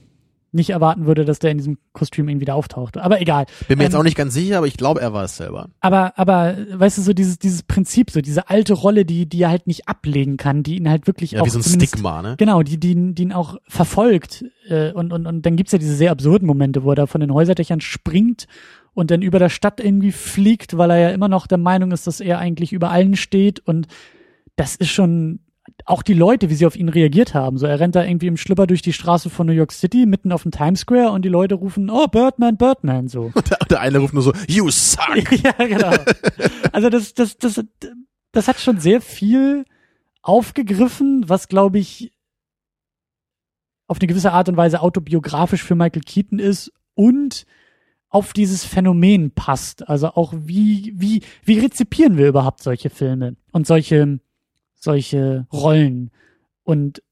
[0.55, 2.97] nicht erwarten würde, dass der in diesem Kostüm irgendwie da auftaucht.
[2.97, 3.47] Aber egal.
[3.69, 5.69] Bin mir jetzt Ähm, auch nicht ganz sicher, aber ich glaube, er war es selber.
[5.81, 9.51] Aber, aber, weißt du, so dieses, dieses Prinzip, so diese alte Rolle, die, die er
[9.51, 12.37] halt nicht ablegen kann, die ihn halt wirklich Ja, auch wie so ein Stigma, ne?
[12.39, 14.45] Genau, die, die, die ihn auch verfolgt.
[14.69, 17.21] Äh, und, und, und dann gibt's ja diese sehr absurden Momente, wo er da von
[17.21, 18.47] den Häuserdächern springt
[18.95, 22.07] und dann über der Stadt irgendwie fliegt, weil er ja immer noch der Meinung ist,
[22.07, 23.61] dass er eigentlich über allen steht.
[23.61, 23.89] Und
[24.57, 25.41] das ist schon
[25.87, 27.59] auch die Leute, wie sie auf ihn reagiert haben.
[27.59, 30.33] So, er rennt da irgendwie im Schlüpper durch die Straße von New York City, mitten
[30.33, 33.33] auf dem Times Square und die Leute rufen, oh, Birdman, Birdman, so.
[33.35, 35.33] Und der, der eine ruft nur so, you suck!
[35.43, 35.95] ja, genau.
[36.73, 37.65] Also das, das, das,
[38.33, 39.65] das hat schon sehr viel
[40.23, 42.12] aufgegriffen, was glaube ich
[43.87, 47.47] auf eine gewisse Art und Weise autobiografisch für Michael Keaton ist und
[48.09, 49.89] auf dieses Phänomen passt.
[49.89, 54.21] Also auch wie, wie, wie rezipieren wir überhaupt solche Filme und solche,
[54.85, 56.11] solche Rollen
[56.62, 57.03] und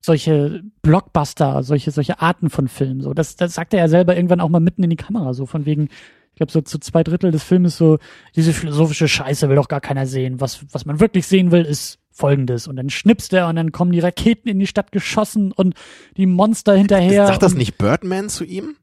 [0.00, 3.00] solche Blockbuster, solche, solche Arten von Filmen.
[3.02, 5.44] So, das, das sagt er ja selber irgendwann auch mal mitten in die Kamera, so
[5.46, 5.88] von wegen,
[6.30, 7.98] ich glaube, so zu zwei Drittel des Filmes so,
[8.34, 10.40] diese philosophische Scheiße will doch gar keiner sehen.
[10.40, 12.66] Was, was man wirklich sehen will, ist folgendes.
[12.66, 15.74] Und dann schnipst er und dann kommen die Raketen in die Stadt geschossen und
[16.16, 17.26] die Monster hinterher.
[17.26, 18.76] Sagt das nicht Birdman zu ihm?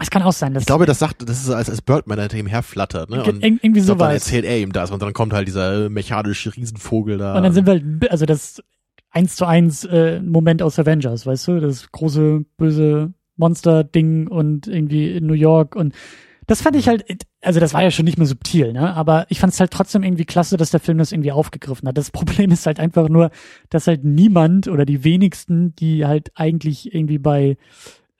[0.00, 2.38] Es kann auch sein, dass Ich glaube, das sagt, das ist als, als Birdman hinter
[2.38, 3.22] ihm herflattert, ne?
[3.22, 4.14] Und irgendwie glaub, dann sowas.
[4.14, 7.36] erzählt er ihm das und dann kommt halt dieser mechanische Riesenvogel da.
[7.36, 8.62] Und dann sind wir halt, also das
[9.10, 15.12] eins zu eins äh, Moment aus Avengers, weißt du, das große böse Monster-Ding und irgendwie
[15.12, 15.94] in New York und
[16.46, 17.04] das fand ich halt,
[17.42, 18.92] also das war ja schon nicht mehr subtil, ne?
[18.94, 21.96] Aber ich fand es halt trotzdem irgendwie klasse, dass der Film das irgendwie aufgegriffen hat.
[21.96, 23.30] Das Problem ist halt einfach nur,
[23.68, 27.56] dass halt niemand oder die wenigsten, die halt eigentlich irgendwie bei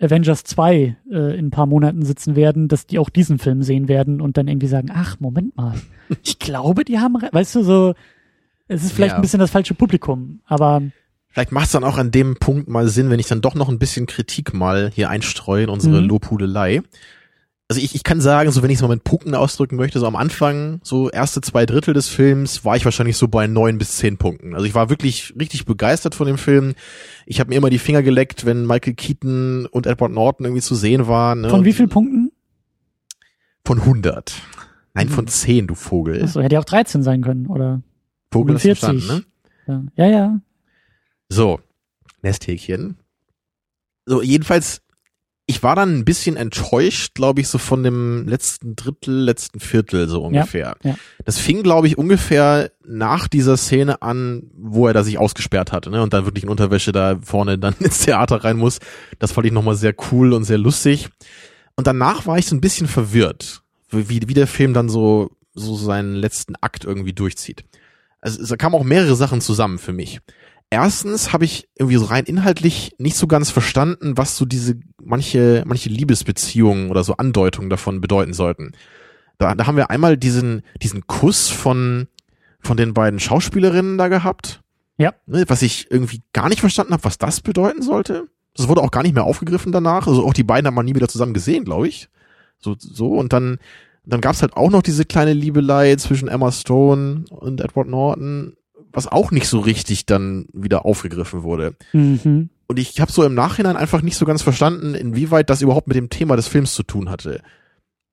[0.00, 3.86] Avengers 2 äh, in ein paar Monaten sitzen werden, dass die auch diesen Film sehen
[3.88, 5.74] werden und dann irgendwie sagen, ach, Moment mal,
[6.24, 7.94] ich glaube, die haben, re-" weißt du, so,
[8.68, 9.16] es ist vielleicht Ja.
[9.16, 10.82] ein bisschen das falsche Publikum, aber
[11.32, 13.68] Vielleicht macht es dann auch an dem Punkt mal Sinn, wenn ich dann doch noch
[13.68, 16.08] ein bisschen Kritik mal hier einstreue in unsere Mhm.
[16.08, 16.82] Lobhudelei.
[17.70, 20.06] Also ich, ich kann sagen, so wenn ich es mal mit Punkten ausdrücken möchte, so
[20.08, 23.96] am Anfang, so erste zwei Drittel des Films, war ich wahrscheinlich so bei neun bis
[23.96, 24.56] zehn Punkten.
[24.56, 26.74] Also ich war wirklich richtig begeistert von dem Film.
[27.26, 30.74] Ich habe mir immer die Finger geleckt, wenn Michael Keaton und Edward Norton irgendwie zu
[30.74, 31.42] sehen waren.
[31.42, 31.48] Ne?
[31.48, 32.32] von wie vielen Punkten?
[33.64, 34.34] Von 100.
[34.94, 36.24] Nein, von 10, du Vogel.
[36.24, 37.82] Achso, hätte ja auch 13 sein können, oder?
[38.32, 39.04] Vogel 45.
[39.04, 39.24] verstanden,
[39.68, 39.86] ne?
[39.94, 40.10] Ja, ja.
[40.10, 40.40] ja.
[41.28, 41.60] So,
[42.22, 42.96] Nesthäkchen.
[44.06, 44.82] So, jedenfalls,
[45.50, 50.08] ich war dann ein bisschen enttäuscht, glaube ich, so von dem letzten Drittel, letzten Viertel,
[50.08, 50.76] so ungefähr.
[50.84, 50.94] ja.
[51.24, 55.90] Das fing, glaube ich, ungefähr nach dieser Szene an, wo er da sich ausgesperrt hatte,
[55.90, 58.78] ne, und dann wirklich in Unterwäsche da vorne dann ins Theater rein muss.
[59.18, 61.08] Das fand ich nochmal sehr cool und sehr lustig.
[61.74, 65.74] Und danach war ich so ein bisschen verwirrt, wie, wie der Film dann so, so
[65.74, 67.64] seinen letzten Akt irgendwie durchzieht.
[68.20, 70.20] Also, da kamen auch mehrere Sachen zusammen für mich.
[70.72, 75.64] Erstens habe ich irgendwie so rein inhaltlich nicht so ganz verstanden, was so diese manche
[75.66, 78.72] manche Liebesbeziehungen oder so Andeutungen davon bedeuten sollten.
[79.38, 82.06] Da, da haben wir einmal diesen diesen Kuss von
[82.60, 84.62] von den beiden Schauspielerinnen da gehabt.
[84.96, 85.14] Ja.
[85.26, 88.28] Ne, was ich irgendwie gar nicht verstanden habe, was das bedeuten sollte.
[88.54, 90.06] Das wurde auch gar nicht mehr aufgegriffen danach.
[90.06, 92.08] Also auch die beiden haben man nie wieder zusammen gesehen, glaube ich.
[92.58, 93.58] So so und dann
[94.04, 98.56] dann gab's halt auch noch diese kleine Liebelei zwischen Emma Stone und Edward Norton,
[98.92, 101.74] was auch nicht so richtig dann wieder aufgegriffen wurde.
[101.92, 102.50] Mhm.
[102.66, 105.96] Und ich habe so im Nachhinein einfach nicht so ganz verstanden, inwieweit das überhaupt mit
[105.96, 107.40] dem Thema des Films zu tun hatte.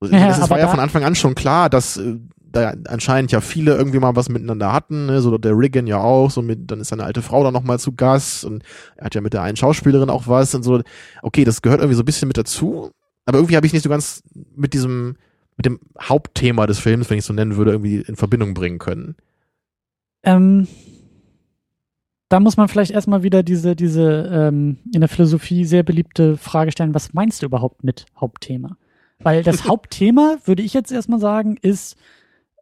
[0.00, 2.16] Also Ja, es aber war ja von Anfang an schon klar, dass äh,
[2.50, 5.20] da anscheinend ja viele irgendwie mal was miteinander hatten, ne?
[5.20, 7.78] so der Riggin ja auch, so mit, dann ist seine alte Frau da noch mal
[7.78, 8.64] zu Gast und
[8.96, 10.80] er hat ja mit der einen Schauspielerin auch was und so.
[11.22, 12.90] Okay, das gehört irgendwie so ein bisschen mit dazu,
[13.26, 14.22] aber irgendwie habe ich nicht so ganz
[14.56, 15.16] mit diesem
[15.56, 18.78] mit dem Hauptthema des Films, wenn ich es so nennen würde, irgendwie in Verbindung bringen
[18.78, 19.16] können.
[20.22, 20.66] Ähm,
[22.28, 26.72] da muss man vielleicht erstmal wieder diese, diese ähm, in der Philosophie sehr beliebte Frage
[26.72, 28.76] stellen, was meinst du überhaupt mit Hauptthema?
[29.18, 31.96] Weil das Hauptthema, würde ich jetzt erstmal sagen, ist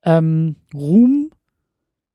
[0.05, 1.31] ähm, Ruhm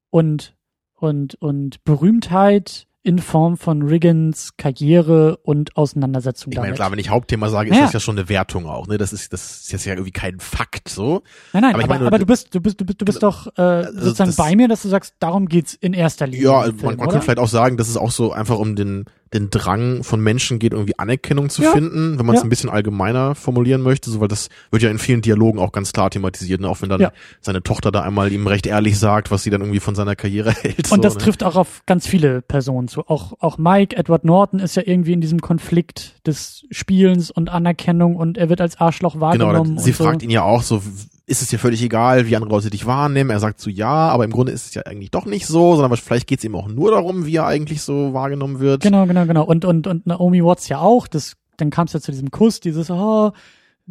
[0.10, 0.56] und,
[0.96, 6.76] und, und Berühmtheit in Form von Riggins Karriere und Auseinandersetzung Ich meine, damit.
[6.78, 7.84] klar, wenn ich Hauptthema sage, ist Ja.
[7.84, 8.98] das ja schon eine Wertung auch, ne?
[9.00, 11.24] Das ist, das ist jetzt ja irgendwie kein Fakt, so.
[11.54, 13.24] nein, nein, aber aber, ich aber, meine, du bist, du bist, du bist, du bist
[13.24, 16.44] doch äh, sozusagen das- bei mir, dass du sagst, darum geht's in erster Linie.
[16.46, 17.08] Ja, man, Film, man oder?
[17.08, 20.60] könnte vielleicht auch sagen, dass es auch so einfach um den, den Drang von Menschen
[20.60, 21.72] geht, irgendwie Anerkennung zu Ja.
[21.72, 22.46] finden, wenn man es Ja.
[22.46, 25.94] ein bisschen allgemeiner formulieren möchte, so, weil das wird ja in vielen Dialogen auch ganz
[25.94, 26.68] klar thematisiert, ne?
[26.68, 27.12] auch wenn dann Ja.
[27.40, 30.52] seine Tochter da einmal ihm recht ehrlich sagt, was sie dann irgendwie von seiner Karriere
[30.62, 30.88] hält.
[30.88, 31.22] so, Und das ne?
[31.22, 33.08] trifft auch auf ganz viele Personen zu.
[33.08, 38.18] Auch, auch Mike, Edward Norton ist ja irgendwie in diesem Konflikt des Spielens und Anerkennung
[38.18, 39.76] und er wird als Arschloch Genau, wahrgenommen.
[39.76, 40.04] dann, sie und so.
[40.04, 40.82] fragt ihn ja auch so,
[41.26, 43.30] ist es dir völlig egal, wie andere Leute dich wahrnehmen?
[43.30, 45.96] Er sagt so, ja, aber im Grunde ist es ja eigentlich doch nicht so, sondern
[45.98, 48.84] vielleicht geht es ihm auch nur darum, wie er eigentlich so wahrgenommen wird.
[48.84, 49.44] Genau, genau, genau.
[49.44, 51.08] Und, und, und Naomi Watts ja auch.
[51.08, 53.32] Das, dann kam es ja zu diesem Kuss, dieses, oh,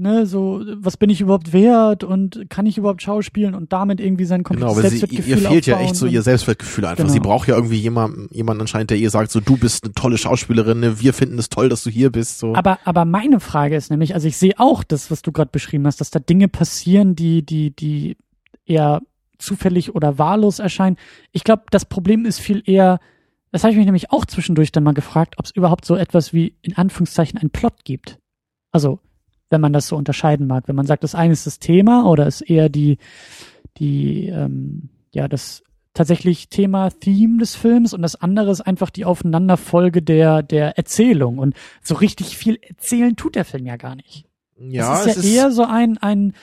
[0.00, 4.24] ne, so, was bin ich überhaupt wert und kann ich überhaupt schauspielen und damit irgendwie
[4.24, 7.04] sein Genau, komplettes sie, Selbstwertgefühl ihr fehlt ja echt so ihr Selbstwertgefühl einfach.
[7.04, 7.12] Genau.
[7.12, 10.18] Sie braucht ja irgendwie jemanden, jemanden anscheinend, der ihr sagt, so du bist eine tolle
[10.18, 11.00] Schauspielerin, ne?
[11.00, 12.38] wir finden es toll, dass du hier bist.
[12.38, 12.54] So.
[12.54, 15.86] Aber, aber meine Frage ist nämlich, also ich sehe auch das, was du gerade beschrieben
[15.86, 18.16] hast, dass da Dinge passieren, die, die, die
[18.64, 19.02] eher
[19.38, 20.96] zufällig oder wahllos erscheinen.
[21.32, 23.00] Ich glaube, das Problem ist viel eher,
[23.52, 26.32] das habe ich mich nämlich auch zwischendurch dann mal gefragt, ob es überhaupt so etwas
[26.32, 28.18] wie in Anführungszeichen einen Plot gibt.
[28.72, 29.00] Also,
[29.50, 32.26] wenn man das so unterscheiden mag, wenn man sagt, das eine ist das Thema oder
[32.26, 32.98] ist eher die,
[33.76, 35.62] die, ähm, ja, das
[35.92, 41.38] tatsächlich Thema, Theme des Films und das andere ist einfach die Aufeinanderfolge der, der Erzählung.
[41.38, 44.24] Und so richtig viel erzählen tut der Film ja gar nicht.
[44.56, 46.34] ja, es ist ja eher so ein, ein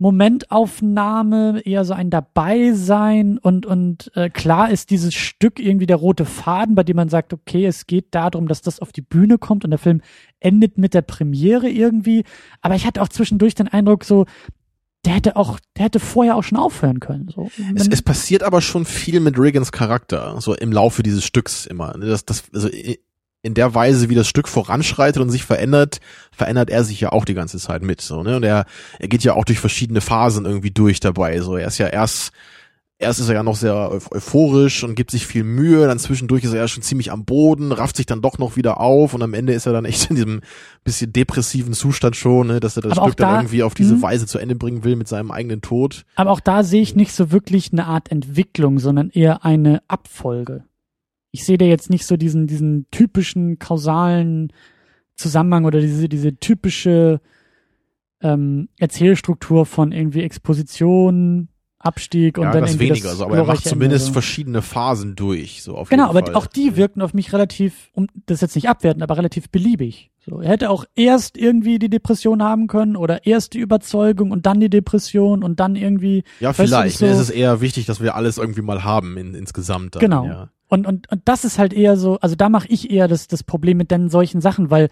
[0.00, 6.24] Momentaufnahme, eher so ein Dabeisein und, und äh, klar ist dieses Stück irgendwie der rote
[6.24, 9.62] Faden, bei dem man sagt, okay, es geht darum, dass das auf die Bühne kommt
[9.62, 10.00] und der Film
[10.40, 12.24] endet mit der Premiere irgendwie.
[12.62, 14.24] Aber ich hatte auch zwischendurch den Eindruck, so,
[15.04, 17.28] der hätte auch, der hätte vorher auch schon aufhören können.
[17.28, 17.50] So.
[17.74, 21.94] es, es passiert aber schon viel mit Riggins Charakter, so im Laufe dieses Stücks immer.
[21.98, 22.06] ne?
[22.06, 22.70] Das, das, also,
[23.42, 26.00] in der Weise, wie das Stück voranschreitet und sich verändert,
[26.30, 28.36] verändert er sich ja auch die ganze Zeit mit, so, ne?
[28.36, 28.66] Und er,
[28.98, 31.56] er geht ja auch durch verschiedene Phasen irgendwie durch dabei, so.
[31.56, 32.32] Er ist ja erst,
[32.98, 33.74] erst ist er ja noch sehr
[34.10, 37.72] euphorisch und gibt sich viel Mühe, dann zwischendurch ist er ja schon ziemlich am Boden,
[37.72, 40.16] rafft sich dann doch noch wieder auf und am Ende ist er dann echt in
[40.16, 40.40] diesem
[40.84, 43.94] bisschen depressiven Zustand schon, ne, dass er das Aber Stück dann da- irgendwie auf diese
[43.94, 44.02] Mhm.
[44.02, 46.04] Weise zu Ende bringen will mit seinem eigenen Tod.
[46.14, 50.64] Aber auch da sehe ich nicht so wirklich eine Art Entwicklung, sondern eher eine Abfolge.
[51.30, 54.52] Ich sehe da jetzt nicht so diesen, diesen typischen kausalen
[55.14, 57.20] Zusammenhang oder diese, diese typische
[58.22, 61.48] ähm, Erzählstruktur von irgendwie Exposition,
[61.78, 64.60] Abstieg und ja, dann das irgendwie weniger, das so, aber er macht zumindest Ende, verschiedene
[64.60, 66.34] Phasen durch, so auf Genau, aber Fall.
[66.34, 70.10] auch die wirkten auf mich relativ, um das jetzt nicht abwerten, aber relativ beliebig.
[70.26, 74.44] So, er hätte auch erst irgendwie die Depression haben können oder erst die Überzeugung und
[74.44, 76.98] dann die Depression und dann irgendwie Ja, vielleicht.
[76.98, 79.94] so- ne, es ist eher wichtig, dass wir alles irgendwie mal haben in, insgesamt.
[79.94, 80.26] Dann, Genau.
[80.26, 80.50] Ja.
[80.70, 83.42] Und, und, und das ist halt eher so, also da mache ich eher das, das
[83.42, 84.88] Problem mit dann solchen Sachen, weil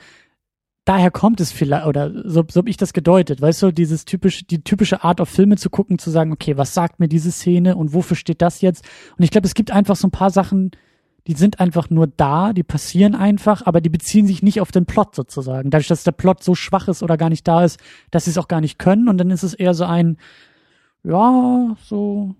[0.84, 4.44] daher kommt es vielleicht, oder so, so habe ich das gedeutet, weißt du, dieses typische,
[4.44, 7.76] die typische Art auf Filme zu gucken, zu sagen, okay, was sagt mir diese Szene
[7.76, 8.84] und wofür steht das jetzt?
[9.16, 10.72] Und ich glaube, es gibt einfach so ein paar Sachen,
[11.28, 14.84] die sind einfach nur da, die passieren einfach, aber die beziehen sich nicht auf den
[14.84, 15.70] Plot sozusagen.
[15.70, 17.78] Dadurch, dass der Plot so schwach ist oder gar nicht da ist,
[18.10, 20.16] dass sie es auch gar nicht können und dann ist es eher so ein,
[21.05, 22.34] ja, so,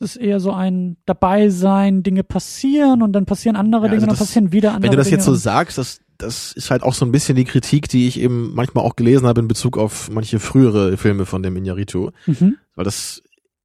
[0.00, 4.04] ist eher so ein dabei sein, Dinge passieren und dann passieren andere Ja, Dinge also
[4.04, 5.18] und dann passieren wieder andere Wenn du das Dinge.
[5.18, 8.18] jetzt so sagst, das, das ist halt auch so ein bisschen die Kritik, die ich
[8.20, 12.12] eben manchmal auch gelesen habe in Bezug auf manche frühere Filme von dem Inarito.
[12.26, 12.56] mhm.
[12.74, 13.22] Weil das,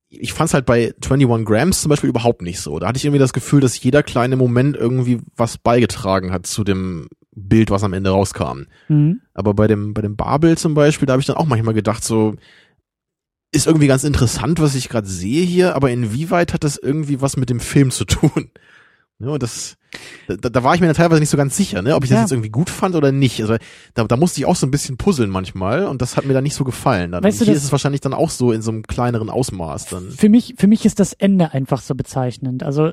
[0.10, 2.80] ich fand's halt bei 21 Grams zum Beispiel überhaupt nicht so.
[2.80, 6.64] Da hatte ich irgendwie das Gefühl, dass jeder kleine Moment irgendwie was beigetragen hat zu
[6.64, 7.08] dem
[7.38, 8.64] Bild, was am Ende rauskam.
[8.88, 9.22] Mhm.
[9.34, 12.04] Aber bei dem, bei dem Babel zum Beispiel, da habe ich dann auch manchmal gedacht,
[12.04, 12.36] so,
[13.56, 17.38] ist irgendwie ganz interessant, was ich gerade sehe hier, aber inwieweit hat das irgendwie was
[17.38, 18.52] mit dem Film zu tun?
[19.20, 19.78] Ja, und das,
[20.28, 22.22] da, da war ich mir teilweise nicht so ganz sicher, ne, ob ich das Ja.
[22.24, 23.42] jetzt irgendwie gut fand oder nicht.
[23.42, 23.56] Also
[23.94, 26.44] da, da musste ich auch so ein bisschen puzzeln manchmal und das hat mir dann
[26.44, 27.12] nicht so gefallen.
[27.14, 27.24] Dann.
[27.24, 30.12] Weißt du, hier ist es wahrscheinlich dann auch so in so einem kleineren Ausmaß dann.
[30.12, 32.64] Für mich, für mich ist das Ende einfach so bezeichnend.
[32.64, 32.92] Also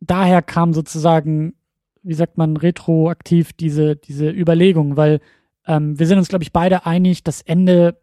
[0.00, 1.54] daher kam sozusagen,
[2.02, 5.20] wie sagt man, retroaktiv diese, diese Überlegung, weil
[5.66, 7.98] ähm, wir sind uns, glaube ich, beide einig, das Ende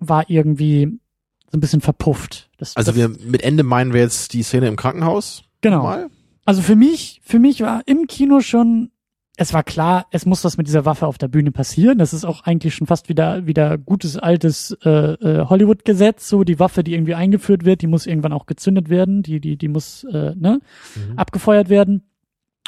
[0.00, 1.00] war irgendwie
[1.50, 2.50] so ein bisschen verpufft.
[2.58, 5.44] Das, Also das, wir mit Ende meinen wir jetzt die Szene im Krankenhaus.
[5.60, 5.82] genau.
[5.84, 6.08] Mal?
[6.44, 8.90] Also für mich, für mich war im Kino schon,
[9.36, 11.98] es war klar, es muss was mit dieser Waffe auf der Bühne passieren.
[11.98, 16.26] Das ist auch eigentlich schon fast wieder wieder gutes altes äh, äh, Hollywood-Gesetz.
[16.28, 19.22] So die Waffe, die irgendwie eingeführt wird, die muss irgendwann auch gezündet werden.
[19.22, 20.60] Die die die muss äh, ne
[20.96, 21.18] Mhm.
[21.18, 22.02] abgefeuert werden.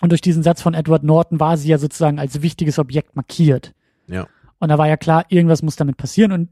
[0.03, 3.73] Und durch diesen Satz von Edward Norton war sie ja sozusagen als wichtiges Objekt markiert.
[4.07, 4.27] Ja.
[4.59, 6.33] Und da war ja klar, irgendwas muss damit passieren.
[6.33, 6.49] Und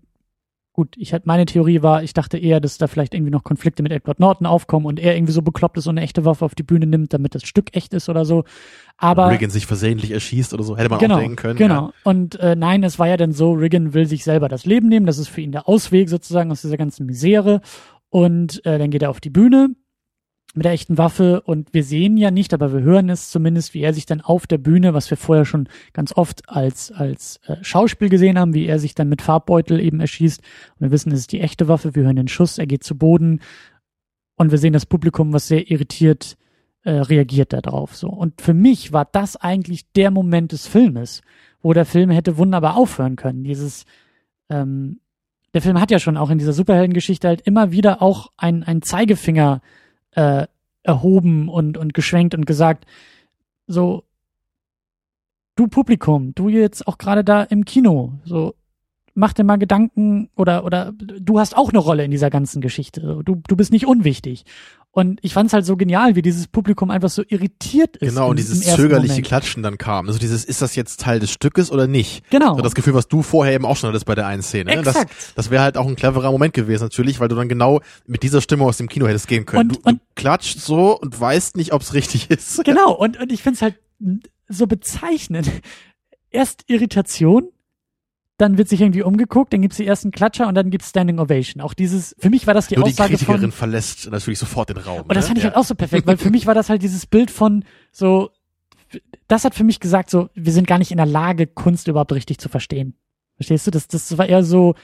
[0.78, 3.82] gut, ich hatte meine Theorie war, ich dachte eher, dass da vielleicht irgendwie noch Konflikte
[3.82, 6.54] mit Edward Norton aufkommen und er irgendwie so bekloppt ist und eine echte Waffe auf
[6.54, 8.44] die Bühne nimmt, damit das Stück echt ist oder so.
[8.96, 11.56] Aber Reagan sich versehentlich erschießt oder so, hätte man genau, auch denken können.
[11.56, 11.86] genau.
[11.86, 11.92] Ja.
[12.04, 15.04] Und äh, nein, es war ja dann so, Reagan will sich selber das Leben nehmen.
[15.04, 17.60] Das ist für ihn der Ausweg sozusagen aus dieser ganzen Misere.
[18.08, 19.70] Und äh, dann geht er auf die Bühne
[20.58, 23.80] mit der echten Waffe und wir sehen ja nicht, aber wir hören es zumindest, wie
[23.80, 27.56] er sich dann auf der Bühne, was wir vorher schon ganz oft als als äh,
[27.62, 30.40] Schauspiel gesehen haben, wie er sich dann mit Farbbeutel eben erschießt.
[30.40, 31.94] Und wir wissen, es ist die echte Waffe.
[31.94, 33.40] Wir hören den Schuss, er geht zu Boden
[34.36, 36.36] und wir sehen das Publikum, was sehr irritiert
[36.82, 37.96] äh, reagiert darauf.
[37.96, 41.22] So und für mich war das eigentlich der Moment des Filmes,
[41.62, 43.44] wo der Film hätte wunderbar aufhören können.
[43.44, 43.86] Dieses
[44.50, 45.00] ähm,
[45.54, 48.82] der Film hat ja schon auch in dieser Superheldengeschichte halt immer wieder auch ein, ein
[48.82, 49.62] Zeigefinger
[50.18, 50.48] äh,
[50.82, 52.86] erhoben und, und geschwenkt und gesagt,
[53.68, 54.02] so,
[55.54, 58.54] du Publikum, du jetzt auch gerade da im Kino, so,
[59.18, 63.20] mach dir mal Gedanken oder, oder du hast auch eine Rolle in dieser ganzen Geschichte.
[63.24, 64.44] Du, du bist nicht unwichtig.
[64.90, 68.08] Und ich fand's halt so genial, wie dieses Publikum einfach so irritiert ist.
[68.14, 69.26] Genau, im- und dieses zögerliche Moment.
[69.26, 70.06] Klatschen dann kam.
[70.06, 72.28] Also dieses, ist das jetzt Teil des Stückes oder nicht?
[72.30, 72.56] Genau.
[72.56, 74.74] So das Gefühl, was du vorher eben auch schon hattest bei der einen Szene.
[74.74, 74.82] ne?
[74.82, 75.32] Das, Exakt.
[75.36, 78.40] das wäre halt auch ein cleverer Moment gewesen natürlich, weil du dann genau mit dieser
[78.40, 79.70] Stimme aus dem Kino hättest gehen können.
[79.70, 82.64] Und- du, und- du klatscht so und weißt nicht, ob es richtig ist.
[82.64, 83.74] Genau, und, und ich find's halt
[84.48, 85.50] so bezeichnend.
[86.30, 87.48] Erst Irritation,
[88.38, 91.60] dann wird sich irgendwie umgeguckt, dann gibt's die ersten Klatscher und dann gibt's Standing Ovation.
[91.60, 94.70] Auch dieses, für mich war das die Nur die Aussage Kritikerin von, verlässt natürlich sofort
[94.70, 95.02] den Raum.
[95.02, 95.28] und das ne?
[95.28, 95.50] fand ich ja.
[95.50, 98.30] halt auch so perfekt, weil für mich war das halt dieses Bild von so,
[99.26, 102.12] das hat für mich gesagt, so, wir sind gar nicht in der Lage, Kunst überhaupt
[102.12, 102.94] richtig zu verstehen.
[103.34, 103.70] Verstehst du?
[103.72, 104.74] Das, das war eher so,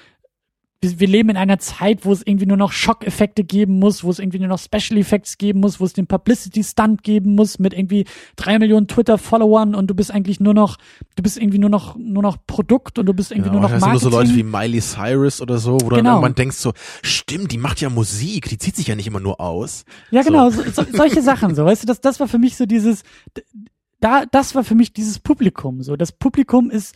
[0.80, 4.10] wir, wir leben in einer Zeit, wo es irgendwie nur noch Schockeffekte geben muss, wo
[4.10, 7.72] es irgendwie nur noch Special Effects geben muss, wo es den Publicity-Stunt geben muss mit
[7.72, 8.04] irgendwie
[8.36, 10.76] drei Millionen Twitter-Followern und du bist eigentlich nur noch,
[11.16, 13.70] du bist irgendwie nur noch, nur noch Produkt und du bist irgendwie Ja, nur noch
[13.70, 14.34] das sind nur so Marketing.
[14.36, 16.10] Leute wie Miley Cyrus oder so, wo du dann Genau.
[16.16, 16.72] irgendwann denkst so,
[17.02, 19.84] stimmt, die macht ja Musik, die zieht sich ja nicht immer nur aus.
[20.10, 20.28] Ja, So.
[20.30, 20.62] genau, so.
[20.70, 23.04] So, solche Sachen, so, weißt du, das, das war für mich so dieses,
[24.00, 25.82] da, das war für mich dieses Publikum.
[25.82, 26.94] So, das Publikum ist,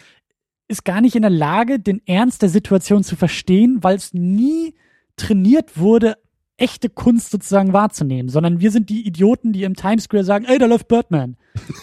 [0.68, 4.74] ist gar nicht in der Lage, den Ernst der Situation zu verstehen, weil es nie
[5.16, 6.16] trainiert wurde,
[6.58, 10.58] echte Kunst sozusagen wahrzunehmen, sondern wir sind die Idioten, die im Times Square sagen, ey,
[10.58, 11.36] da läuft Birdman.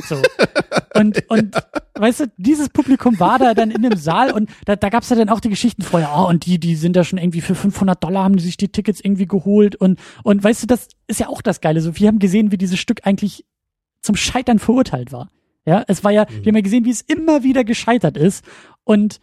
[0.07, 0.21] So.
[0.95, 1.53] Und, und
[1.95, 5.17] weißt du, dieses Publikum war da dann in dem Saal und da, da gab's ja
[5.17, 8.01] dann auch die Geschichten vorher, oh, und die, die sind da schon irgendwie für 500
[8.01, 11.27] Dollar haben die sich die Tickets irgendwie geholt und, und weißt du, das ist ja
[11.27, 11.81] auch das Geile.
[11.81, 13.43] So, wir haben gesehen, wie dieses Stück eigentlich
[13.99, 15.29] zum Scheitern verurteilt war.
[15.65, 16.43] Ja, es war ja, mhm.
[16.43, 18.45] wir haben ja gesehen, wie es immer wieder gescheitert ist
[18.83, 19.19] und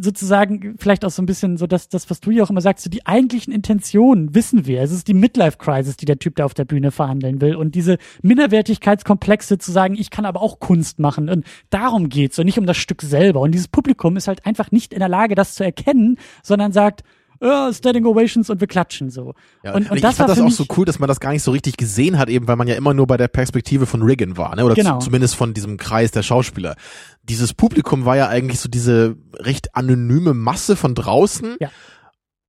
[0.00, 2.84] sozusagen vielleicht auch so ein bisschen so dass das, was du ja auch immer sagst,
[2.84, 4.80] so die eigentlichen Intentionen wissen wir.
[4.80, 7.56] Es ist die Midlife-Crisis, die der Typ da auf der Bühne verhandeln will.
[7.56, 11.28] Und diese Minderwertigkeitskomplexe zu sagen, ich kann aber auch Kunst machen.
[11.28, 13.40] Und darum geht's und nicht um das Stück selber.
[13.40, 17.02] Und dieses Publikum ist halt einfach nicht in der Lage, das zu erkennen, sondern sagt,
[17.40, 19.34] ja, Standing Ovations und wir klatschen so.
[19.62, 21.42] Ja, und, und ich das fand das auch so cool, dass man das gar nicht
[21.42, 24.36] so richtig gesehen hat, eben weil man ja immer nur bei der Perspektive von Riggin
[24.36, 24.64] war, ne?
[24.64, 24.98] Oder genau.
[24.98, 26.74] zumindest von diesem Kreis der Schauspieler.
[27.22, 31.56] Dieses Publikum war ja eigentlich so diese recht anonyme Masse von draußen.
[31.60, 31.70] Ja.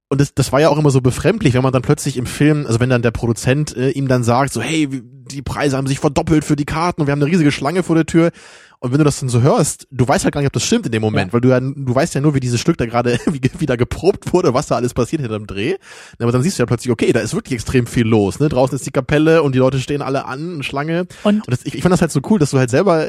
[0.10, 2.65] Und das, das war ja auch immer so befremdlich, wenn man dann plötzlich im Film,
[2.65, 5.99] also wenn dann der Produzent äh, ihm dann sagt, so, hey, die Preise haben sich
[5.99, 8.31] verdoppelt für die Karten und wir haben eine riesige Schlange vor der Tür.
[8.80, 10.86] Und wenn du das dann so hörst, du weißt halt gar nicht, ob das stimmt
[10.86, 11.34] in dem Moment, ja.
[11.34, 14.34] weil du ja, du weißt ja nur, wie dieses Stück da gerade wie, wieder geprobt
[14.34, 15.76] wurde, was da alles passiert hinter dem Dreh.
[16.18, 18.40] Aber dann siehst du ja plötzlich, okay, da ist wirklich extrem viel los.
[18.40, 18.49] Ne?
[18.49, 21.07] Draußen ist die Kapelle und die Leute stehen alle an, Schlange.
[21.23, 23.06] Und, und das, ich, ich fand das halt so cool, dass du halt selber,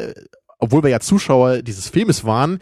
[0.59, 2.59] obwohl wir ja Zuschauer dieses Filmes waren,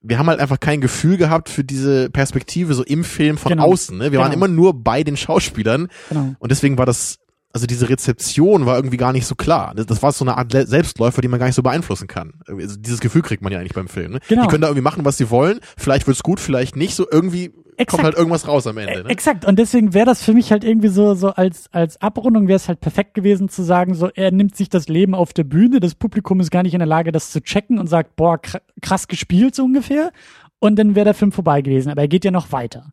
[0.00, 3.64] wir haben halt einfach kein Gefühl gehabt für diese Perspektive so im Film von genau.
[3.64, 3.98] außen.
[3.98, 4.04] Ne?
[4.04, 4.22] Wir genau.
[4.22, 6.34] waren immer nur bei den Schauspielern genau.
[6.38, 7.18] und deswegen war das,
[7.52, 9.74] also diese Rezeption war irgendwie gar nicht so klar.
[9.74, 12.34] Das, das war so eine Art Selbstläufer, die man gar nicht so beeinflussen kann.
[12.46, 14.12] Also dieses Gefühl kriegt man ja eigentlich beim Film.
[14.12, 14.20] Ne?
[14.28, 14.42] Genau.
[14.42, 15.60] Die können da irgendwie machen, was sie wollen.
[15.76, 16.94] Vielleicht wird's gut, vielleicht nicht.
[16.94, 17.90] So irgendwie Exakt.
[17.90, 19.04] kommt halt irgendwas raus am Ende.
[19.04, 19.08] Ne?
[19.08, 19.44] Exakt.
[19.44, 22.68] Und deswegen wäre das für mich halt irgendwie so, so als, als Abrundung wäre es
[22.68, 25.94] halt perfekt gewesen zu sagen, so, er nimmt sich das Leben auf der Bühne, das
[25.94, 28.40] Publikum ist gar nicht in der Lage, das zu checken und sagt, boah,
[28.82, 30.12] krass gespielt, so ungefähr.
[30.58, 31.90] Und dann wäre der Film vorbei gewesen.
[31.90, 32.92] Aber er geht ja noch weiter.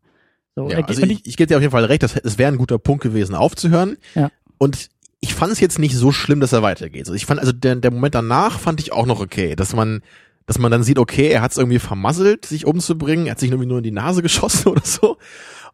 [0.55, 2.57] So, ja, also ich, ich gebe dir auf jeden Fall recht, das, das wäre ein
[2.57, 3.97] guter Punkt gewesen, aufzuhören.
[4.13, 4.29] Ja.
[4.57, 4.89] Und
[5.19, 7.01] ich fand es jetzt nicht so schlimm, dass er weitergeht.
[7.01, 10.01] Also ich fand, also der, der Moment danach fand ich auch noch okay, dass man
[10.45, 13.49] dass man dann sieht, okay, er hat es irgendwie vermasselt, sich umzubringen, er hat sich
[13.49, 15.17] irgendwie nur in die Nase geschossen oder so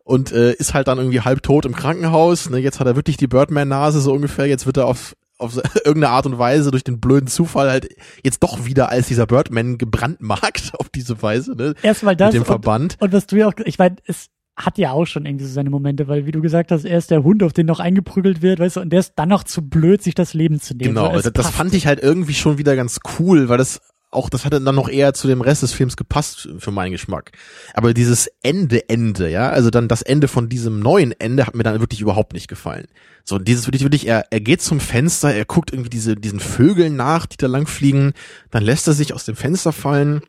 [0.03, 2.49] und äh, ist halt dann irgendwie halb tot im Krankenhaus.
[2.49, 2.57] Ne?
[2.57, 6.25] Jetzt hat er wirklich die Birdman-Nase so ungefähr, jetzt wird er auf auf irgendeine Art
[6.27, 7.89] und Weise durch den blöden Zufall halt
[8.23, 11.73] jetzt doch wieder als dieser Birdman gebrandmarkt auf diese Weise, ne?
[11.81, 12.97] Erstmal das mit dem Verband.
[12.99, 15.53] Und, und was du ja auch, ich meine, es hat ja auch schon irgendwie so
[15.53, 18.41] seine Momente, weil wie du gesagt hast, er ist der Hund, auf den noch eingeprügelt
[18.41, 20.93] wird, weißt du, und der ist dann noch zu blöd, sich das Leben zu nehmen.
[20.93, 23.81] Genau, so, das fand ich halt irgendwie schon wieder ganz cool, weil das
[24.11, 27.31] auch, das hatte dann noch eher zu dem Rest des Films gepasst für meinen Geschmack.
[27.73, 31.63] Aber dieses Ende, Ende, ja, also dann das Ende von diesem neuen Ende hat mir
[31.63, 32.87] dann wirklich überhaupt nicht gefallen.
[33.23, 36.95] So, dieses wirklich, wirklich, er, er geht zum Fenster, er guckt irgendwie diese, diesen Vögeln
[36.95, 38.13] nach, die da lang fliegen,
[38.49, 40.21] dann lässt er sich aus dem Fenster fallen,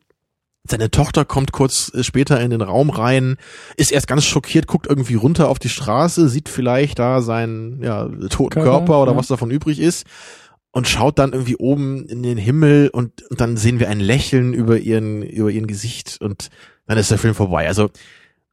[0.64, 3.36] seine Tochter kommt kurz äh, später in den Raum rein,
[3.76, 8.06] ist erst ganz schockiert, guckt irgendwie runter auf die Straße, sieht vielleicht da seinen ja,
[8.30, 9.18] toten Körper, Körper oder ja.
[9.18, 10.06] was davon übrig ist
[10.72, 14.54] und schaut dann irgendwie oben in den Himmel und, und dann sehen wir ein Lächeln
[14.54, 16.48] über ihren, über ihren Gesicht und
[16.86, 17.68] dann ist der Film vorbei.
[17.68, 17.90] Also,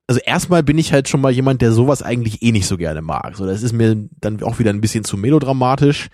[0.05, 3.01] also erstmal bin ich halt schon mal jemand, der sowas eigentlich eh nicht so gerne
[3.01, 3.35] mag.
[3.35, 6.09] So, das ist mir dann auch wieder ein bisschen zu melodramatisch.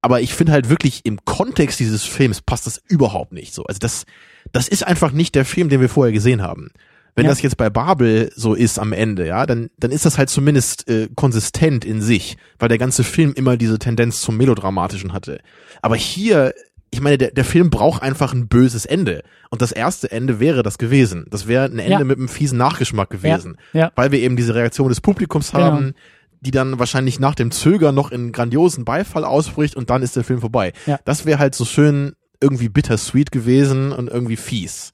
[0.00, 3.64] Aber ich finde halt wirklich im Kontext dieses Films passt das überhaupt nicht so.
[3.64, 4.04] Also das,
[4.50, 6.70] das ist einfach nicht der Film, den wir vorher gesehen haben.
[7.14, 7.30] Wenn ja.
[7.30, 10.88] das jetzt bei Babel so ist am Ende, ja, dann, dann ist das halt zumindest
[10.88, 15.40] äh, konsistent in sich, weil der ganze Film immer diese Tendenz zum Melodramatischen hatte.
[15.82, 16.54] Aber hier,
[16.90, 19.22] ich meine, der, der Film braucht einfach ein böses Ende.
[19.50, 21.26] Und das erste Ende wäre das gewesen.
[21.30, 22.04] Das wäre ein Ende ja.
[22.04, 23.58] mit einem fiesen Nachgeschmack gewesen.
[23.74, 23.92] Ja.
[23.94, 25.64] Weil wir eben diese Reaktion des Publikums genau.
[25.64, 25.94] haben,
[26.40, 30.24] die dann wahrscheinlich nach dem Zögern noch in grandiosen Beifall ausbricht und dann ist der
[30.24, 30.72] Film vorbei.
[30.86, 30.98] Ja.
[31.04, 34.92] Das wäre halt so schön irgendwie bittersweet gewesen und irgendwie fies.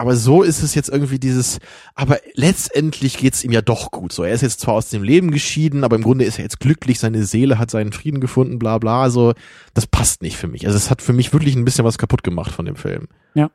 [0.00, 1.58] Aber so ist es jetzt irgendwie dieses,
[1.96, 4.12] aber letztendlich geht's ihm ja doch gut.
[4.12, 6.60] So, er ist jetzt zwar aus dem Leben geschieden, aber im Grunde ist er jetzt
[6.60, 9.02] glücklich, seine Seele hat seinen Frieden gefunden, bla bla.
[9.02, 9.34] Also,
[9.74, 10.66] das passt nicht für mich.
[10.66, 13.08] Also es hat für mich wirklich ein bisschen was kaputt gemacht von dem Film.
[13.34, 13.50] Ja.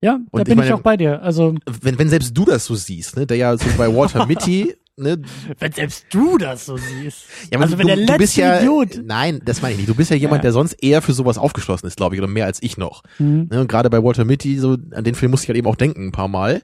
[0.00, 1.20] Ja, da bin ich, meine, ich auch bei dir.
[1.22, 4.76] Also wenn, wenn selbst du das so siehst, ne, der ja so bei Walter Mitty
[4.98, 5.22] ne?
[5.58, 7.24] Wenn selbst du das so siehst.
[7.52, 9.00] Ja, also wenn du, der letzte du bist ja, Idiot.
[9.04, 9.88] Nein, das meine ich nicht.
[9.88, 10.42] Du bist ja jemand, ja.
[10.42, 13.02] der sonst eher für sowas aufgeschlossen ist, glaube ich, oder mehr als ich noch.
[13.18, 13.48] Mhm.
[13.50, 15.76] Ne, und gerade bei Walter Mitty, so an den Film musste ich halt eben auch
[15.76, 16.62] denken ein paar Mal,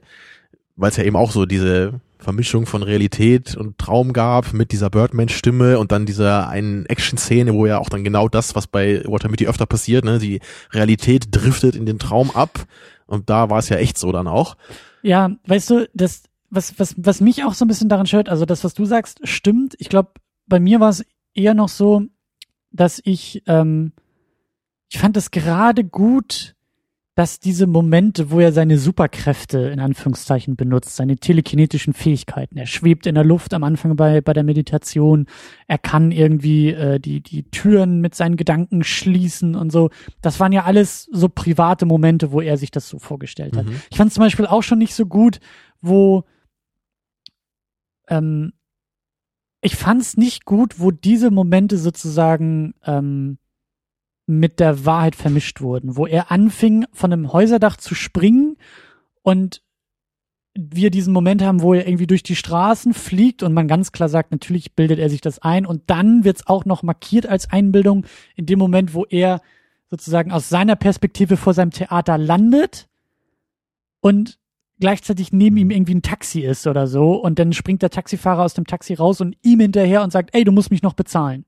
[0.75, 4.89] weil es ja eben auch so diese Vermischung von Realität und Traum gab mit dieser
[4.89, 9.29] Birdman-Stimme und dann dieser einen Action-Szene, wo ja auch dann genau das, was bei Walter
[9.29, 10.39] Mitty öfter passiert, ne, die
[10.71, 12.65] Realität driftet in den Traum ab
[13.05, 14.55] und da war es ja echt so dann auch.
[15.03, 16.23] Ja, weißt du, das
[16.55, 19.19] was, was, was mich auch so ein bisschen daran stört, also das, was du sagst,
[19.27, 19.75] stimmt.
[19.79, 20.11] Ich glaube,
[20.47, 22.03] bei mir war es eher noch so,
[22.71, 23.91] dass ich, ähm,
[24.89, 26.55] ich fand es gerade gut,
[27.15, 33.07] dass diese Momente, wo er seine Superkräfte in Anführungszeichen benutzt, seine telekinetischen Fähigkeiten, er schwebt
[33.07, 35.25] in der Luft am Anfang bei, bei der Meditation,
[35.67, 39.91] er kann irgendwie äh, die, die Türen mit seinen Gedanken schließen und so.
[40.21, 43.65] Das waren ja alles so private Momente, wo er sich das so vorgestellt hat.
[43.65, 43.79] Mhm.
[43.89, 45.39] Ich fand es zum Beispiel auch schon nicht so gut,
[45.81, 46.25] wo
[48.07, 48.53] ähm,
[49.61, 53.39] ich fand es nicht gut, wo diese Momente sozusagen ähm,
[54.27, 58.57] mit der Wahrheit vermischt wurden, wo er anfing, von einem Häuserdach zu springen
[59.21, 59.61] und
[60.57, 64.07] wir diesen Moment haben, wo er irgendwie durch die Straßen fliegt und man ganz klar
[64.07, 67.51] sagt, natürlich bildet er sich das ein und dann wird es auch noch markiert als
[67.51, 68.05] Einbildung
[68.35, 69.41] in dem Moment, wo er
[69.89, 72.87] sozusagen aus seiner Perspektive vor seinem Theater landet
[73.99, 74.39] und
[74.79, 78.53] gleichzeitig neben ihm irgendwie ein Taxi ist oder so und dann springt der Taxifahrer aus
[78.53, 81.45] dem Taxi raus und ihm hinterher und sagt, ey, du musst mich noch bezahlen.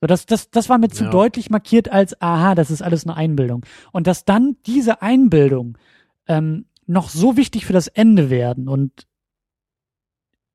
[0.00, 1.10] So, das, das, das war mir zu Ja.
[1.10, 3.64] deutlich markiert als, aha, das ist alles eine Einbildung.
[3.92, 5.78] Und dass dann diese Einbildung
[6.28, 9.06] ähm, noch so wichtig für das Ende werden und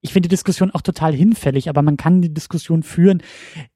[0.01, 3.21] ich finde die Diskussion auch total hinfällig, aber man kann die Diskussion führen,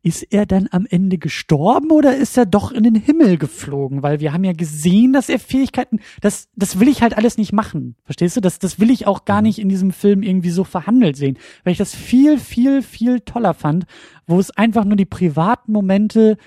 [0.01, 4.03] ist er dann am Ende gestorben oder ist er doch in den Himmel geflogen?
[4.03, 7.51] Weil wir haben ja gesehen, dass er Fähigkeiten, das, das will ich halt alles nicht
[7.51, 7.95] machen.
[8.05, 8.41] Verstehst du?
[8.41, 9.47] Das, das will ich auch gar Mhm.
[9.47, 11.37] nicht in diesem Film irgendwie so verhandelt sehen.
[11.63, 13.85] Weil ich das viel, viel, viel toller fand,
[14.25, 16.37] wo es einfach nur die privaten Momente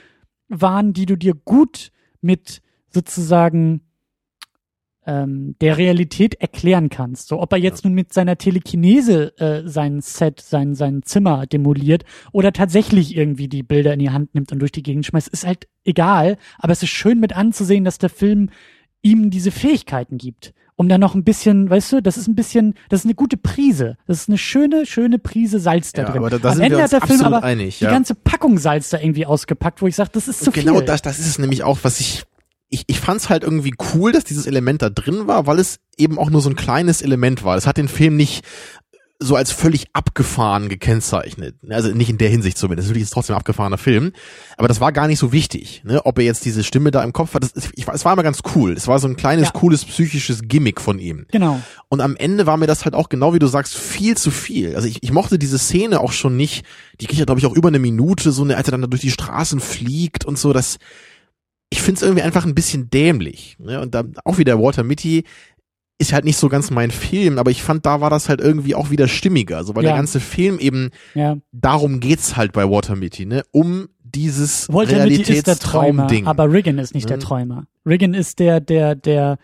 [0.49, 1.91] waren, die du dir gut
[2.23, 3.83] mit sozusagen
[5.07, 7.29] ähm, der Realität erklären kannst.
[7.29, 12.05] So, ob er jetzt nun mit seiner Telekinese äh, sein Set, sein, sein Zimmer demoliert
[12.33, 15.47] oder tatsächlich irgendwie die Bilder in die Hand nimmt und durch die Gegend schmeißt, ist
[15.47, 16.37] halt egal.
[16.59, 18.51] Aber es ist schön mit anzusehen, dass der Film
[19.03, 20.53] ihm diese Fähigkeiten gibt.
[20.79, 23.39] Um dann noch ein bisschen, weißt du, das ist ein bisschen, das ist eine gute
[23.39, 23.97] Prise.
[24.07, 26.19] Das ist eine schöne, schöne Prise Salz da Ja, drin.
[26.19, 27.91] aber da- da Am Ende hat der Film aber einig, die ja.
[27.91, 30.85] ganze Packung Salz da irgendwie ausgepackt, wo ich sage, das ist zu genau viel.
[30.85, 32.25] das, das ist es nämlich auch, was ich,
[32.69, 35.79] ich, ich fand es halt irgendwie cool, dass dieses Element da drin war, weil es
[35.97, 37.57] eben auch nur so ein kleines Element war.
[37.57, 38.45] Es hat den Film nicht
[39.19, 41.57] so als völlig abgefahren gekennzeichnet.
[41.71, 42.89] Also nicht in der Hinsicht zumindest.
[42.89, 44.13] Natürlich ist es trotzdem ein abgefahrener Film.
[44.59, 46.05] Aber das war gar nicht so wichtig, ne?
[46.05, 47.43] ob er jetzt diese Stimme da im Kopf hat.
[47.43, 48.73] Das, ich, es war immer ganz cool.
[48.75, 49.53] Es war so ein kleines, Ja.
[49.53, 51.25] cooles psychisches Gimmick von ihm.
[51.33, 51.63] Genau.
[51.89, 54.77] Und am Ende war mir das halt auch genau wie du sagst viel zu viel.
[54.77, 56.67] Also ich, ich mochte diese Szene auch schon nicht.
[57.01, 58.87] Die geht ja glaube ich auch über eine Minute, so eine, als er dann da
[58.87, 60.53] durch die Straßen fliegt und so.
[60.53, 60.77] Das,
[61.71, 63.57] ich finde es irgendwie einfach ein bisschen dämlich.
[63.59, 63.81] Ne?
[63.81, 65.25] Und da auch wieder Walter Mitty
[65.99, 68.75] ist halt nicht so ganz mein Film, aber ich fand, da war das halt irgendwie
[68.75, 69.65] auch wieder stimmiger.
[69.65, 69.91] So, weil Ja.
[69.91, 71.39] der ganze Film eben Ja.
[71.53, 73.43] darum geht's halt bei Walter Mitty, ne?
[73.51, 76.27] Um dieses Realitätstraum-Ding.
[76.27, 77.21] aber Riggin ist nicht der Mhm.
[77.23, 77.67] Träumer.
[77.85, 79.39] Riggin ist der, der, der,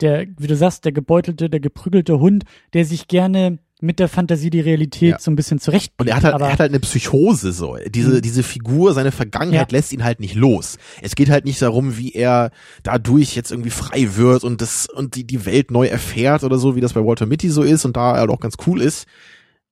[0.00, 2.44] der, wie du sagst, der gebeutelte, der geprügelte Hund,
[2.74, 5.18] der sich gerne mit der Fantasie die Realität Ja.
[5.18, 5.92] so ein bisschen zurecht.
[5.98, 7.76] Und er hat halt, er hat halt eine Psychose so.
[7.88, 8.22] Diese, Mhm.
[8.22, 9.76] diese Figur, seine Vergangenheit Ja.
[9.78, 10.78] lässt ihn halt nicht los.
[11.00, 12.50] Es geht halt nicht darum, wie er
[12.82, 16.76] dadurch jetzt irgendwie frei wird und das, und die, die Welt neu erfährt oder so,
[16.76, 19.06] wie das bei Walter Mitty so ist und da er halt auch ganz cool ist.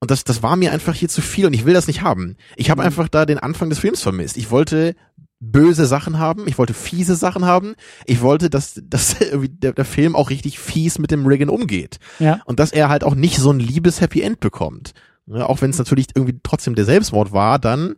[0.01, 2.37] Und das, das war mir einfach hier zu viel und ich will das nicht haben.
[2.57, 2.87] Ich habe Mhm.
[2.87, 4.37] einfach da den Anfang des Films vermisst.
[4.37, 4.97] Ich wollte
[5.41, 10.15] böse Sachen haben, ich wollte fiese Sachen haben, ich wollte, dass, dass der, der Film
[10.15, 13.51] auch richtig fies mit dem Reagan umgeht ja, und dass er halt auch nicht so
[13.51, 14.93] ein liebes Happy End bekommt.
[15.27, 17.97] Ne, auch wenn es natürlich irgendwie trotzdem der Selbstmord war, dann,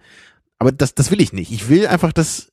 [0.59, 1.51] aber das, das will ich nicht.
[1.51, 2.52] Ich will einfach, dass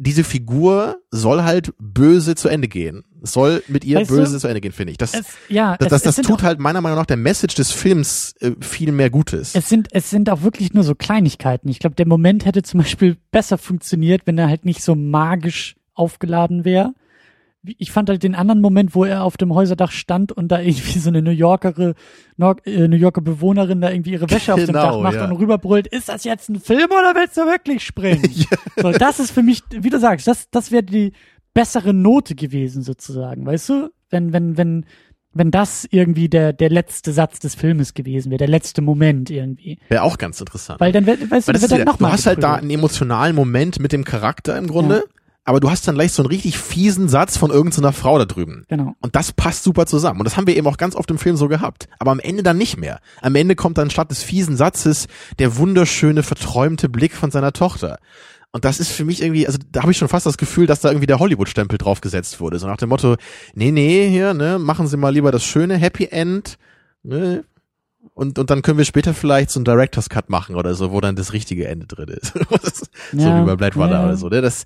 [0.00, 3.04] diese Figur soll halt böse zu Ende gehen.
[3.22, 4.98] Es soll mit ihr Weißt du, böse zu Ende gehen, finde ich.
[4.98, 7.18] Das, es, ja, das, es, das, es das sind tut halt meiner Meinung nach der
[7.18, 9.54] Message des Films äh, viel mehr Gutes.
[9.54, 11.68] es sind, es sind auch wirklich nur so Kleinigkeiten.
[11.68, 15.76] Ich glaube, der Moment hätte zum Beispiel besser funktioniert, wenn er halt nicht so magisch
[15.94, 16.94] aufgeladen wäre.
[17.62, 20.98] Ich fand halt den anderen Moment, wo er auf dem Häuserdach stand und da irgendwie
[20.98, 24.96] so eine New Yorker, äh, New Yorker Bewohnerin da irgendwie ihre Wäsche auf dem Genau,
[24.96, 25.24] Dach macht ja.
[25.24, 28.22] und rüberbrüllt, ist das jetzt ein Film oder willst du wirklich springen?
[28.76, 31.12] so, das ist für mich, wie du sagst, das, das wäre die
[31.52, 33.90] bessere Note gewesen sozusagen, weißt du?
[34.08, 34.86] Wenn, wenn, wenn,
[35.32, 39.78] wenn das irgendwie der, der letzte Satz des Filmes gewesen wäre, der letzte Moment irgendwie.
[39.88, 40.80] Wäre auch ganz interessant.
[40.80, 42.54] Weil dann, weißt du, Weil dann das wird wieder, dann du nochmal hast halt da
[42.54, 45.04] einen emotionalen Moment mit dem Charakter im Grunde,
[45.44, 48.64] aber du hast dann gleich so einen richtig fiesen Satz von irgendeiner Frau da drüben.
[48.68, 48.94] Genau.
[49.00, 50.20] Und das passt super zusammen.
[50.20, 51.88] Und das haben wir eben auch ganz oft im Film so gehabt.
[51.98, 53.00] Aber am Ende dann nicht mehr.
[53.22, 55.08] Am Ende kommt dann statt des fiesen Satzes
[55.38, 57.98] der wunderschöne, verträumte Blick von seiner Tochter.
[58.52, 60.80] Und das ist für mich irgendwie, also da habe ich schon fast das Gefühl, dass
[60.80, 62.58] da irgendwie der Hollywood-Stempel draufgesetzt wurde.
[62.58, 63.16] So nach dem Motto,
[63.54, 66.58] nee, nee, hier, ne, machen Sie mal lieber das schöne Happy End,
[67.04, 67.44] ne,
[68.14, 71.00] und, und dann können wir später vielleicht so einen Director's Cut machen oder so, wo
[71.00, 72.32] dann das richtige Ende drin ist.
[73.12, 74.04] so Ja, wie bei Blade Runner ja.
[74.04, 74.64] oder so, ne, das,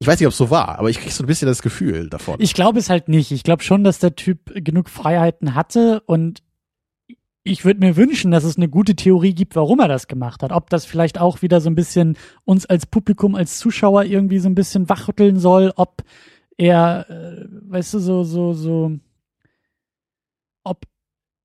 [0.00, 2.08] ich weiß nicht, ob es so war, aber ich krieg so ein bisschen das Gefühl
[2.08, 2.36] davon.
[2.40, 3.32] Ich glaube es halt nicht.
[3.32, 6.42] Ich glaube schon, dass der Typ genug Freiheiten hatte und
[7.42, 10.52] ich würde mir wünschen, dass es eine gute Theorie gibt, warum er das gemacht hat.
[10.52, 14.48] Ob das vielleicht auch wieder so ein bisschen uns als Publikum, als Zuschauer irgendwie so
[14.48, 16.02] ein bisschen wachrütteln soll, ob
[16.56, 18.92] er, äh, weißt du, so, so, so,
[20.64, 20.86] ob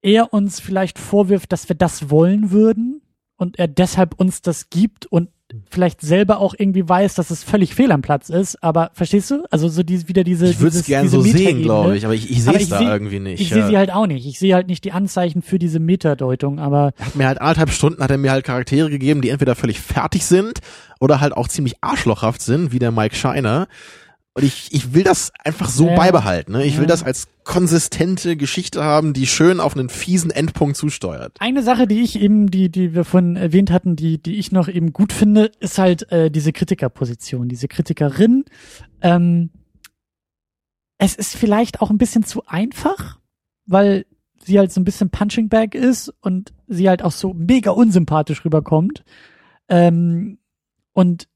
[0.02, 3.02] er uns vielleicht vorwirft, dass wir das wollen würden
[3.38, 5.30] und er deshalb uns das gibt und
[5.76, 9.43] vielleicht selber auch irgendwie weiß, dass es völlig fehl am Platz ist, aber verstehst du?
[9.52, 12.31] Also so die, wieder diese Ich würde es gerne so sehen, glaube ich, aber ich,
[12.31, 13.41] ich sehe es da seh, irgendwie nicht.
[13.41, 13.57] Ich ja.
[13.57, 14.26] sehe sie halt auch nicht.
[14.26, 17.72] Ich sehe halt nicht die Anzeichen für diese Metadeutung, aber er hat mir halt anderthalb
[17.72, 20.60] Stunden hat er mir halt Charaktere gegeben, die entweder völlig fertig sind
[21.02, 23.68] oder halt auch ziemlich arschlochhaft sind, wie der Mike Shiner.
[24.37, 25.95] Und ich, ich will das einfach so ja.
[25.95, 26.51] beibehalten.
[26.51, 26.65] Ne?
[26.65, 26.81] Ich ja.
[26.81, 31.37] will das als konsistente Geschichte haben, die schön auf einen fiesen Endpunkt zusteuert.
[31.39, 34.67] Eine Sache, die ich eben, die, die wir vorhin erwähnt hatten, die, die ich noch
[34.67, 38.43] eben gut finde, ist halt äh, diese Kritikerposition, diese Kritikerin.
[39.01, 39.51] Ähm,
[40.97, 43.19] es ist vielleicht auch ein bisschen zu einfach,
[43.65, 44.05] weil
[44.43, 48.43] sie halt so ein bisschen Punching Bag ist und sie halt auch so mega unsympathisch
[48.43, 49.05] rüberkommt.
[49.69, 50.39] Ähm,
[50.91, 51.29] und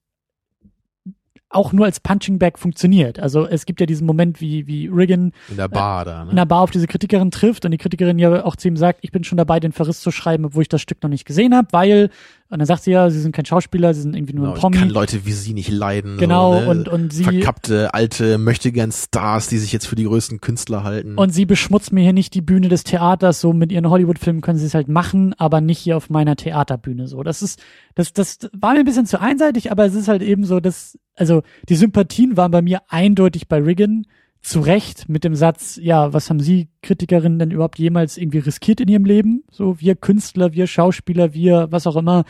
[1.50, 3.20] auch nur als Punching Bag funktioniert.
[3.20, 6.30] Also es gibt ja diesen Moment, wie, wie Riggin in der Bar da, ne?
[6.30, 9.00] in der Bar auf diese Kritikerin trifft und die Kritikerin ja auch zu ihm sagt,
[9.02, 11.56] ich bin schon dabei, den Verriss zu schreiben, obwohl ich das Stück noch nicht gesehen
[11.56, 12.10] habe, weil
[12.52, 14.60] und dann sagt sie ja, sie sind kein Schauspieler, sie sind irgendwie nur genau, ein
[14.60, 14.76] Promi.
[14.76, 16.18] Ich kann Leute wie sie nicht leiden.
[16.18, 16.70] Genau, so, ne?
[16.70, 17.24] und, und sie.
[17.24, 21.16] Verkappte, alte, möchte gern Stars, die sich jetzt für die größten Künstler halten.
[21.16, 24.58] Und sie beschmutzt mir hier nicht die Bühne des Theaters, so mit ihren Hollywood-Filmen können
[24.58, 27.22] sie es halt machen, aber nicht hier auf meiner Theaterbühne, so.
[27.22, 27.62] Das ist,
[27.94, 30.98] das, das war mir ein bisschen zu einseitig, aber es ist halt eben so, dass,
[31.16, 34.08] also, die Sympathien waren bei mir eindeutig bei Riggin
[34.42, 38.80] zu Recht mit dem Satz, ja, was haben Sie Kritikerinnen denn überhaupt jemals irgendwie riskiert
[38.80, 39.44] in ihrem Leben?
[39.52, 42.24] So, wir Künstler, wir Schauspieler, wir, was auch immer,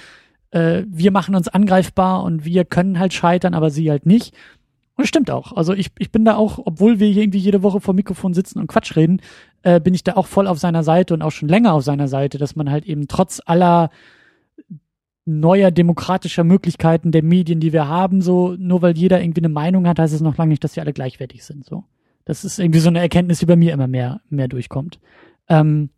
[0.51, 4.33] äh, wir machen uns angreifbar und wir können halt scheitern, aber sie halt nicht.
[4.95, 5.53] Und es stimmt auch.
[5.53, 8.59] Also ich, ich bin da auch, obwohl wir hier irgendwie jede Woche vor Mikrofon sitzen
[8.59, 9.21] und Quatsch reden,
[9.61, 12.07] äh, bin ich da auch voll auf seiner Seite und auch schon länger auf seiner
[12.07, 13.91] Seite, dass man halt eben trotz aller
[15.25, 19.87] neuer demokratischer Möglichkeiten der Medien, die wir haben, so nur weil jeder irgendwie eine Meinung
[19.87, 21.65] hat, heißt es noch lange nicht, dass sie alle gleichwertig sind.
[21.65, 21.85] So.
[22.29, 24.99] Das ist irgendwie so eine Erkenntnis, die bei mir immer mehr, mehr durchkommt.
[25.47, 25.89] Ähm,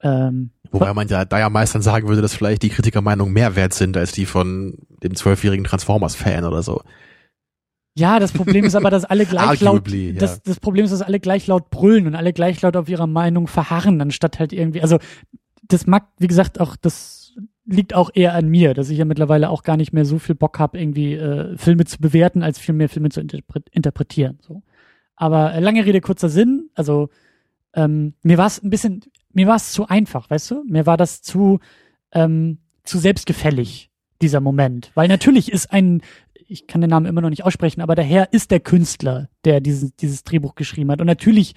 [0.00, 3.56] ähm, Wobei man ja da ja meist dann sagen würde, dass vielleicht die Kritikermeinungen mehr
[3.56, 6.82] wert sind als die von dem zwölfjährigen Transformers-Fan oder so.
[7.96, 10.12] Ja, das Problem ist aber, dass alle gleich laut, ja.
[10.12, 13.08] das, das Problem ist, dass alle gleich laut brüllen und alle gleich laut auf ihrer
[13.08, 14.98] Meinung verharren, anstatt halt irgendwie, also,
[15.62, 17.34] das mag, wie gesagt, auch, das
[17.66, 20.36] liegt auch eher an mir, dass ich ja mittlerweile auch gar nicht mehr so viel
[20.36, 24.38] Bock habe, irgendwie äh, Filme zu bewerten, als viel mehr Filme zu interpre interpretieren.
[24.42, 24.62] So.
[25.24, 26.68] Aber äh, lange Rede, kurzer Sinn.
[26.74, 27.08] Also
[27.72, 29.00] ähm, mir war es ein bisschen,
[29.32, 30.64] mir war es zu einfach, weißt du?
[30.68, 31.60] Mir war das zu,
[32.12, 33.90] ähm, zu selbstgefällig,
[34.20, 34.90] dieser Moment.
[34.94, 36.02] Weil natürlich ist ein,
[36.46, 39.62] ich kann den Namen immer noch nicht aussprechen, aber der Herr ist der Künstler, der
[39.62, 41.00] dieses, dieses Drehbuch geschrieben hat.
[41.00, 41.54] Und natürlich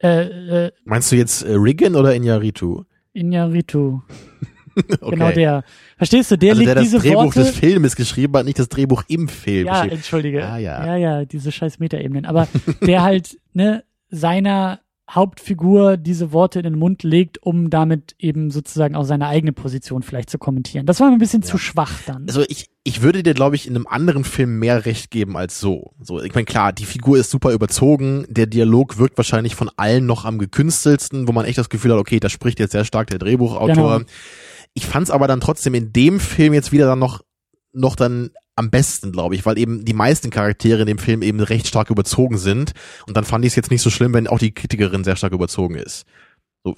[0.00, 2.84] äh, äh, Meinst du jetzt äh, Riggin oder Inyaritu?
[3.14, 4.00] Inyaritu.
[5.00, 5.10] okay.
[5.10, 5.64] Genau der.
[5.96, 8.58] Verstehst du, der also legt der das diese Drehbuch Worte, des Filmes geschrieben hat, nicht
[8.58, 9.66] das Drehbuch im Film.
[9.66, 9.96] Ja, geschrieben.
[9.96, 10.46] entschuldige.
[10.46, 10.86] Ah, ja.
[10.86, 12.24] ja, ja, diese scheiß Metaebenen.
[12.24, 12.48] Aber
[12.82, 14.80] der halt, ne, seiner
[15.10, 20.02] Hauptfigur diese Worte in den Mund legt, um damit eben sozusagen auch seine eigene Position
[20.02, 20.84] vielleicht zu kommentieren.
[20.84, 21.48] Das war mir ein bisschen ja.
[21.48, 22.26] zu schwach dann.
[22.28, 25.60] Also ich, ich würde dir, glaube ich, in einem anderen Film mehr Recht geben als
[25.60, 25.92] so.
[26.00, 30.04] So, ich meine, klar, die Figur ist super überzogen, der Dialog wirkt wahrscheinlich von allen
[30.04, 33.08] noch am gekünstelsten, wo man echt das Gefühl hat, okay, da spricht jetzt sehr stark
[33.08, 33.74] der Drehbuchautor.
[33.98, 34.00] Genau.
[34.78, 37.24] Ich fand es aber dann trotzdem in dem Film jetzt wieder dann noch,
[37.72, 41.40] noch dann am besten, glaube ich, weil eben die meisten Charaktere in dem Film eben
[41.40, 42.74] recht stark überzogen sind.
[43.08, 45.32] Und dann fand ich es jetzt nicht so schlimm, wenn auch die Kritikerin sehr stark
[45.32, 46.06] überzogen ist.
[46.62, 46.76] So,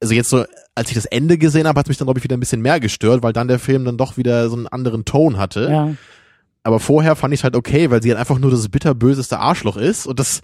[0.00, 2.34] also jetzt so, als ich das Ende gesehen habe, hat mich dann, glaube ich, wieder
[2.34, 5.36] ein bisschen mehr gestört, weil dann der Film dann doch wieder so einen anderen Ton
[5.36, 5.68] hatte.
[5.70, 5.94] Ja.
[6.62, 9.76] Aber vorher fand ich es halt okay, weil sie halt einfach nur das bitterböseste Arschloch
[9.76, 10.40] ist und das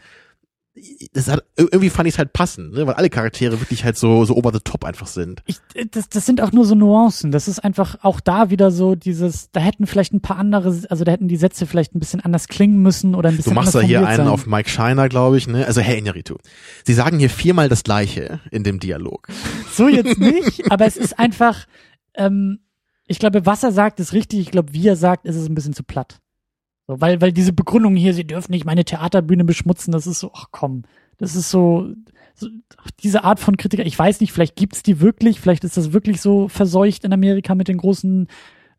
[1.13, 2.87] das hat, irgendwie fand ich es halt passend, ne?
[2.87, 5.43] weil alle Charaktere wirklich halt so, so over the top einfach sind.
[5.47, 5.59] Ich,
[5.91, 7.33] das, das sind auch nur so Nuancen.
[7.33, 11.05] Das ist einfach auch da wieder so dieses, da hätten vielleicht ein paar andere, also
[11.05, 13.75] da hätten die Sätze vielleicht ein bisschen anders klingen müssen oder ein bisschen Du machst
[13.75, 14.29] da hier einen sein.
[14.29, 15.67] auf Mike Shiner, glaube ich, ne?
[15.67, 16.39] Also hey Inarito,
[16.85, 19.27] sie sagen hier viermal das Gleiche in dem Dialog.
[19.73, 21.67] So jetzt nicht, aber es ist einfach,
[22.15, 22.61] ähm,
[23.07, 24.39] ich glaube, was er sagt, ist richtig.
[24.39, 26.21] Ich glaube, wie er sagt, ist es ein bisschen zu platt.
[26.91, 30.33] So, weil, weil diese Begründung hier, sie dürfen nicht meine Theaterbühne beschmutzen, das ist so,
[30.35, 30.83] ach komm,
[31.19, 31.93] das ist so,
[32.35, 32.49] so
[33.01, 36.21] diese Art von Kritiker, ich weiß nicht, vielleicht gibt's die wirklich, vielleicht ist das wirklich
[36.21, 38.27] so verseucht in Amerika mit den großen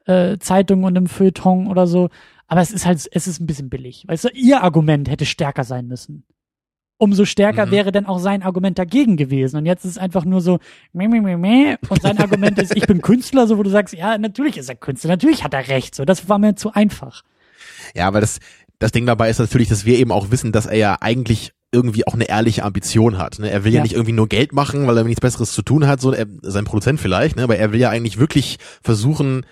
[0.08, 2.10] äh, Zeitungen und im Feuilleton oder so,
[2.48, 4.04] aber es ist halt, es ist ein bisschen billig.
[4.08, 6.26] Weißt du, ihr Argument hätte stärker sein müssen.
[6.98, 7.72] Umso stärker Mhm.
[7.72, 9.56] wäre dann auch sein Argument dagegen gewesen.
[9.58, 10.60] Und jetzt ist es einfach nur so,
[10.94, 11.78] meh, meh, meh, meh.
[11.90, 14.76] und sein Argument ist, ich bin Künstler, so wo du sagst, ja, natürlich ist er
[14.76, 15.96] Künstler, natürlich hat er recht.
[15.96, 17.24] So, das war mir zu einfach.
[17.96, 18.40] Ja, weil das,
[18.80, 22.06] das Ding dabei ist natürlich, dass wir eben auch wissen, dass er ja eigentlich irgendwie
[22.06, 23.40] auch eine ehrliche Ambition hat.
[23.40, 23.50] Ne?
[23.50, 23.78] Er will ja.
[23.78, 23.84] ja.
[23.84, 26.66] nicht irgendwie nur Geld machen, weil er nichts Besseres zu tun hat, so er, sein
[26.66, 27.44] Produzent vielleicht, ne?
[27.44, 29.46] aber er will ja eigentlich wirklich versuchen,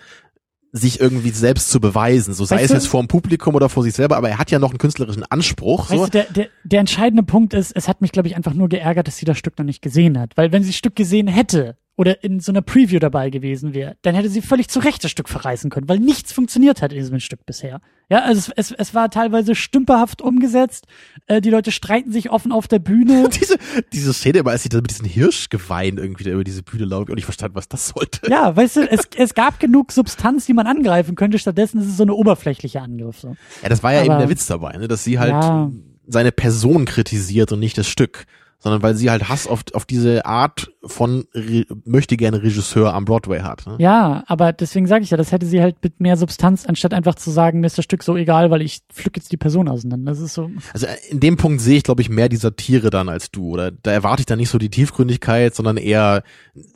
[0.72, 3.82] sich irgendwie selbst zu beweisen, so sei weißt es jetzt vor dem Publikum oder vor
[3.82, 5.90] sich selber, aber er hat ja noch einen künstlerischen Anspruch.
[5.90, 6.04] Weißt so.
[6.04, 9.08] Du, der, der, der entscheidende Punkt ist, es hat mich, glaube ich, einfach nur geärgert,
[9.08, 10.36] dass sie das Stück noch nicht gesehen hat.
[10.36, 13.94] Weil wenn sie das Stück gesehen hätte, oder in so einer Preview dabei gewesen wäre,
[14.00, 16.98] dann hätte sie völlig zu Recht das Stück verreißen können, weil nichts funktioniert hat in
[16.98, 17.82] diesem Stück bisher.
[18.08, 20.86] Ja, also es, es, es war teilweise stümperhaft umgesetzt.
[21.26, 23.28] Äh, die Leute streiten sich offen auf der Bühne.
[23.40, 23.58] diese,
[23.92, 27.18] diese Szene, als sie da mit diesem Hirschgewein irgendwie da über diese Bühne laufen und
[27.18, 28.30] ich verstanden, was das sollte.
[28.30, 31.38] Ja, weißt du, es, es gab genug Substanz, die man angreifen könnte.
[31.38, 33.20] Stattdessen ist es so eine oberflächliche Angriff.
[33.20, 33.36] So.
[33.62, 34.88] Ja, das war ja Aber, eben der Witz dabei, ne?
[34.88, 35.70] dass sie halt ja.
[36.06, 38.24] seine Person kritisiert und nicht das Stück
[38.60, 43.06] sondern weil sie halt Hass auf, auf diese Art von Re möchte gerne Regisseur am
[43.06, 43.66] Broadway hat.
[43.66, 43.76] Ne?
[43.78, 47.14] Ja, aber deswegen sage ich ja, das hätte sie halt mit mehr Substanz, anstatt einfach
[47.14, 50.12] zu sagen, mir ist das Stück so egal, weil ich pflück jetzt die Person auseinander.
[50.12, 50.50] Das ist so.
[50.74, 53.48] Also äh, in dem Punkt sehe ich, glaube ich, mehr die Satire dann als du.
[53.48, 56.22] Oder da erwarte ich dann nicht so die Tiefgründigkeit, sondern eher,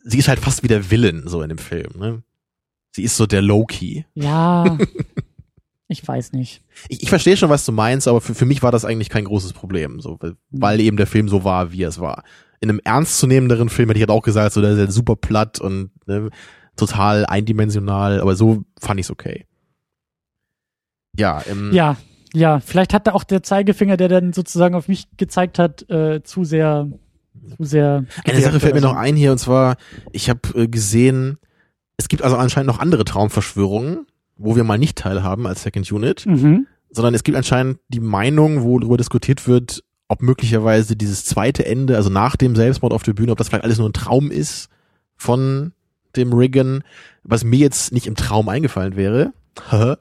[0.05, 1.93] sie ist halt fast wie der Villain so in dem Film.
[1.98, 2.23] Ne?
[2.93, 4.05] Sie ist so der Low-Key.
[4.15, 4.78] Ja.
[5.89, 6.62] Ich weiß nicht.
[6.89, 9.27] Ich, ich verstehe schon, was du meinst, aber für, für mich war das eigentlich kein
[9.27, 10.19] großes Problem, so,
[10.51, 12.24] weil, eben der Film so war, wie er es war.
[12.61, 15.61] In einem ernstzunehmenderen Film hätte ich halt auch gesagt, so, der ist halt super platt
[15.61, 16.31] und ne,
[16.77, 19.47] total eindimensional, aber so fand ich es okay.
[21.16, 21.97] Ja, ähm, ja,
[22.32, 26.23] ja, vielleicht hat da auch der Zeigefinger, der dann sozusagen auf mich gezeigt hat, äh,
[26.24, 26.89] zu sehr,
[27.56, 28.06] zu sehr.
[28.24, 29.77] Eine Sache fällt mir noch ein hier und zwar,
[30.12, 31.39] ich habe äh, gesehen,
[31.98, 34.06] es gibt also anscheinend noch andere Traumverschwörungen
[34.36, 36.66] wo wir mal nicht teilhaben als Second Unit, mhm.
[36.90, 41.97] sondern es gibt anscheinend die Meinung, wo darüber diskutiert wird, ob möglicherweise dieses zweite Ende,
[41.97, 44.69] also nach dem Selbstmord auf der Bühne, ob das vielleicht alles nur ein Traum ist
[45.16, 45.73] von
[46.16, 46.85] dem Riggin,
[47.23, 49.32] was mir jetzt nicht im Traum eingefallen wäre.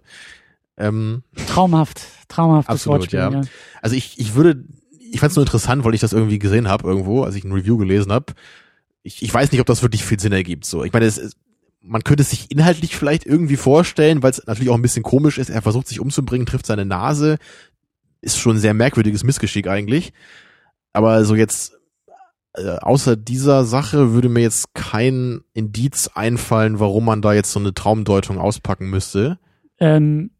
[0.78, 2.70] ähm, traumhaft, traumhaft.
[2.70, 3.30] Absolut, ja.
[3.32, 3.42] ja.
[3.82, 4.66] Also ich, ich würde,
[5.12, 7.52] ich fand es nur interessant, weil ich das irgendwie gesehen habe irgendwo, als ich ein
[7.52, 8.34] Review gelesen habe.
[9.04, 10.66] Ich, ich weiß nicht, ob das wirklich viel Sinn ergibt.
[10.66, 11.36] So, ich meine, es,
[11.84, 15.38] man könnte es sich inhaltlich vielleicht irgendwie vorstellen, weil es natürlich auch ein bisschen komisch
[15.38, 15.50] ist.
[15.50, 17.38] Er versucht sich umzubringen, trifft seine Nase.
[18.22, 20.14] Ist schon ein sehr merkwürdiges Missgeschick eigentlich.
[20.94, 21.74] Aber so jetzt,
[22.54, 27.60] äh, außer dieser Sache würde mir jetzt kein Indiz einfallen, warum man da jetzt so
[27.60, 29.38] eine Traumdeutung auspacken müsste.
[29.80, 30.32] Ähm,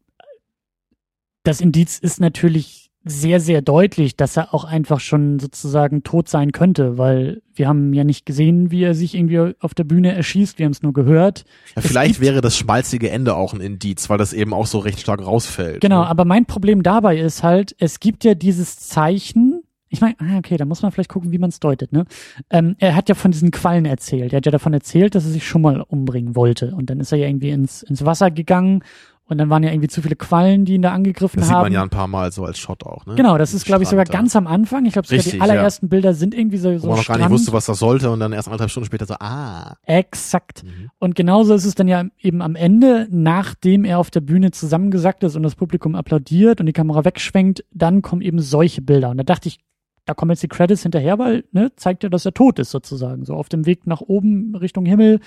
[1.42, 6.52] das Indiz ist natürlich sehr, sehr deutlich, dass er auch einfach schon sozusagen tot sein
[6.52, 10.58] könnte, weil wir haben ja nicht gesehen, wie er sich irgendwie auf der Bühne erschießt,
[10.58, 11.44] wir haben es nur gehört.
[11.76, 15.00] Ja, vielleicht wäre das schmalzige Ende auch ein Indiz, weil das eben auch so recht
[15.00, 15.82] stark rausfällt.
[15.82, 16.06] Genau, ne?
[16.06, 20.56] aber mein Problem dabei ist halt, es gibt ja dieses Zeichen, ich meine, ah, okay,
[20.56, 22.04] da muss man vielleicht gucken, wie man es deutet, ne?
[22.50, 24.32] Ähm, er hat ja von diesen Quallen erzählt.
[24.32, 26.74] Er hat ja davon erzählt, dass er sich schon mal umbringen wollte.
[26.74, 28.82] Und dann ist er ja irgendwie ins, ins Wasser gegangen
[29.26, 31.54] und dann waren ja irgendwie zu viele Quallen, die ihn da angegriffen das haben.
[31.54, 33.14] Das sieht man ja ein paar Mal so als Shot auch, ne?
[33.14, 34.84] Genau, das ist, glaube ich, sogar ganz am Anfang.
[34.84, 35.90] Ich glaube, sogar die allerersten ja.
[35.90, 38.20] Bilder sind irgendwie so, so Wo man noch gar nicht wusste, was das sollte und
[38.20, 39.76] dann erst anderthalb Stunden später so, ah.
[39.84, 40.64] Exakt.
[40.64, 40.90] Mhm.
[40.98, 45.24] Und genauso ist es dann ja eben am Ende, nachdem er auf der Bühne zusammengesackt
[45.24, 49.08] ist und das Publikum applaudiert und die Kamera wegschwenkt, dann kommen eben solche Bilder.
[49.08, 49.58] Und da dachte ich,
[50.04, 53.24] da kommen jetzt die Credits hinterher, weil ne, zeigt ja, dass er tot ist sozusagen.
[53.24, 55.20] So auf dem Weg nach oben Richtung Himmel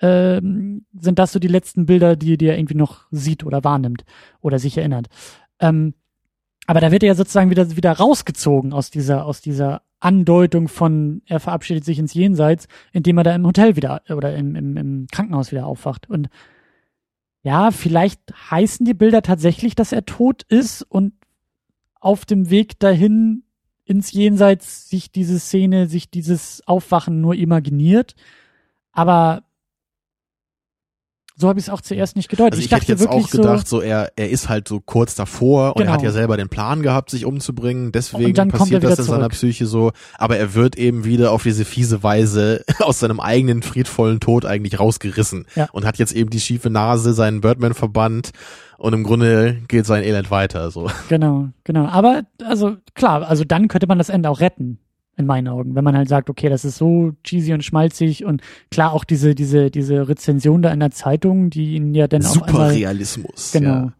[0.00, 4.04] ähm, sind das so die letzten Bilder, die, die er irgendwie noch sieht oder wahrnimmt
[4.40, 5.08] oder sich erinnert.
[5.60, 5.94] Ähm,
[6.66, 11.22] aber da wird er ja sozusagen wieder wieder rausgezogen aus dieser aus dieser Andeutung von
[11.26, 15.06] er verabschiedet sich ins Jenseits, indem er da im Hotel wieder oder im, im, im
[15.10, 16.08] Krankenhaus wieder aufwacht.
[16.08, 16.28] Und
[17.42, 21.12] ja, vielleicht heißen die Bilder tatsächlich, dass er tot ist und
[22.00, 23.44] auf dem Weg dahin
[23.92, 28.14] ins Jenseits sich diese Szene, sich dieses Aufwachen nur imaginiert.
[28.90, 29.44] Aber
[31.42, 32.54] so habe ich es auch zuerst nicht gedeutet.
[32.54, 35.14] Also ich, ich hätte jetzt auch gedacht, so, so, er, er ist halt so kurz
[35.14, 35.90] davor und genau.
[35.90, 36.10] er hat genau.
[36.10, 37.92] ja selber den Plan gehabt, sich umzubringen.
[37.92, 39.16] Deswegen passiert das in zurück.
[39.16, 39.92] seiner Psyche so.
[40.16, 44.78] Aber er wird eben wieder auf diese fiese Weise aus seinem eigenen friedvollen Tod eigentlich
[44.78, 45.68] rausgerissen ja.
[45.72, 48.30] und hat jetzt eben die schiefe Nase, seinen Birdman verbannt
[48.78, 50.70] und im Grunde geht sein Elend weiter.
[50.70, 50.90] So.
[51.08, 51.86] Genau, genau.
[51.86, 54.78] Aber also klar, also dann könnte man das Ende auch retten
[55.16, 58.42] in meinen Augen, wenn man halt sagt, okay, das ist so cheesy und schmalzig und
[58.70, 62.42] klar auch diese diese diese Rezension da in der Zeitung, die ihn ja dann auch
[62.42, 63.52] einmal, Realismus.
[63.52, 63.70] Genau.
[63.70, 63.92] Ja,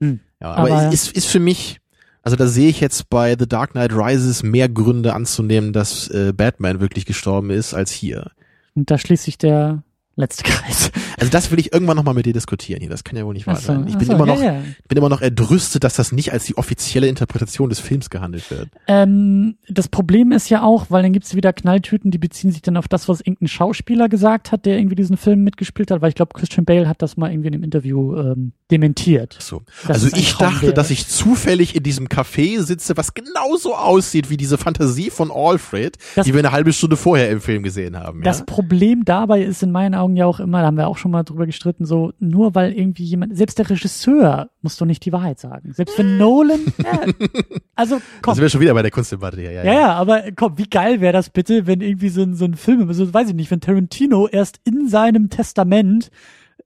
[0.00, 0.20] hm.
[0.40, 1.80] ja aber, aber ist ist für mich
[2.22, 6.32] also da sehe ich jetzt bei The Dark Knight Rises mehr Gründe anzunehmen, dass äh,
[6.34, 8.30] Batman wirklich gestorben ist als hier.
[8.74, 9.82] Und da schließt sich der
[10.16, 10.92] Letzte Kreis.
[11.18, 12.90] Also das will ich irgendwann nochmal mit dir diskutieren hier.
[12.90, 13.86] Das kann ja wohl nicht wahr Ach so, sein.
[13.88, 14.62] Ich ach bin so, immer ja, noch, ja.
[14.88, 18.68] bin immer noch erdrüstet, dass das nicht als die offizielle Interpretation des Films gehandelt wird.
[18.86, 22.76] Ähm, das Problem ist ja auch, weil dann gibt's wieder Knalltüten, die beziehen sich dann
[22.76, 26.14] auf das, was irgendein Schauspieler gesagt hat, der irgendwie diesen Film mitgespielt hat, weil ich
[26.14, 29.36] glaube, Christian Bale hat das mal irgendwie in einem Interview ähm, dementiert.
[29.40, 29.62] So.
[29.86, 30.74] Das also ich Traum dachte, wäre.
[30.74, 35.96] dass ich zufällig in diesem Café sitze, was genauso aussieht wie diese Fantasie von Alfred,
[36.14, 38.22] Das- die wir eine halbe Stunde vorher im Film gesehen haben.
[38.22, 38.44] Das ja?
[38.44, 41.22] Problem dabei ist in meinen Augen ja auch immer, da haben wir auch schon mal
[41.22, 45.38] drüber gestritten, so nur weil irgendwie jemand, selbst der Regisseur muss doch nicht die Wahrheit
[45.38, 45.72] sagen.
[45.72, 47.00] Selbst wenn Nolan, ja,
[47.74, 49.52] also Da komm, sind wir schon wieder bei der Kunstdebatte hier.
[49.52, 52.44] Ja, Ja, ja, aber komm, wie geil wäre das bitte, wenn irgendwie so ein, so
[52.44, 56.10] ein Film, so weiß ich nicht, wenn Tarantino erst in seinem Testament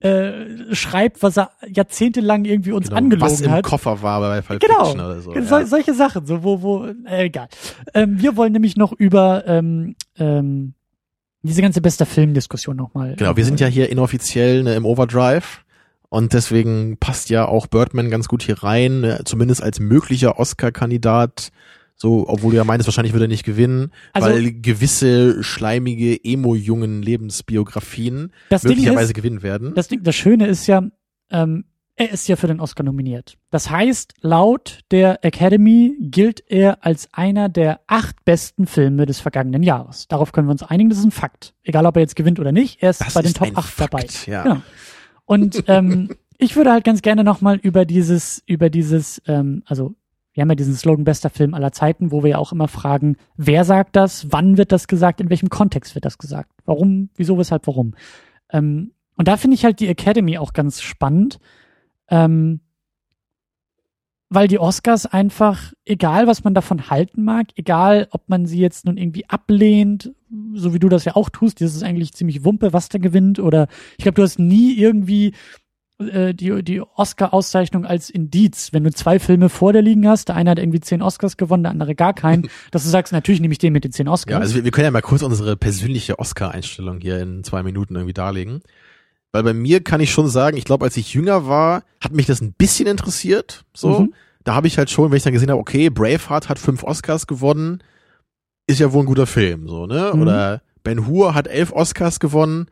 [0.00, 3.64] äh, schreibt, was er jahrzehntelang irgendwie uns Genau, angelogen was im hat.
[3.64, 5.32] Koffer war bei Pulp Genau, Fiction oder so.
[5.32, 5.66] so, ja.
[5.66, 7.48] solche Sachen, so wo, wo, äh, egal.
[7.94, 10.74] Ähm, wir wollen nämlich noch über ähm, ähm,
[11.42, 13.14] diese ganze beste Filmdiskussion nochmal.
[13.16, 15.64] Genau, wir sind ja hier inoffiziell ne, im Overdrive
[16.08, 21.50] und deswegen passt ja auch Birdman ganz gut hier rein, ne, zumindest als möglicher Oscar-Kandidat.
[22.00, 27.02] So, obwohl du ja meinst, wahrscheinlich würde er nicht gewinnen, Also- weil gewisse schleimige, emo-jungen
[27.02, 29.74] Lebensbiografien möglicherweise ist, gewinnen werden.
[29.74, 30.82] das Ding, das Schöne ist ja,
[31.30, 31.64] ähm,
[31.98, 33.36] er ist ja für den Oscar nominiert.
[33.50, 39.62] Das heißt, laut der Academy gilt er als einer der acht besten Filme des vergangenen
[39.62, 40.06] Jahres.
[40.08, 41.54] Darauf können wir uns einigen, das ist ein Fakt.
[41.64, 43.56] Egal, ob er jetzt gewinnt oder nicht, er ist Das bei den ist Top ein
[43.56, 44.06] 8 Fakt, dabei.
[44.26, 44.42] ja.
[44.42, 44.62] Genau.
[45.24, 49.94] Und ähm, ich würde halt ganz gerne nochmal über dieses, über dieses, ähm, also
[50.32, 53.16] wir haben ja diesen Slogan bester Film aller Zeiten, wo wir ja auch immer fragen,
[53.36, 57.36] wer sagt das, wann wird das gesagt, in welchem Kontext wird das gesagt, warum, wieso,
[57.38, 57.94] weshalb, warum.
[58.52, 61.40] Ähm, und da finde ich halt die Academy auch ganz spannend,
[62.10, 62.60] ähm,
[64.30, 68.84] weil die Oscars einfach, egal was man davon halten mag, egal ob man sie jetzt
[68.84, 70.12] nun irgendwie ablehnt,
[70.52, 73.38] so wie du das ja auch tust, das ist eigentlich ziemlich Wumpe, was da gewinnt,
[73.38, 75.32] oder ich glaube, du hast nie irgendwie
[75.98, 80.36] äh, die, die Oscar-Auszeichnung als Indiz, wenn du zwei Filme vor dir liegen hast, der
[80.36, 83.52] eine hat irgendwie zehn Oscars gewonnen, der andere gar keinen, dass du sagst, natürlich nehme
[83.52, 84.32] ich den mit den zehn Oscars.
[84.32, 87.96] Ja, also wir, wir können ja mal kurz unsere persönliche Oscar-Einstellung hier in zwei Minuten
[87.96, 88.60] irgendwie darlegen.
[89.32, 92.26] Weil bei mir kann ich schon sagen, ich glaube, als ich jünger war, hat mich
[92.26, 93.64] das ein bisschen interessiert.
[93.74, 94.14] So, Mhm.
[94.44, 97.26] da habe ich halt schon, wenn ich dann gesehen habe, okay, Braveheart hat fünf Oscars
[97.26, 97.82] gewonnen,
[98.66, 100.12] ist ja wohl ein guter Film, so ne?
[100.14, 100.22] Mhm.
[100.22, 102.66] Oder Ben Hur hat elf Oscars gewonnen.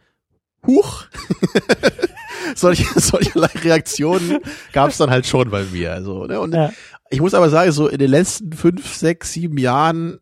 [0.67, 1.05] Huch.
[2.55, 4.39] solche, solcherlei Reaktionen
[4.73, 5.93] gab es dann halt schon bei mir.
[5.93, 6.41] Also, ne?
[6.41, 6.73] Und Ja.
[7.11, 10.19] ich muss aber sagen, so in den letzten fünf, sechs, sieben Jahren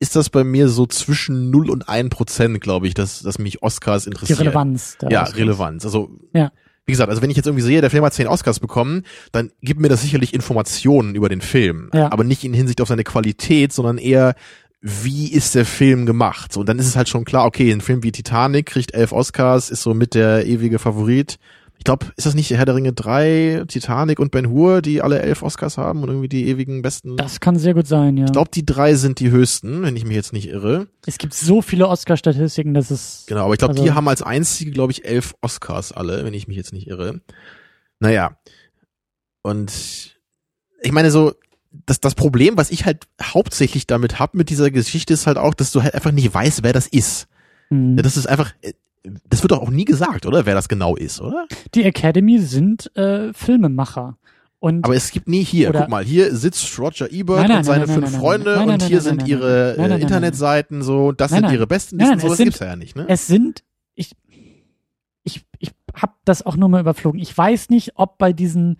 [0.00, 3.62] ist das bei mir so zwischen 0 und 1 Prozent, glaube ich, dass, dass mich
[3.62, 4.38] Oscars die interessieren.
[4.38, 4.96] Relevanz.
[5.00, 5.38] der Ja, Oscars.
[5.38, 5.84] Relevanz.
[5.84, 6.52] Also, Ja.
[6.86, 9.02] wie gesagt, also wenn ich jetzt irgendwie sehe, der Film hat zehn Oscars bekommen,
[9.32, 11.90] dann gibt mir das sicherlich Informationen über den Film.
[11.92, 12.12] Ja.
[12.12, 14.34] Aber nicht in Hinsicht auf seine Qualität, sondern eher,
[14.80, 16.52] wie ist der Film gemacht?
[16.52, 19.10] So, und dann ist es halt schon klar, okay, ein Film wie Titanic kriegt elf
[19.12, 21.38] Oscars, ist so mit der ewige Favorit.
[21.78, 25.20] Ich glaube, ist das nicht Herr der Ringe 3, Titanic und Ben Hur, die alle
[25.20, 27.16] elf Oscars haben und irgendwie die ewigen besten?
[27.16, 28.26] Das kann sehr gut sein, ja.
[28.26, 30.88] ich glaube, die drei sind die höchsten, wenn ich mich jetzt nicht irre.
[31.06, 34.22] es gibt so viele Oscar-Statistiken, dass es Genau, aber ich glaube, Also- die haben als
[34.22, 37.20] einzige, glaube ich, elf Oscars alle, wenn ich mich jetzt nicht irre.
[38.00, 38.36] Naja.
[39.42, 40.18] Und
[40.82, 41.32] ich meine so,
[41.86, 45.54] das, das Problem, was ich halt hauptsächlich damit hab mit dieser Geschichte, ist halt auch,
[45.54, 47.28] dass du halt einfach nicht weißt, wer das ist.
[47.70, 47.96] Hm.
[47.96, 48.52] Ja, Das ist einfach,
[49.28, 50.46] das wird doch auch nie gesagt, oder?
[50.46, 51.46] Wer das genau ist, oder?
[51.74, 54.16] Die Academy sind äh, Filmemacher.
[54.60, 57.64] Und Aber es gibt nie hier, guck mal, hier sitzt Roger Ebert Nein, nein, und
[57.64, 61.98] seine nein, fünf Freunde und hier sind ihre äh, Internetseiten so, das sind ihre besten
[61.98, 63.04] Listen, es sowas sind- gibt's ja nicht, ne?
[63.08, 63.62] es sind,
[63.94, 64.16] ich,
[65.22, 67.20] ich, ich habe das auch nur mal überflogen.
[67.20, 68.78] Ich weiß nicht, ob bei diesen,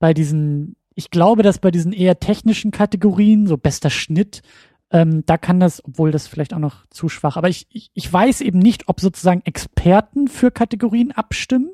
[0.00, 4.42] bei diesen, ich glaube, dass bei diesen eher technischen Kategorien, so bester Schnitt,
[4.90, 8.12] ähm, da kann das, obwohl das vielleicht auch noch zu schwach, aber ich, ich, ich
[8.12, 11.70] weiß eben nicht, ob sozusagen Experten für Kategorien abstimmen,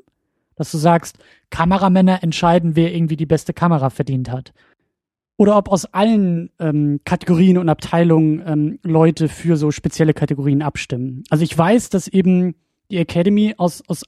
[0.55, 1.17] dass du sagst,
[1.49, 4.53] Kameramänner entscheiden, wer irgendwie die beste Kamera verdient hat.
[5.37, 11.23] Oder ob aus allen ähm, Kategorien und Abteilungen ähm, Leute für so spezielle Kategorien abstimmen.
[11.29, 12.55] Also ich weiß, dass eben
[12.89, 14.03] die Academy aus, aus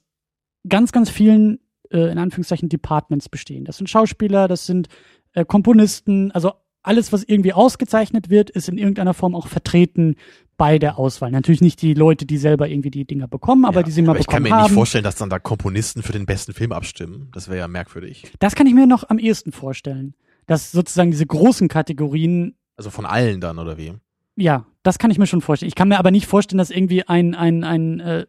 [0.68, 1.60] ganz, ganz vielen,
[1.90, 3.64] äh, in Anführungszeichen, Departments bestehen.
[3.64, 4.88] Das sind Schauspieler, das sind
[5.32, 10.16] äh, Komponisten, also alles, was irgendwie ausgezeichnet wird, ist in irgendeiner Form auch vertreten
[10.56, 11.30] bei der Auswahl.
[11.30, 14.10] Natürlich nicht die Leute, die selber irgendwie die Dinger bekommen, aber Ja, die sie mal
[14.12, 14.70] aber ich kann bekommen mir haben.
[14.70, 17.28] nicht vorstellen, dass dann da Komponisten für den besten Film abstimmen.
[17.32, 18.30] Das wäre ja merkwürdig.
[18.38, 20.14] das kann ich mir noch am ehesten vorstellen.
[20.46, 23.92] Dass sozusagen diese großen Kategorien Also von allen dann, oder wie?
[24.36, 25.68] Ja, das kann ich mir schon vorstellen.
[25.68, 28.26] Ich kann mir aber nicht vorstellen, dass irgendwie ein, ein, ein äh,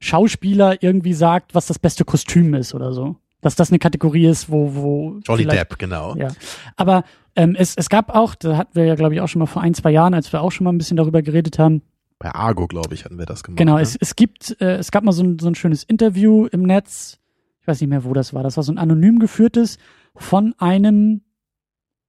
[0.00, 3.16] Schauspieler irgendwie sagt, was das beste Kostüm ist oder so.
[3.42, 5.20] Dass das eine Kategorie ist, wo, wo.
[5.26, 6.16] Johnny Depp, genau.
[6.16, 6.28] Ja.
[6.76, 7.04] Aber
[7.36, 9.60] ähm, es, es gab auch, da hatten wir ja, glaube ich, auch schon mal vor
[9.60, 11.82] ein, zwei Jahren, als wir auch schon mal ein bisschen darüber geredet haben,
[12.18, 13.58] Bei Argo, glaube ich, hatten wir das gemacht.
[13.58, 13.82] Genau, ne?
[13.82, 17.18] es, es gibt, äh, es gab mal so ein, so ein schönes Interview im Netz,
[17.60, 19.78] ich weiß nicht mehr, wo das war, das war so ein anonym geführtes
[20.14, 21.22] von einem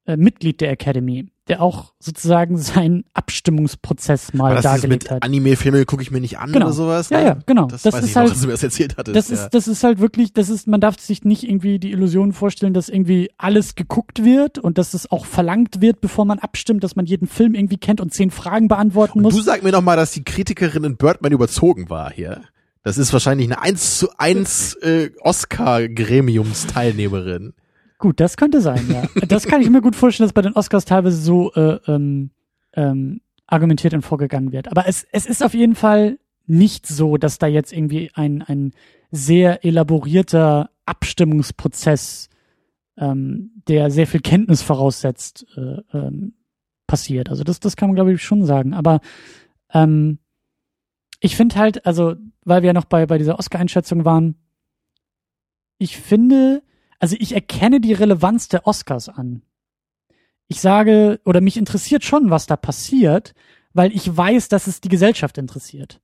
[0.06, 5.12] äh, Mitglied der Academy, der auch sozusagen seinen Abstimmungsprozess mal Aber das ist dargelegt mit
[5.12, 5.24] hat.
[5.24, 6.68] Anime-Filme gucke ich mir nicht an Genau.
[6.68, 7.10] oder sowas.
[7.10, 7.26] Ja, ne?
[7.26, 7.66] ja, genau.
[7.68, 9.16] Das, Das weiß ist ich noch, halt- dass du mir das erzählt hattest.
[9.18, 9.36] Das ja.
[9.36, 12.74] ist, das ist halt wirklich, das ist, man darf sich nicht irgendwie die Illusion vorstellen,
[12.74, 16.96] dass irgendwie alles geguckt wird und dass es auch verlangt wird, bevor man abstimmt, dass
[16.96, 19.36] man jeden Film irgendwie kennt und zehn Fragen beantworten muss.
[19.36, 22.42] Du sag mir noch mal, dass die Kritikerin in Birdman überzogen war hier.
[22.84, 27.54] Das ist wahrscheinlich eine 1 zu 1 äh, Oscar-Gremiumsteilnehmerin.
[28.04, 29.08] Gut, das könnte sein, ja.
[29.30, 32.32] Das kann ich mir gut vorstellen, dass bei den Oscars teilweise so äh, ähm,
[32.74, 34.68] ähm, argumentiert und vorgegangen wird.
[34.68, 38.72] Aber es, es ist auf jeden Fall nicht so, dass da jetzt irgendwie ein, ein
[39.10, 42.28] sehr elaborierter Abstimmungsprozess,
[42.98, 46.34] ähm, der sehr viel Kenntnis voraussetzt, äh, ähm,
[46.88, 47.30] passiert.
[47.30, 48.74] Also das, das kann man, glaube ich, schon sagen.
[48.74, 49.00] Aber
[49.74, 50.20] ähm,
[51.22, 54.36] ich finde halt, also, weil wir ja noch bei, bei dieser Oscar-Einschätzung waren,
[55.78, 56.64] ich finde,
[57.04, 59.42] also ich erkenne die Relevanz der Oscars an.
[60.48, 63.34] Ich sage, oder mich interessiert schon, was da passiert,
[63.74, 66.00] weil ich weiß, dass es die Gesellschaft interessiert.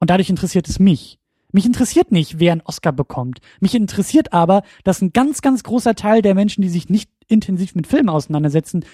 [0.00, 1.18] Und dadurch interessiert es mich.
[1.54, 3.38] Mich interessiert nicht, wer einen Oscar bekommt.
[3.60, 7.74] Mich interessiert aber, dass ein ganz, ganz großer Teil der Menschen, die sich nicht intensiv
[7.76, 8.84] mit Filmen auseinandersetzen,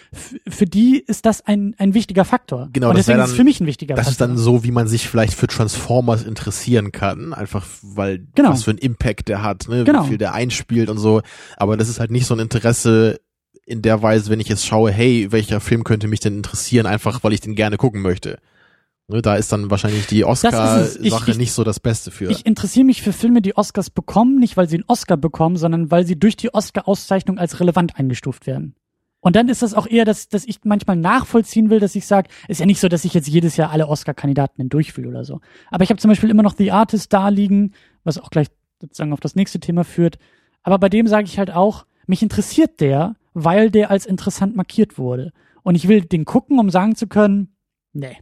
[0.47, 2.69] für die ist das ein, ein wichtiger Faktor.
[2.73, 4.28] Genau, Und das deswegen wär ist es dann- für mich ein wichtiger Das ist Faktor.
[4.28, 7.32] dann so, wie man sich vielleicht für Transformers interessieren kann.
[7.32, 8.51] Einfach weil, Genau.
[8.51, 9.85] was für einen Impact der hat, ne?
[9.85, 10.05] Genau.
[10.05, 11.23] wie viel der einspielt und so.
[11.57, 13.20] Aber das ist halt nicht so ein Interesse
[13.66, 17.24] in der Weise, wenn ich jetzt schaue, hey, welcher Film könnte mich denn interessieren, einfach
[17.24, 18.39] weil ich den gerne gucken möchte.
[19.11, 20.99] Ne, da ist dann wahrscheinlich die Oscar-Sache
[21.32, 22.31] ich- nicht so das Beste für.
[22.31, 25.91] Ich interessiere mich für Filme, die Oscars bekommen, nicht weil sie einen Oscar bekommen, sondern
[25.91, 28.77] weil sie durch die Oscar-Auszeichnung als relevant eingestuft werden.
[29.19, 32.28] Und dann ist das auch eher, dass, dass ich manchmal nachvollziehen will, dass ich sage,
[32.49, 35.41] ist ja nicht so, dass ich jetzt jedes Jahr alle Oscar-Kandidaten durchfühle oder so.
[35.70, 37.73] Aber ich habe zum Beispiel immer noch The Artist da liegen,
[38.05, 38.47] was auch gleich
[38.81, 40.19] sozusagen auf das nächste Thema führt.
[40.62, 44.99] Aber bei dem sage ich halt auch, mich interessiert der, weil der als interessant markiert
[44.99, 45.32] wurde.
[45.62, 47.55] Und ich will den gucken, um sagen zu können,
[47.93, 48.16] nee,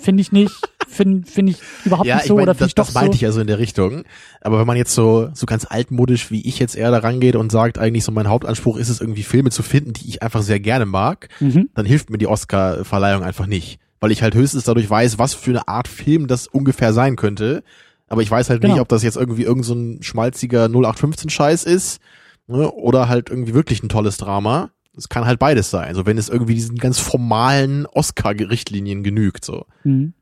[0.00, 0.52] finde ich nicht,
[0.88, 2.94] finde find ich überhaupt ja, nicht ich so mein, oder finde das, ich doch das
[2.94, 3.14] meinte so.
[3.16, 4.04] ich ja so in der Richtung.
[4.40, 7.50] Aber wenn man jetzt so, so ganz altmodisch wie ich jetzt eher da rangeht und
[7.52, 10.60] sagt, eigentlich so mein Hauptanspruch ist es irgendwie Filme zu finden, die ich einfach sehr
[10.60, 11.68] gerne mag, Mhm.
[11.74, 13.78] dann hilft mir die Oscar-Verleihung einfach nicht.
[14.00, 17.62] Weil ich halt höchstens dadurch weiß, was für eine Art Film das ungefähr sein könnte.
[18.08, 18.74] Aber ich weiß halt Genau.
[18.74, 22.00] nicht, ob das jetzt irgendwie irgend so ein schmalziger 0815-Scheiß ist
[22.46, 24.70] ne, oder halt irgendwie wirklich ein tolles Drama.
[24.96, 25.88] Es kann halt beides sein.
[25.88, 29.66] Also wenn es irgendwie diesen ganz formalen Oscar-Richtlinien genügt, so.
[29.84, 30.14] Mhm.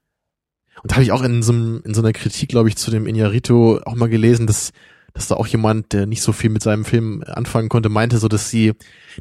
[0.82, 2.90] Und da habe ich auch in so, einem, in so einer Kritik, glaube ich, zu
[2.90, 4.72] dem Iñárritu auch mal gelesen, dass,
[5.12, 8.28] dass da auch jemand, der nicht so viel mit seinem Film anfangen konnte, meinte so,
[8.28, 8.72] dass sie,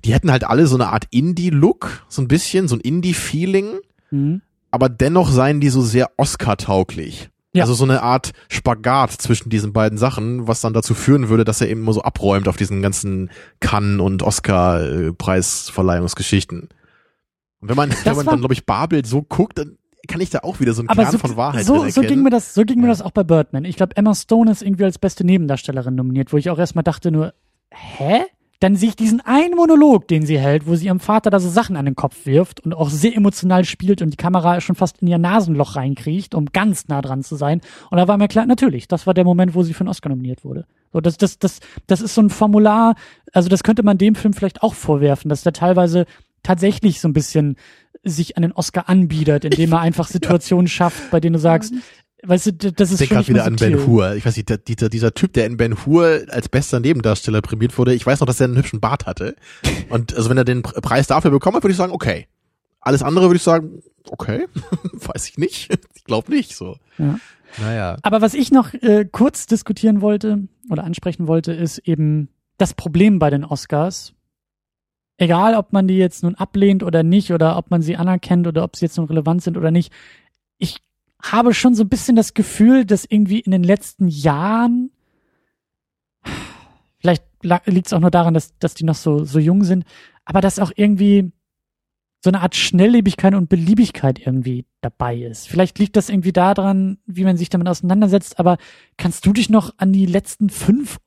[0.05, 3.79] die hätten halt alle so eine Art Indie-Look, so ein bisschen, so ein Indie-Feeling,
[4.11, 4.41] Mhm.
[4.71, 7.29] aber dennoch seien die so sehr Oscar-tauglich.
[7.53, 7.63] Ja.
[7.63, 11.59] Also so eine Art Spagat zwischen diesen beiden Sachen, was dann dazu führen würde, dass
[11.59, 13.29] er eben immer so abräumt auf diesen ganzen
[13.59, 16.69] Cannes- und Oscar-Preisverleihungsgeschichten.
[17.59, 20.39] Und wenn man, wenn man dann, glaube ich, Babel so guckt, dann kann ich da
[20.39, 22.63] auch wieder so einen Aber Kern so, von Wahrheit so, so ging mir das, so
[22.63, 22.93] ging mir Ja.
[22.93, 23.65] das auch bei Birdman.
[23.65, 27.11] Ich glaube, Emma Stone ist irgendwie als beste Nebendarstellerin nominiert, wo ich auch erstmal dachte
[27.11, 27.33] nur,
[27.69, 28.21] hä?
[28.61, 31.49] Dann sehe ich diesen einen Monolog, den sie hält, wo sie ihrem Vater da so
[31.49, 35.01] Sachen an den Kopf wirft und auch sehr emotional spielt und die Kamera schon fast
[35.01, 37.61] in ihr Nasenloch reinkriecht, um ganz nah dran zu sein.
[37.89, 40.09] Und da war mir klar, natürlich, das war der Moment, wo sie für einen Oscar
[40.09, 40.67] nominiert wurde.
[40.93, 42.95] So, das, das, das, das ist so ein Formular,
[43.33, 46.05] also das könnte man dem Film vielleicht auch vorwerfen, dass der teilweise
[46.43, 47.55] tatsächlich so ein bisschen
[48.03, 51.73] sich an den Oscar anbietet, indem er einfach Situationen schafft, bei denen du sagst,
[52.23, 53.77] weißt du, das ist Ich denke schon gerade wieder an subtil.
[53.77, 54.15] Ben Hur.
[54.15, 57.77] Ich weiß nicht, der, dieser, dieser Typ, der in Ben Hur als bester Nebendarsteller prämiert
[57.77, 59.35] wurde, ich weiß noch, dass er einen hübschen Bart hatte.
[59.89, 62.27] Und also wenn er den Pr- Preis dafür bekommen hat, würde ich sagen, okay.
[62.79, 64.47] Alles andere würde ich sagen, okay,
[64.93, 65.71] weiß ich nicht.
[65.95, 66.77] Ich glaube nicht so.
[66.97, 67.19] Ja.
[67.59, 67.97] Naja.
[68.01, 73.19] Aber was ich noch äh, kurz diskutieren wollte oder ansprechen wollte, ist eben das Problem
[73.19, 74.13] bei den Oscars.
[75.17, 78.63] Egal, ob man die jetzt nun ablehnt oder nicht, oder ob man sie anerkennt oder
[78.63, 79.91] ob sie jetzt nun relevant sind oder nicht.
[80.57, 80.77] Ich
[81.21, 84.91] habe schon so ein bisschen das Gefühl, dass irgendwie in den letzten Jahren,
[86.99, 87.23] vielleicht
[87.65, 89.85] liegt es auch nur daran, dass, dass die noch so, so jung sind,
[90.25, 91.31] aber dass auch irgendwie
[92.23, 95.47] so eine Art Schnelllebigkeit und Beliebigkeit irgendwie dabei ist.
[95.47, 98.57] Vielleicht liegt das irgendwie daran, wie man sich damit auseinandersetzt, aber
[98.97, 100.99] kannst du dich noch an die letzten fünf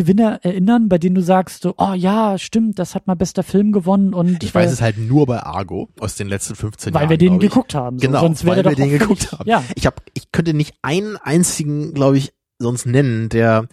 [0.00, 3.70] Gewinner erinnern, bei denen du sagst, so, oh ja, stimmt, das hat mal bester Film
[3.70, 7.02] gewonnen und Ich weiß äh, es halt nur bei Argo aus den letzten 15 weil
[7.02, 7.10] Jahren.
[7.10, 7.98] wir den geguckt haben.
[7.98, 8.06] So.
[8.06, 9.46] Genau, Sonst wäre weil wir den geguckt haben.
[9.46, 13.66] Ja, Ich hab, ich könnte nicht einen einzigen, glaube ich, sonst nennen, der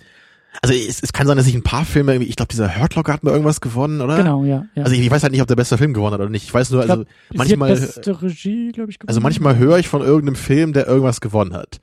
[0.62, 2.96] Also es, es kann sein, dass ich ein paar Filme, irgendwie, ich glaube, dieser Hurt
[2.96, 4.18] Locker hat mal irgendwas gewonnen, oder?
[4.18, 4.66] Genau, ja.
[4.76, 4.84] ja.
[4.84, 6.44] Also ich, ich weiß halt nicht, ob der beste Film gewonnen hat oder nicht.
[6.44, 9.88] Ich weiß nur, Ich also glaub, Sie manchmal, Regie, glaube ich, also manchmal höre ich
[9.88, 11.80] von irgendeinem Film, der irgendwas gewonnen hat.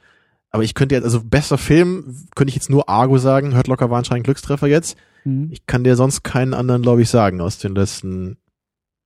[0.54, 3.56] Aber ich könnte jetzt, also bester Film, könnte ich jetzt nur Argo sagen.
[3.56, 4.96] Hurt Locker war anscheinend ein Glückstreffer jetzt.
[5.24, 5.48] Mhm.
[5.50, 8.36] Ich kann dir sonst keinen anderen, glaube ich, sagen aus den letzten,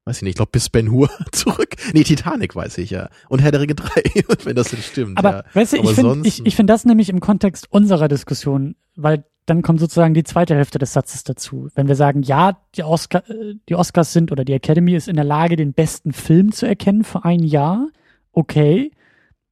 [0.05, 1.70] weiß ich nicht, ich glaube bis Ben Hur zurück.
[1.95, 3.09] Nee, Titanic weiß ich ja.
[3.31, 3.91] Und Herr der Ringe 3,
[4.45, 5.16] wenn das denn stimmt.
[5.16, 5.45] Aber ja.
[5.55, 9.25] weißt du, Aber ich finde ich, ich find das nämlich im Kontext unserer Diskussion, weil
[9.47, 11.70] dann kommt sozusagen die zweite Hälfte des Satzes dazu.
[11.75, 13.23] Wenn wir sagen, ja, die, Oscar,
[13.70, 17.05] die Oscars sind oder die Academy ist in der Lage, den besten Film zu erkennen
[17.05, 17.89] für ein Jahr,
[18.33, 18.91] okay,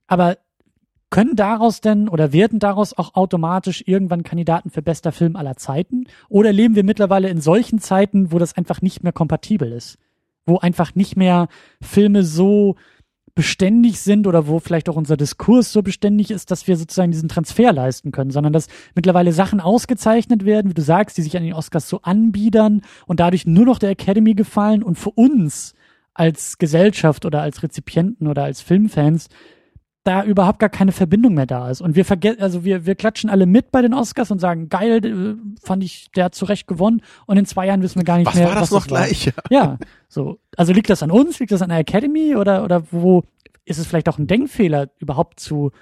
[0.09, 0.37] aber
[1.11, 6.05] können daraus denn oder werden daraus auch automatisch irgendwann Kandidaten für bester Film aller Zeiten?
[6.29, 9.99] Oder leben wir mittlerweile in solchen Zeiten, wo das einfach nicht mehr kompatibel ist?
[10.47, 11.49] Wo einfach nicht mehr
[11.81, 12.77] Filme so
[13.37, 17.29] beständig sind oder wo vielleicht auch unser Diskurs so beständig ist, dass wir sozusagen diesen
[17.29, 21.45] Transfer leisten können, sondern dass mittlerweile Sachen ausgezeichnet werden, wie du sagst, die sich an
[21.45, 25.75] den Oscars so anbiedern und dadurch nur noch der Academy gefallen und für uns
[26.15, 29.29] als Gesellschaft oder als Rezipienten oder als Filmfans
[30.07, 31.81] da überhaupt gar keine Verbindung mehr da ist.
[31.81, 35.05] Und wir vergessen, also wir, wir klatschen alle mit bei den Oscars und sagen, geil,
[35.05, 37.03] äh, fand ich, der hat zu Recht gewonnen.
[37.27, 39.05] Und in zwei Jahren wissen wir gar nicht was mehr, war das was noch war.
[39.05, 39.33] gleich?
[39.51, 39.79] Ja,
[40.09, 40.39] so.
[40.57, 41.39] Also liegt das an uns?
[41.41, 42.37] Liegt das an der Academy?
[42.37, 43.25] Oder, oder wo
[43.65, 45.73] ist es vielleicht auch ein Denkfehler, überhaupt zu,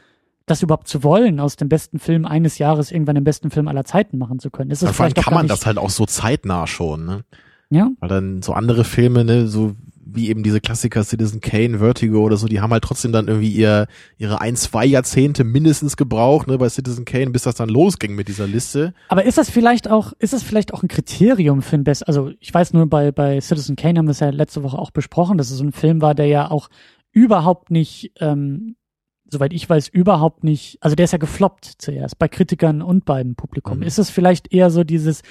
[0.46, 3.84] das überhaupt zu wollen, aus dem besten Film eines Jahres irgendwann den besten Film aller
[3.84, 4.70] Zeiten machen zu können?
[4.70, 7.24] Ist es Ja, vor allem kann man das halt auch so zeitnah schon, ne?
[7.70, 9.74] Ja, Weil dann so andere Filme, ne, so
[10.15, 13.51] wie eben diese Klassiker Citizen Kane, Vertigo oder so, die haben halt trotzdem dann irgendwie
[13.51, 13.86] ihr,
[14.19, 18.28] ihre ein, zwei Jahrzehnte mindestens gebraucht, ne, bei Citizen Kane, bis das dann losging mit
[18.28, 18.95] dieser Liste.
[19.09, 22.31] aber ist das vielleicht auch, ist das vielleicht auch ein Kriterium für ein Best, also
[22.41, 25.39] ich weiß nur, bei, bei Citizen Kane haben wir es ja letzte Woche auch besprochen,
[25.39, 26.69] dass es so ein Film war, der ja auch
[27.12, 28.77] überhaupt nicht, ähm,
[29.31, 33.35] soweit ich weiß, überhaupt nicht, also der ist ja gefloppt zuerst, bei Kritikern und beim
[33.35, 33.78] Publikum.
[33.78, 33.85] Mhm.
[33.85, 35.23] Ist es vielleicht eher so dieses,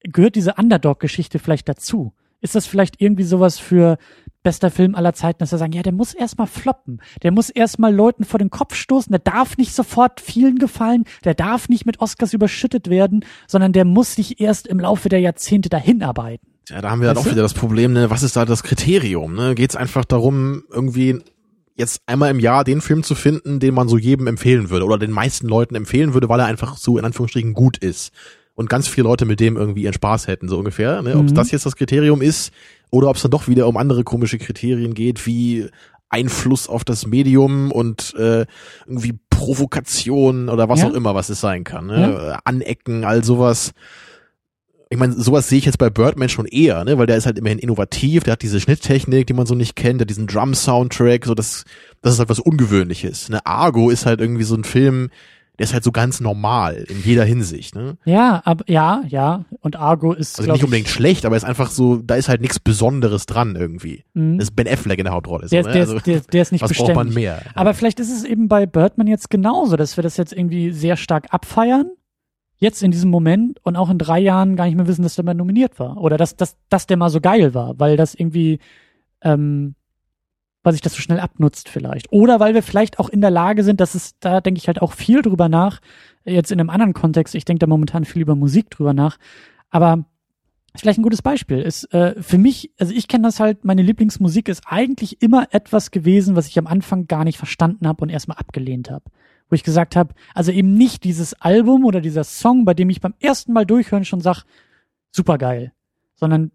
[0.00, 2.12] gehört diese Underdog-Geschichte vielleicht dazu?
[2.46, 3.98] Ist das vielleicht irgendwie sowas für
[4.44, 7.92] bester Film aller Zeiten, dass wir sagen, ja, der muss erstmal floppen, der muss erstmal
[7.92, 11.98] Leuten vor den Kopf stoßen, der darf nicht sofort vielen gefallen, der darf nicht mit
[11.98, 16.46] Oscars überschüttet werden, sondern der muss sich erst im Laufe der Jahrzehnte dahin arbeiten.
[16.68, 17.32] Ja, da haben wir Weißt auch du?
[17.32, 19.56] wieder das Problem, ne, was ist da das Kriterium, ne?
[19.56, 21.18] Geht es einfach darum, irgendwie
[21.74, 24.96] jetzt einmal im Jahr den Film zu finden, den man so jedem empfehlen würde oder
[24.96, 28.12] den meisten Leuten empfehlen würde, weil er einfach so in Anführungsstrichen gut ist.
[28.56, 31.00] Und ganz viele Leute mit dem irgendwie ihren Spaß hätten, so ungefähr.
[31.02, 31.16] Ne?
[31.16, 31.34] Ob Mhm.
[31.34, 32.52] das jetzt das Kriterium ist
[32.90, 35.66] oder ob es dann doch wieder um andere komische Kriterien geht, wie
[36.08, 38.46] Einfluss auf das Medium und äh,
[38.86, 40.88] irgendwie Provokation oder was Ja.
[40.88, 41.86] auch immer, was es sein kann.
[41.86, 42.38] Ne?
[42.44, 43.72] Anecken, all sowas
[44.88, 47.38] ich meine, sowas sehe ich jetzt bei Birdman schon eher, ne, weil der ist halt
[47.38, 51.24] immerhin innovativ, der hat diese Schnitttechnik, die man so nicht kennt, der hat diesen Drum-Soundtrack,
[51.26, 51.64] so das,
[52.02, 53.28] das ist halt was Ungewöhnliches.
[53.28, 55.10] Ne, Argo ist halt irgendwie so ein Film,
[55.58, 57.96] der ist halt so ganz normal in jeder Hinsicht, ne.
[58.04, 59.44] Ja, aber ja, ja.
[59.60, 62.40] Und Argo ist, Also nicht ich, unbedingt schlecht, aber ist einfach so, da ist halt
[62.42, 64.04] nichts Besonderes dran irgendwie.
[64.14, 64.38] Mhm.
[64.38, 65.48] Das ist Ben Affleck in der Hauptrolle.
[65.48, 65.72] der, so, ist- ne?
[65.72, 66.94] der, also, ist, der, der ist nicht was beständig.
[66.94, 67.42] braucht man mehr?
[67.54, 70.96] Aber vielleicht ist es eben bei Birdman jetzt genauso, dass wir das jetzt irgendwie sehr
[70.96, 71.90] stark abfeiern.
[72.58, 75.24] Jetzt in diesem Moment und auch in drei Jahren gar nicht mehr wissen, dass der
[75.26, 75.98] mal nominiert war.
[75.98, 78.60] Oder dass, dass, dass der mal so geil war, weil das irgendwie,
[79.22, 79.74] ähm,
[80.66, 82.10] weil sich das so schnell abnutzt vielleicht.
[82.10, 84.82] Oder weil wir vielleicht auch in der Lage sind, dass es, da denke ich halt
[84.82, 85.80] auch viel drüber nach,
[86.24, 89.16] jetzt in einem anderen Kontext, ich denke da momentan viel über Musik drüber nach,
[89.70, 90.06] aber
[90.74, 91.60] ist vielleicht ein gutes Beispiel.
[91.60, 95.92] Ist äh, für mich, also ich kenne das halt, meine Lieblingsmusik ist eigentlich immer etwas
[95.92, 99.04] gewesen, was ich am Anfang gar nicht verstanden habe und erstmal abgelehnt habe.
[99.48, 103.00] Wo ich gesagt habe, also eben nicht dieses Album oder dieser Song, bei dem ich
[103.00, 104.42] beim ersten Mal durchhören schon sag,
[105.12, 105.72] super geil,
[106.16, 106.50] sondern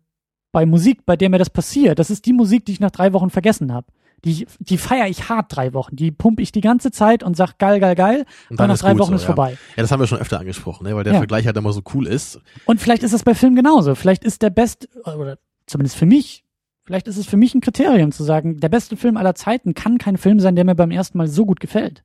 [0.51, 3.13] bei Musik, bei der mir das passiert, das ist die Musik, die ich nach drei
[3.13, 3.87] Wochen vergessen habe.
[4.23, 5.95] Die, die feiere ich hart drei Wochen.
[5.95, 8.25] Die pumpe ich die ganze Zeit und sag geil, geil, geil.
[8.49, 9.27] Und dann nach drei Wochen so, ist ja.
[9.27, 9.57] vorbei.
[9.75, 11.19] Ja, das haben wir schon öfter angesprochen, ne, weil der Ja.
[11.19, 12.39] Vergleich halt immer so cool ist.
[12.65, 13.95] Und vielleicht ist das bei Filmen genauso.
[13.95, 16.43] Vielleicht ist der best, oder zumindest für mich,
[16.85, 19.97] vielleicht ist es für mich ein Kriterium zu sagen, der beste Film aller Zeiten kann
[19.97, 22.03] kein Film sein, der mir beim ersten Mal so gut gefällt.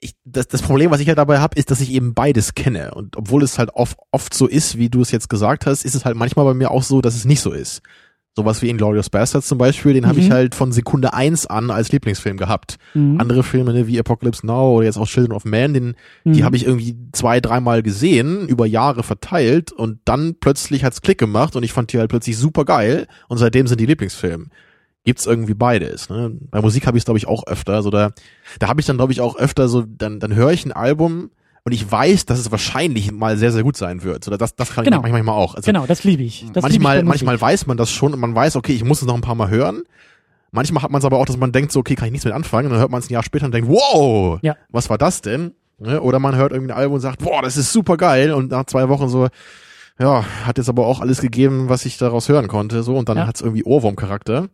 [0.00, 2.92] ich, das, das Problem, was ich halt dabei habe, ist, dass ich eben beides kenne.
[2.94, 5.94] Und obwohl es halt oft, oft so ist, wie du es jetzt gesagt hast, ist
[5.94, 7.82] es halt manchmal bei mir auch so, dass es nicht so ist.
[8.34, 10.24] Sowas wie Inglourious Bastards zum Beispiel, den habe Mhm.
[10.24, 12.76] ich halt von Sekunde eins an als Lieblingsfilm gehabt.
[12.94, 13.20] Mhm.
[13.20, 16.44] Andere Filme ne, wie Apocalypse Now oder jetzt auch Children of Man, den, die Mhm.
[16.44, 21.56] habe ich irgendwie zwei, dreimal gesehen, über Jahre verteilt und dann plötzlich hat's Klick gemacht
[21.56, 24.46] und ich fand die halt plötzlich super geil und seitdem sind die Lieblingsfilme.
[25.04, 26.08] Gibt's irgendwie beides.
[26.08, 26.30] Ne?
[26.50, 27.82] Bei Musik habe ich es glaube ich auch öfter.
[27.82, 28.12] So da,
[28.60, 31.30] da habe ich dann glaube ich auch öfter so, dann, dann höre ich ein Album
[31.64, 34.26] und ich weiß, dass es wahrscheinlich mal sehr, sehr gut sein wird.
[34.26, 35.04] Oder das, das kann Genau.
[35.04, 35.54] ich manchmal auch.
[35.54, 36.46] Also Genau, das liebe ich.
[36.52, 37.08] Das manchmal, ich bei Musik.
[37.26, 39.34] manchmal weiß man das schon und man weiß, okay, ich muss es noch ein paar
[39.36, 39.82] Mal hören.
[40.50, 42.34] Manchmal hat man es aber auch, dass man denkt, so, okay, kann ich nichts mit
[42.34, 42.66] anfangen.
[42.66, 44.56] Und dann hört man es ein Jahr später und denkt, wow, Ja.
[44.70, 45.54] was war das denn?
[45.78, 46.00] Ne?
[46.00, 48.64] Oder man hört irgendwie ein Album und sagt, boah, das ist super geil und nach
[48.66, 49.28] zwei Wochen so,
[49.98, 53.16] ja, hat jetzt aber auch alles gegeben, was ich daraus hören konnte, so und dann
[53.18, 53.26] Ja.
[53.26, 54.48] hat's irgendwie Ohrwurmcharakter.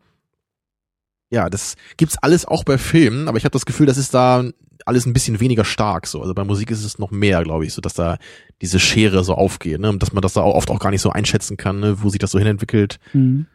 [1.30, 4.44] Ja, das gibt's alles auch bei Filmen, aber ich habe das Gefühl, das ist da
[4.87, 6.21] alles ein bisschen weniger stark so.
[6.21, 8.19] Also bei Musik ist es noch mehr, glaube ich, so dass da
[8.61, 9.89] diese Schere so aufgeht, ne?
[9.89, 12.03] Und dass man das da auch oft auch gar nicht so einschätzen kann, ne?
[12.03, 12.99] wo sich das so hinentwickelt.
[13.13, 13.47] Mhm.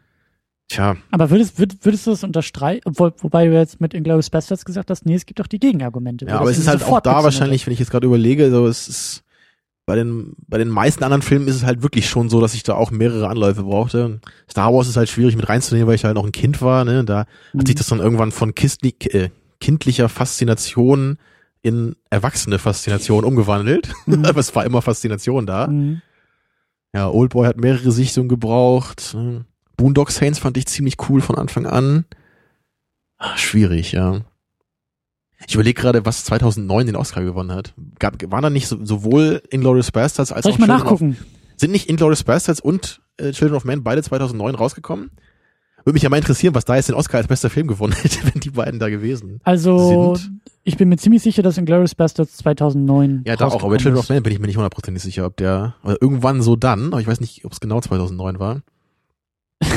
[0.70, 4.64] Tja, Aber würdest, würd, würdest du das unterstreichen, obwohl, wobei du jetzt mit Inglourious Bastards
[4.66, 6.26] gesagt hast, nee, es gibt doch die Gegenargumente.
[6.26, 8.88] Ja, aber es ist halt auch da wahrscheinlich, wenn ich jetzt gerade überlege, so es
[8.88, 9.24] ist
[9.86, 12.64] bei den bei den meisten anderen Filmen ist es halt wirklich schon so, dass ich
[12.64, 14.22] da auch mehrere Anläufe brauchte.
[14.50, 17.04] Star Wars ist halt schwierig mit reinzunehmen, weil ich halt noch ein Kind war, ne?
[17.04, 17.26] Da
[17.58, 19.30] hat sich das dann irgendwann von kistli, äh,
[19.64, 21.18] kindlicher Faszination
[21.62, 23.94] in erwachsene Faszination umgewandelt.
[24.06, 24.26] Mhm.
[24.26, 25.68] aber es war immer Faszination da.
[25.68, 26.02] Mhm.
[26.94, 29.16] Ja, Oldboy hat mehrere Sichtungen gebraucht.
[29.78, 32.06] Boondock Saints fand ich ziemlich cool von Anfang an.
[33.18, 34.22] Ah, schwierig, ja.
[35.48, 37.74] Ich überlege gerade, was 2009 den Oscar gewonnen hat.
[38.00, 41.18] Gab, waren da nicht so, sowohl Inglourious Bastards als Soll auch ich mal Children nachgucken?
[41.20, 45.12] Of, sind nicht Inglourious Bastards und äh, Children of Men beide 2009 rausgekommen?
[45.84, 48.20] Würde mich ja mal interessieren, was da jetzt den Oscar als bester Film gewonnen hätte,
[48.34, 50.42] wenn die beiden da gewesen Also, sind.
[50.64, 54.10] ich bin mir ziemlich sicher, dass Inglourious Bastards 2009 Ja, da auch, aber Children of.
[54.10, 57.08] Men bin ich mir nicht hundertprozentig sicher, ob der, oder irgendwann so dann, aber ich
[57.08, 58.62] weiß nicht, ob es genau 2009 war.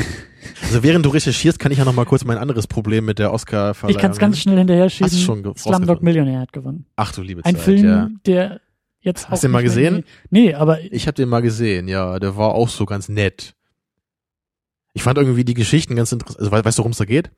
[0.63, 3.31] Also während du recherchierst, kann ich ja noch mal kurz mein anderes Problem mit der
[3.31, 5.11] oscar Ich kann es ganz schnell hinterher schieben.
[5.11, 6.01] Hast schon Slumdog?
[6.01, 6.85] Millionär hat gewonnen.
[6.95, 8.09] Ach du liebe Ein Zeit, Film, ja.
[8.25, 8.61] der
[8.99, 10.03] jetzt Hast du den mal gesehen?
[10.29, 13.53] Nee, aber Ich habe den mal gesehen, ja, der war auch so ganz nett.
[14.97, 16.39] Ich fand irgendwie die Geschichten ganz interessant.
[16.39, 17.29] Also we- weißt du, worum es da geht?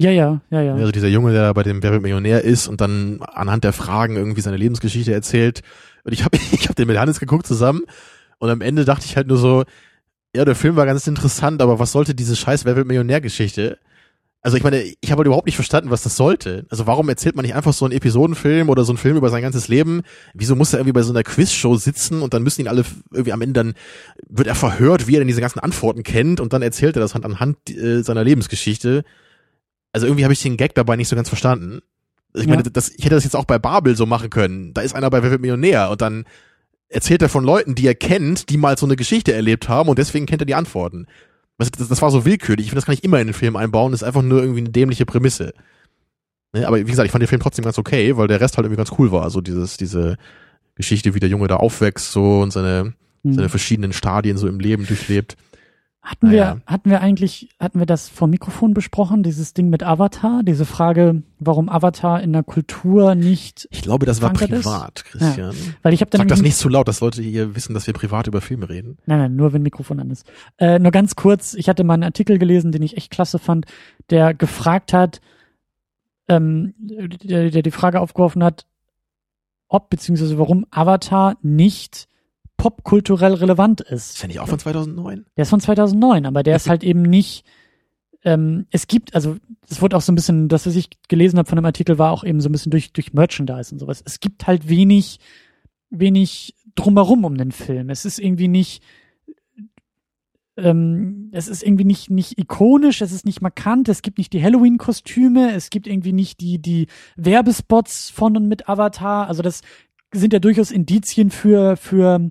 [0.00, 0.74] ja, ja, ja, ja.
[0.74, 4.40] Also dieser Junge, der bei dem Wer Millionär ist und dann anhand der Fragen irgendwie
[4.40, 5.60] seine Lebensgeschichte erzählt.
[6.02, 7.82] Und ich habe ich hab den mit Hannes geguckt zusammen
[8.38, 9.62] und am Ende dachte ich halt nur so,
[10.34, 13.78] ja, der Film war ganz interessant, aber was sollte diese scheiß Wer Millionär Geschichte?
[14.46, 16.66] Also ich meine, ich habe halt überhaupt nicht verstanden, was das sollte.
[16.68, 19.40] Also warum erzählt man nicht einfach so einen Episodenfilm oder so einen Film über sein
[19.40, 20.02] ganzes Leben?
[20.34, 23.32] Wieso muss er irgendwie bei so einer Quizshow sitzen und dann müssen ihn alle irgendwie
[23.32, 23.74] am Ende dann
[24.28, 27.14] wird er verhört, wie er denn diese ganzen Antworten kennt und dann erzählt er das
[27.14, 29.04] halt anhand äh, seiner Lebensgeschichte.
[29.92, 31.80] Also irgendwie habe ich den Gag dabei nicht so ganz verstanden.
[32.34, 32.50] Also Ich Ja.
[32.56, 34.74] meine, das, ich hätte das jetzt auch bei Babel so machen können.
[34.74, 36.26] Da ist einer bei Wer wird Millionär und dann
[36.90, 39.98] erzählt er von Leuten, die er kennt, die mal so eine Geschichte erlebt haben und
[39.98, 41.06] deswegen kennt er die Antworten.
[41.58, 42.66] Das, das, war so willkürlich.
[42.66, 43.92] Ich finde, das kann ich immer in den Film einbauen.
[43.92, 45.54] Das ist einfach nur irgendwie eine dämliche Prämisse.
[46.52, 46.66] Ne?
[46.66, 48.78] Aber wie gesagt, ich fand den Film trotzdem ganz okay, weil der Rest halt irgendwie
[48.78, 49.30] ganz cool war.
[49.30, 50.16] So dieses, diese
[50.74, 52.94] Geschichte, wie der Junge da aufwächst so und seine,
[53.24, 53.34] Hm.
[53.34, 55.36] seine verschiedenen Stadien so im Leben durchlebt.
[56.06, 56.56] Hatten Naja.
[56.56, 60.66] wir, hatten wir eigentlich, hatten wir das vor Mikrofon besprochen, dieses Ding mit Avatar, diese
[60.66, 64.64] Frage, warum Avatar in der Kultur nicht, Ich glaube, das war Verankert ist?
[64.64, 65.54] privat, Christian.
[65.82, 67.94] weil ich habe dann Sag das nicht zu laut, dass Leute hier wissen, dass wir
[67.94, 68.98] privat über Filme reden.
[69.06, 70.30] Nein, nein, nur wenn Mikrofon an ist.
[70.58, 73.64] Äh, nur ganz kurz, ich hatte mal einen Artikel gelesen, den ich echt klasse fand,
[74.10, 75.22] der gefragt hat,
[76.28, 78.66] ähm, der, der die Frage aufgeworfen hat,
[79.68, 82.08] ob beziehungsweise warum Avatar nicht
[82.56, 84.14] popkulturell relevant ist.
[84.14, 85.26] Ist der nicht auch von 2009?
[85.36, 87.44] Der ist von 2009, aber der ist halt eben nicht.
[88.24, 89.36] Ähm, es gibt, also
[89.68, 92.10] es wurde auch so ein bisschen, das, was ich gelesen habe von dem Artikel, war
[92.10, 94.02] auch eben so ein bisschen durch durch Merchandise und sowas.
[94.04, 95.20] Es gibt halt wenig,
[95.90, 97.90] wenig drumherum um den Film.
[97.90, 98.82] Es ist irgendwie nicht,
[100.56, 103.88] ähm, es ist irgendwie nicht nicht ikonisch, es ist nicht markant.
[103.88, 106.86] Es gibt nicht die Halloween-Kostüme, es gibt irgendwie nicht die die
[107.16, 109.28] Werbespots von und mit Avatar.
[109.28, 109.60] Also das
[110.12, 112.30] sind ja durchaus Indizien für für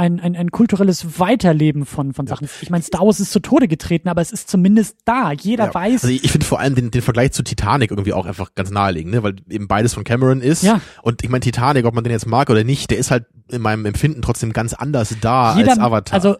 [0.00, 2.48] ein, ein, ein kulturelles Weiterleben von, von Sachen.
[2.62, 5.30] Ich meine, Star Wars ist zu Tode getreten, aber es ist zumindest da.
[5.32, 5.74] Jeder Ja.
[5.74, 6.04] weiß.
[6.04, 8.70] Also ich ich finde vor allem den, den Vergleich zu Titanic irgendwie auch einfach ganz
[8.70, 9.22] naheliegend, ne?
[9.22, 10.62] weil eben beides von Cameron ist.
[10.62, 10.80] Ja.
[11.02, 13.60] Und ich meine, Titanic, ob man den jetzt mag oder nicht, der ist halt in
[13.60, 16.14] meinem Empfinden trotzdem ganz anders da jeder, als Avatar.
[16.14, 16.36] Also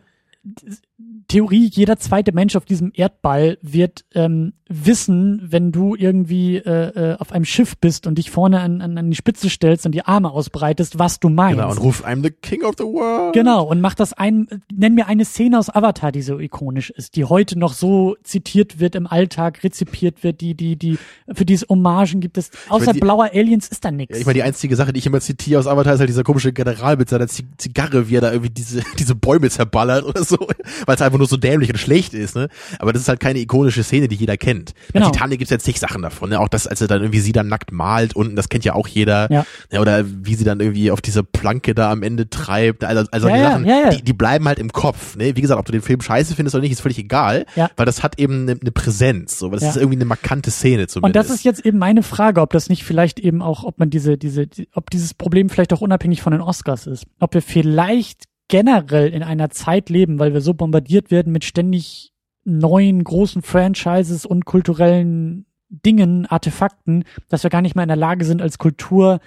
[1.31, 7.16] Theorie, jeder zweite Mensch auf diesem Erdball wird ähm, wissen, wenn du irgendwie äh, äh,
[7.19, 10.05] auf einem Schiff bist und dich vorne an, an, an die Spitze stellst und die
[10.05, 11.57] Arme ausbreitest, was du meinst.
[11.59, 13.32] genau, und ruft I'm the king of the world.
[13.32, 17.15] Genau, und mach das ein, nenn mir eine Szene aus Avatar, die so ikonisch ist,
[17.16, 20.98] die heute noch so zitiert wird im Alltag, rezipiert wird, die, die, die,
[21.32, 24.15] für diese Hommagen gibt es, außer meine, die- blauer Aliens ist da nichts.
[24.16, 26.24] Ja, ich meine, die einzige Sache, die ich immer zitiere aus Avatar, ist halt dieser
[26.24, 30.24] komische General mit seiner Zi- Zigarre, wie er da irgendwie diese, diese Bäume zerballert oder
[30.24, 30.36] so,
[30.86, 32.48] weil es einfach nur so dämlich und schlecht ist, ne?
[32.78, 34.74] Aber das ist halt keine ikonische Szene, die jeder kennt.
[34.92, 35.10] Bei Genau.
[35.10, 36.40] Titanic gibt's ja zig Sachen davon, ne?
[36.40, 38.88] Auch das, als er dann irgendwie sie dann nackt malt unten, das kennt ja auch
[38.88, 39.30] jeder.
[39.30, 39.44] Ja.
[39.80, 42.82] oder wie sie dann irgendwie auf dieser Planke da am Ende treibt.
[42.84, 43.90] Also, also Ja, die ja, Sachen, ja, ja.
[43.90, 45.36] Die, die bleiben halt im Kopf, ne?
[45.36, 47.70] Wie gesagt, ob du den Film scheiße findest oder nicht, ist völlig egal, Ja.
[47.76, 49.70] weil das hat eben eine ne Präsenz, so, weil das Ja.
[49.70, 51.28] ist irgendwie eine markante Szene Und zumindest.
[51.30, 54.16] das ist jetzt eben meine Frage, ob das nicht vielleicht eben auch, ob man diese,
[54.18, 57.05] diese, die, ob dieses Problem vielleicht auch unabhängig von den Oscars ist.
[57.18, 62.12] Ob wir vielleicht generell in einer Zeit leben, weil wir so bombardiert werden mit ständig
[62.44, 68.24] neuen großen Franchises und kulturellen Dingen, Artefakten, dass wir gar nicht mehr in der Lage
[68.24, 69.20] sind, als Kultur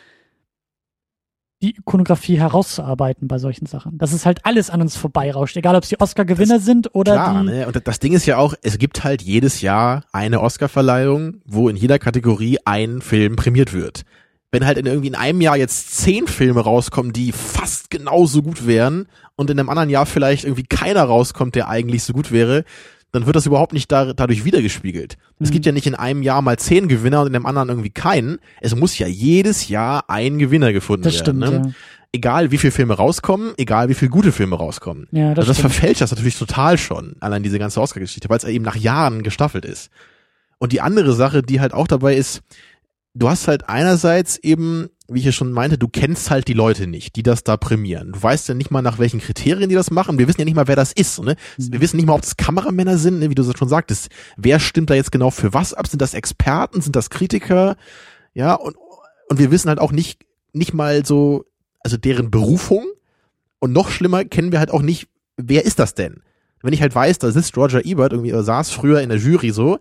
[1.62, 3.98] die Ikonografie herauszuarbeiten bei solchen Sachen.
[3.98, 7.40] Dass es halt alles an uns vorbeirauscht, egal ob es die Oscar-Gewinner sind oder Klar,
[7.40, 7.50] die.
[7.50, 7.68] ne?
[7.68, 11.78] Und das Ding ist ja auch, es gibt halt jedes Jahr eine Oscar-Verleihung, wo in
[11.78, 14.04] jeder Kategorie ein Film prämiert wird.
[14.54, 18.66] Wenn halt in irgendwie in einem Jahr jetzt zehn Filme rauskommen, die fast genauso gut
[18.68, 22.64] wären und in einem anderen Jahr vielleicht irgendwie keiner rauskommt, der eigentlich so gut wäre,
[23.12, 25.18] dann wird das überhaupt nicht da, dadurch wiedergespiegelt.
[25.40, 25.54] Es Mhm.
[25.54, 28.38] gibt ja nicht in einem Jahr mal zehn Gewinner und in dem anderen irgendwie keinen.
[28.62, 31.42] Es muss ja jedes Jahr ein Gewinner gefunden Das werden.
[31.44, 31.76] stimmt, ne?
[32.16, 35.08] Egal wie viele Filme rauskommen, egal wie viele gute Filme rauskommen.
[35.12, 35.20] ja.
[35.20, 35.74] Ja, das, Also das stimmt.
[35.74, 39.66] verfälscht das natürlich total schon, allein diese ganze Oscar-Geschichte, weil es eben nach Jahren gestaffelt
[39.66, 39.90] ist.
[40.60, 42.42] Und die andere Sache, die halt auch dabei ist,
[43.14, 46.88] du hast halt einerseits eben, wie ich ja schon meinte, du kennst halt die Leute
[46.88, 48.12] nicht, die das da prämieren.
[48.12, 50.18] Du weißt ja nicht mal, nach welchen Kriterien die das machen.
[50.18, 51.22] Wir wissen ja nicht mal, wer das ist.
[51.22, 51.36] Ne?
[51.58, 53.30] Wir wissen nicht mal, ob das Kameramänner sind, ne?
[53.30, 54.10] wie du schon sagtest.
[54.38, 55.88] Wer stimmt da jetzt genau für was ab?
[55.88, 56.82] Sind das Experten?
[56.82, 57.76] Sind das Kritiker?
[58.34, 58.76] Ja, und,
[59.30, 60.22] und wir wissen halt auch nicht,
[60.54, 61.46] nicht mal so,
[61.82, 62.86] also deren Berufung.
[63.60, 65.08] Und noch schlimmer kennen wir halt auch nicht,
[65.38, 66.24] wer ist das denn?
[66.62, 69.52] Wenn ich halt weiß, da sitzt Roger Ebert irgendwie, oder saß früher in der Jury
[69.52, 69.80] so,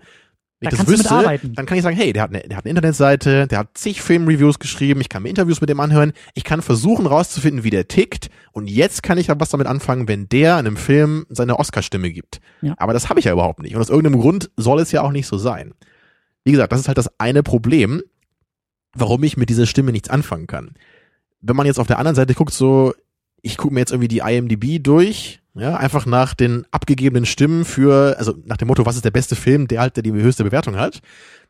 [0.62, 2.64] wenn Da ich das wüsste, dann kann ich sagen, hey, der hat, eine, der hat
[2.64, 6.44] eine Internetseite, der hat zig Filmreviews geschrieben, ich kann mir Interviews mit dem anhören, ich
[6.44, 10.28] kann versuchen rauszufinden, wie der tickt und jetzt kann ich dann was damit anfangen, wenn
[10.28, 12.40] der in einem Film seine Oscar-Stimme gibt.
[12.60, 12.74] Ja.
[12.76, 15.12] Aber das habe ich ja überhaupt nicht und aus irgendeinem Grund soll es ja auch
[15.12, 15.74] nicht so sein.
[16.44, 18.02] Wie gesagt, das ist halt das eine Problem,
[18.94, 20.74] warum ich mit dieser Stimme nichts anfangen kann.
[21.40, 22.94] Wenn man jetzt auf der anderen Seite guckt, so,
[23.43, 28.16] ich gucke mir jetzt irgendwie die IMDb durch, ja, einfach nach den abgegebenen Stimmen für,
[28.19, 31.01] also nach dem Motto, was ist der beste Film, der halt die höchste Bewertung hat,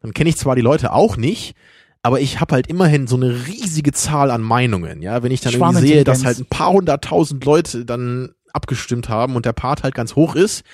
[0.01, 1.55] dann kenne ich zwar die Leute auch nicht,
[2.03, 5.53] aber ich habe halt immerhin so eine riesige Zahl an Meinungen, ja, wenn ich dann
[5.53, 9.95] irgendwie sehe, dass halt ein paar hunderttausend Leute dann abgestimmt haben und der Part halt
[9.95, 10.65] ganz hoch ist,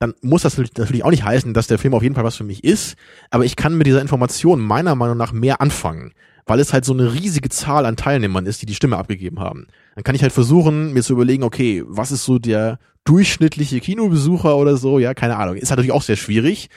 [0.00, 2.44] dann muss das natürlich auch nicht heißen, dass der Film auf jeden Fall was für
[2.44, 2.96] mich ist,
[3.30, 6.12] aber ich kann mit dieser Information meiner Meinung nach mehr anfangen,
[6.46, 9.66] weil es halt so eine riesige Zahl an Teilnehmern ist, die die Stimme abgegeben haben.
[9.94, 14.56] Dann kann ich halt versuchen, mir zu überlegen, okay, was ist so der durchschnittliche Kinobesucher
[14.56, 15.56] oder so, ja, keine Ahnung.
[15.56, 16.70] Ist halt natürlich auch sehr schwierig.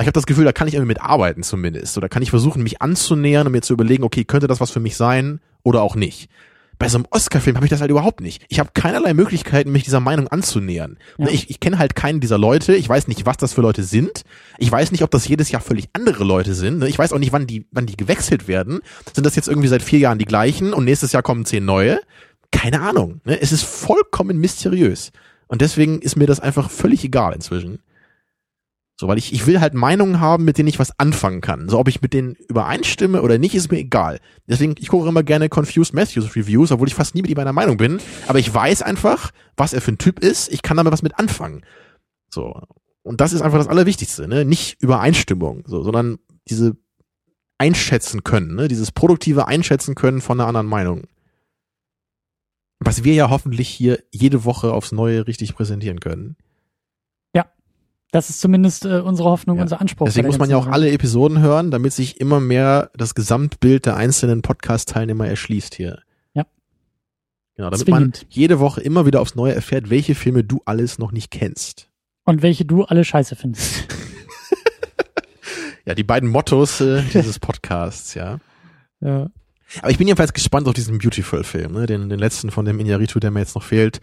[0.00, 1.96] Ich habe das Gefühl, da kann ich irgendwie mitarbeiten zumindest.
[1.96, 4.80] Oder kann ich versuchen, mich anzunähern und mir zu überlegen, okay, könnte das was für
[4.80, 6.28] mich sein oder auch nicht.
[6.78, 8.44] Bei so einem Oscar-Film habe ich das halt überhaupt nicht.
[8.48, 10.98] Ich habe keinerlei Möglichkeiten, mich dieser Meinung anzunähern.
[11.16, 11.28] Ja.
[11.28, 12.74] Ich, ich kenne halt keinen dieser Leute.
[12.74, 14.22] Ich weiß nicht, was das für Leute sind.
[14.58, 16.84] Ich weiß nicht, ob das jedes Jahr völlig andere Leute sind.
[16.84, 18.80] Ich weiß auch nicht, wann die, wann die gewechselt werden.
[19.14, 22.00] Sind das jetzt irgendwie seit vier Jahren die gleichen und nächstes Jahr kommen zehn neue?
[22.52, 23.20] Keine Ahnung.
[23.24, 23.40] ne?
[23.40, 25.12] Es ist vollkommen mysteriös.
[25.48, 27.80] Und deswegen ist mir das einfach völlig egal inzwischen.
[28.98, 31.68] So, weil ich, ich will halt Meinungen haben, mit denen ich was anfangen kann.
[31.68, 34.20] So, ob ich mit denen übereinstimme oder nicht, ist mir egal.
[34.48, 37.52] Deswegen, ich gucke immer gerne Confused Matthews Reviews, obwohl ich fast nie mit ihm einer
[37.52, 38.00] Meinung bin.
[38.26, 40.50] Aber ich weiß einfach, was er für ein Typ ist.
[40.50, 41.62] Ich kann damit was mit anfangen.
[42.30, 42.58] So.
[43.02, 44.46] Und das ist einfach das Allerwichtigste, ne?
[44.46, 46.18] Nicht Übereinstimmung, so, sondern
[46.48, 46.76] diese
[47.58, 48.66] einschätzen können, ne?
[48.66, 51.04] Dieses produktive Einschätzen können von einer anderen Meinung.
[52.80, 56.36] Was wir ja hoffentlich hier jede Woche aufs Neue richtig präsentieren können.
[58.12, 59.62] Das ist zumindest äh, unsere Hoffnung, Ja.
[59.64, 60.06] unser Anspruch.
[60.06, 63.84] Deswegen muss man ja auch ganzen alle Episoden hören, damit sich immer mehr das Gesamtbild
[63.86, 66.00] der einzelnen Podcast-Teilnehmer erschließt hier.
[66.34, 66.44] Ja.
[67.56, 68.22] Genau, damit Zwingend.
[68.22, 71.88] man jede Woche immer wieder aufs Neue erfährt, welche Filme du alles noch nicht kennst.
[72.24, 73.86] Und welche du alle scheiße findest.
[75.84, 78.40] Ja, die beiden Mottos äh, dieses Podcasts, ja.
[79.00, 79.28] ja.
[79.82, 81.86] Aber ich bin jedenfalls gespannt auf diesen Beautiful-Film, ne?
[81.86, 84.00] den, den letzten von dem Iñárritu, der mir jetzt noch fehlt.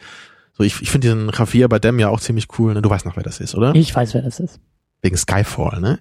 [0.53, 2.73] So, ich, ich finde diesen Javier Bardem ja auch ziemlich cool.
[2.73, 2.81] Ne?
[2.81, 3.73] Du weißt noch, wer das ist, oder?
[3.75, 4.59] Ich weiß, wer das ist.
[5.01, 5.99] Wegen Skyfall, ne?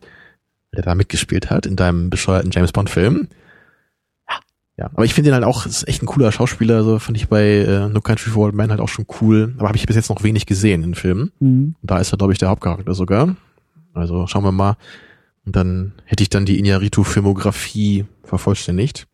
[0.75, 3.29] Der da mitgespielt hat in deinem bescheuerten James Bond-Film.
[4.29, 4.39] Ja.
[4.79, 7.29] Ja, aber ich finde ihn halt auch, ist echt ein cooler Schauspieler, so fand ich
[7.29, 9.55] bei äh, No Country for Old Men halt auch schon cool.
[9.59, 11.33] Aber habe ich bis jetzt noch wenig gesehen in Filmen.
[11.41, 11.75] Mhm.
[11.83, 13.37] Da ist er, glaube ich, der Hauptcharakter sogar.
[13.95, 14.77] Also schauen wir mal.
[15.45, 19.07] Und dann hätte ich dann die Iñárritu-Filmografie vervollständigt.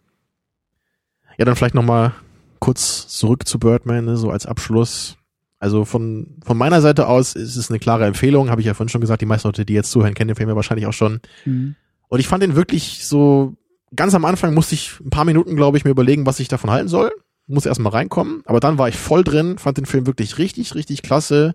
[1.38, 2.12] Ja, dann vielleicht noch mal
[2.58, 5.17] kurz zurück zu Birdman, ne, so als Abschluss.
[5.58, 8.88] Also von, von meiner Seite aus ist es eine klare Empfehlung, habe ich ja vorhin
[8.88, 11.20] schon gesagt, die meisten Leute, die jetzt zuhören, kennen den Film ja wahrscheinlich auch schon.
[11.44, 11.74] Mhm.
[12.08, 13.56] Und ich fand den wirklich so,
[13.94, 16.70] ganz am Anfang musste ich ein paar Minuten, glaube ich, mir überlegen, was ich davon
[16.70, 17.10] halten soll.
[17.46, 18.42] Muss erst mal reinkommen.
[18.44, 21.54] Aber dann war ich voll drin, fand den Film wirklich richtig, richtig klasse.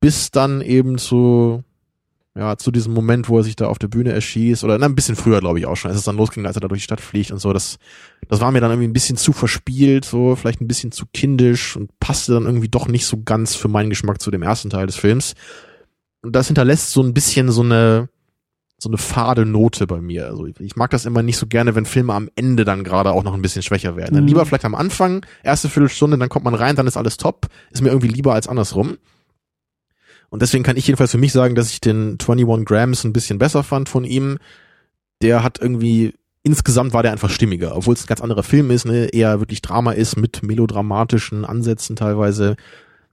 [0.00, 1.64] Bis dann eben zu,
[2.36, 4.62] ja, zu diesem Moment, wo er sich da auf der Bühne erschießt.
[4.62, 6.60] Oder na, ein bisschen früher, glaube ich, auch schon, als es dann losging, als er
[6.60, 7.52] da durch die Stadt fliegt und so.
[7.52, 7.78] Das,
[8.28, 11.76] das war mir dann irgendwie ein bisschen zu verspielt, so, vielleicht ein bisschen zu kindisch
[11.76, 14.86] und passte dann irgendwie doch nicht so ganz für meinen Geschmack zu dem ersten Teil
[14.86, 15.32] des Films.
[16.22, 18.08] Und das hinterlässt so ein bisschen so eine,
[18.78, 20.26] so eine fade Note bei mir.
[20.26, 23.22] Also ich, mag das immer nicht so gerne, wenn Filme am Ende dann gerade auch
[23.22, 24.14] noch ein bisschen schwächer werden.
[24.14, 24.28] Dann Mhm.
[24.28, 27.46] lieber vielleicht am Anfang, erste Viertelstunde, dann kommt man rein, dann ist alles top.
[27.70, 28.98] Ist mir irgendwie lieber als andersrum.
[30.30, 33.38] Und deswegen kann ich jedenfalls für mich sagen, dass ich den 21 Grams ein bisschen
[33.38, 34.38] besser fand von ihm.
[35.22, 36.14] Der hat irgendwie
[36.46, 39.62] insgesamt war der einfach stimmiger, obwohl es ein ganz anderer Film ist, ne, eher wirklich
[39.62, 42.54] Drama ist mit melodramatischen Ansätzen teilweise.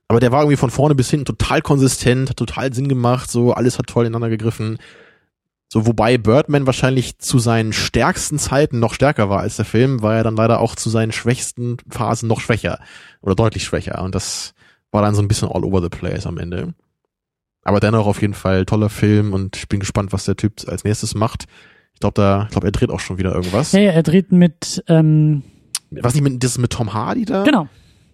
[0.07, 3.51] Aber der war irgendwie von vorne bis hinten total konsistent, hat total Sinn gemacht, so
[3.51, 4.77] alles hat toll ineinander gegriffen.
[5.67, 10.15] So, wobei Birdman wahrscheinlich zu seinen stärksten Zeiten noch stärker war als der Film, war
[10.15, 12.79] er dann leider auch zu seinen schwächsten Phasen noch schwächer
[13.21, 14.03] oder deutlich schwächer.
[14.03, 14.53] Und das
[14.91, 16.75] war dann so ein bisschen all over the place am Ende.
[17.63, 20.83] Aber dennoch auf jeden Fall toller Film und ich bin gespannt, was der Typ als
[20.83, 21.45] nächstes macht.
[21.93, 23.71] Ich glaube, da, ich glaube, er dreht auch schon wieder irgendwas.
[23.71, 25.43] Ja, ja, er dreht mit, ähm,
[25.91, 27.43] Was nicht mit, das ist mit Tom Hardy da?
[27.43, 27.67] genau.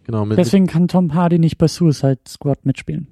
[0.06, 3.08] Genau, mit, Deswegen kann Tom Hardy nicht bei Suicide Squad mitspielen.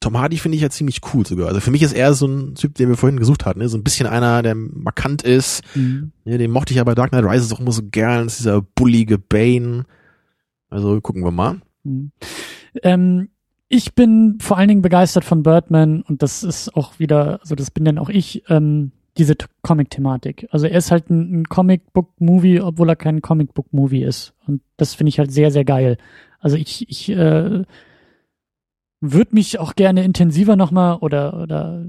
[0.00, 1.48] Tom Hardy finde ich ja ziemlich cool sogar.
[1.48, 3.68] Also für mich ist er so ein Typ, den wir vorhin gesucht hatten, ne?
[3.68, 5.62] so ein bisschen einer, der markant ist.
[5.74, 6.12] Mhm.
[6.24, 6.38] Ne?
[6.38, 8.24] Den mochte ich ja bei Dark Knight Rises auch immer so gern.
[8.24, 9.84] Das ist dieser bullige Bane.
[10.68, 11.60] Also gucken wir mal.
[11.84, 12.10] Mhm.
[12.82, 13.28] Ähm,
[13.68, 17.70] ich bin vor allen Dingen begeistert von Birdman und das ist auch wieder, also das
[17.70, 20.46] bin dann auch ich, ähm, diese Comic-Thematik.
[20.50, 24.34] Also er ist halt ein, ein Comic-Book-Movie, obwohl er kein Comic-Book-Movie ist.
[24.46, 25.96] Und das finde ich halt sehr, sehr geil.
[26.38, 27.62] Also ich, ich äh,
[29.00, 31.86] würde mich auch gerne intensiver nochmal oder, oder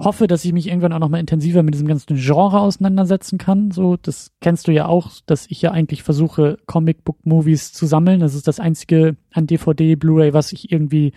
[0.00, 3.70] hoffe, dass ich mich irgendwann auch nochmal intensiver mit diesem ganzen Genre auseinandersetzen kann.
[3.70, 8.20] So, das kennst du ja auch, dass ich ja eigentlich versuche, Comic-Book-Movies zu sammeln.
[8.20, 11.12] Das ist das einzige an DVD, Blu-ray, was ich irgendwie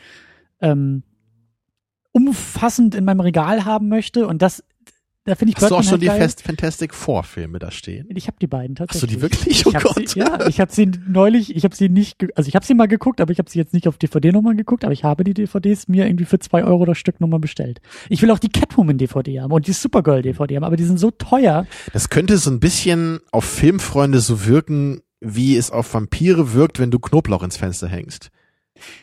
[0.61, 1.03] ähm,
[2.11, 4.27] umfassend in meinem Regal haben möchte.
[4.27, 4.63] Und das,
[5.25, 6.27] da finde ich Hast du auch Birdman schon die halt geil.
[6.29, 8.07] Fest Fantastic Four Filme da stehen?
[8.13, 9.15] Ich habe die beiden Hast du tatsächlich.
[9.15, 9.65] die wirklich?
[9.65, 10.09] Oh ich Gott.
[10.09, 12.87] Sie, ja, ich habe sie neulich, ich habe sie nicht, also ich habe sie mal
[12.87, 15.33] geguckt, aber ich habe sie jetzt nicht auf DVD nochmal geguckt, aber ich habe die
[15.33, 17.79] DVDs mir irgendwie für zwei Euro das Stück nochmal bestellt.
[18.09, 20.99] Ich will auch die Catwoman DVD haben und die Supergirl DVD haben, aber die sind
[20.99, 21.65] so teuer.
[21.93, 26.91] Das könnte so ein bisschen auf Filmfreunde so wirken, wie es auf Vampire wirkt, wenn
[26.91, 28.29] du Knoblauch ins Fenster hängst.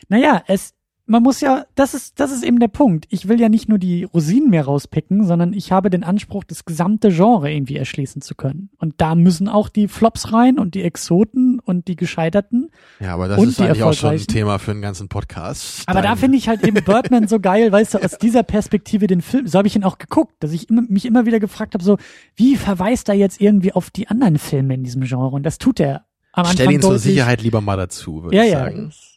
[0.09, 0.73] Naja, es,
[1.11, 3.05] man muss ja, das ist, das ist eben der Punkt.
[3.09, 6.65] Ich will ja nicht nur die Rosinen mehr rauspicken, sondern ich habe den Anspruch, das
[6.65, 8.69] gesamte Genre irgendwie erschließen zu können.
[8.79, 12.71] Und da müssen auch die Flops rein und die Exoten und die Gescheiterten.
[12.99, 14.17] Ja, aber das ist eigentlich auch schon ein.
[14.19, 15.83] Thema für einen ganzen Podcast.
[15.87, 19.07] Aber da Dein- finde ich halt eben Birdman so geil, weißt du, aus dieser Perspektive
[19.07, 21.73] den Film, so habe ich ihn auch geguckt, dass ich immer, mich immer wieder gefragt
[21.73, 21.97] habe, so,
[22.35, 25.27] wie verweist er jetzt irgendwie auf die anderen Filme in diesem Genre?
[25.35, 26.97] Und das tut er am Anfang Stell ihn zur.
[26.97, 28.59] Sicherheit lieber mal dazu, würde Ja, ich ja.
[28.59, 28.85] sagen.
[28.87, 29.10] das,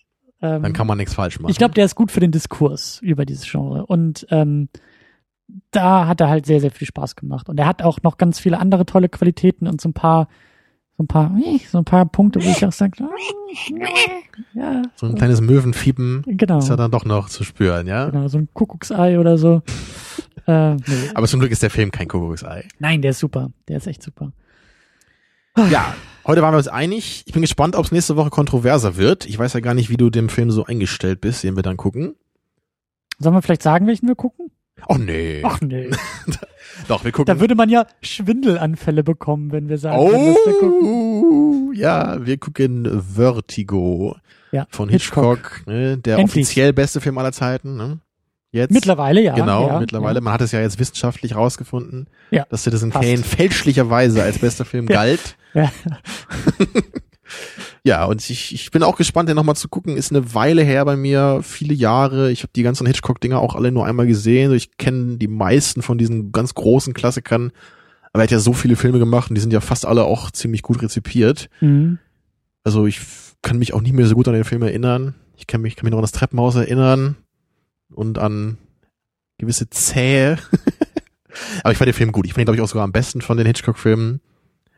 [0.44, 1.50] ähm, Dann kann man nichts falsch machen.
[1.50, 3.86] ich glaube, der ist gut für den Diskurs über dieses Genre.
[3.86, 4.68] Und ähm,
[5.70, 7.48] da hat er halt sehr, sehr viel Spaß gemacht.
[7.48, 10.28] Und er hat auch noch ganz viele andere tolle Qualitäten und so ein paar,
[10.98, 11.34] so ein paar,
[11.70, 12.92] so ein paar Punkte, wo ich auch sage,
[14.52, 16.58] ja, so ein kleines Möwenfiepen genau.
[16.58, 18.10] ist ja dann doch noch zu spüren, ja?
[18.10, 19.62] Genau, so ein Kuckucksei oder so.
[20.46, 20.82] äh, nee.
[21.14, 22.66] Aber zum Glück ist der Film kein Kuckucksei.
[22.78, 23.50] Nein, der ist super.
[23.68, 24.32] Der ist echt super.
[25.56, 25.94] Ja,
[26.26, 27.22] heute waren wir uns einig.
[27.26, 29.24] Ich bin gespannt, ob es nächste Woche kontroverser wird.
[29.26, 31.76] Ich weiß ja gar nicht, wie du dem Film so eingestellt bist, den wir dann
[31.76, 32.16] gucken.
[33.20, 34.50] Sollen wir vielleicht sagen, welchen wir gucken?
[34.88, 35.42] Oh nee.
[35.44, 35.90] Ach nee.
[36.88, 37.32] Doch, wir gucken.
[37.32, 40.88] Da würde man ja Schwindelanfälle bekommen, wenn wir sagen, würden, was wir gucken.
[40.88, 44.16] Oh, ja, wir gucken Vertigo
[44.50, 46.44] Ja, von Hitchcock, ne, der Endlich.
[46.44, 47.76] offiziell beste Film aller Zeiten.
[47.76, 48.00] Ne?
[48.54, 48.70] Jetzt.
[48.70, 49.34] Mittlerweile, ja.
[49.34, 50.20] Genau, ja, mittlerweile.
[50.20, 53.04] Man hat es ja jetzt wissenschaftlich rausgefunden, Ja, dass Citizen passt.
[53.04, 54.94] Kane fälschlicherweise als bester Film Ja.
[54.94, 55.36] galt.
[55.54, 55.72] Ja.
[57.86, 59.96] Ja, und ich, ich bin auch gespannt, den nochmal zu gucken.
[59.96, 62.30] Ist eine Weile her bei mir, viele Jahre.
[62.30, 64.52] Ich habe die ganzen Hitchcock-Dinger auch alle nur einmal gesehen.
[64.54, 67.50] Ich kenne die meisten von diesen ganz großen Klassikern.
[68.12, 70.30] Aber er hat ja so viele Filme gemacht und die sind ja fast alle auch
[70.30, 71.48] ziemlich gut rezipiert.
[71.60, 71.98] Mhm.
[72.62, 73.00] Also ich
[73.42, 75.14] kann mich auch nicht mehr so gut an den Film erinnern.
[75.36, 77.16] Ich kann mich, kann mich noch an das Treppenhaus erinnern
[77.92, 78.58] und an
[79.38, 80.38] gewisse Zähe.
[81.62, 82.26] aber ich fand den Film gut.
[82.26, 84.20] Ich fand ihn, glaube ich, auch sogar am besten von den Hitchcock-Filmen,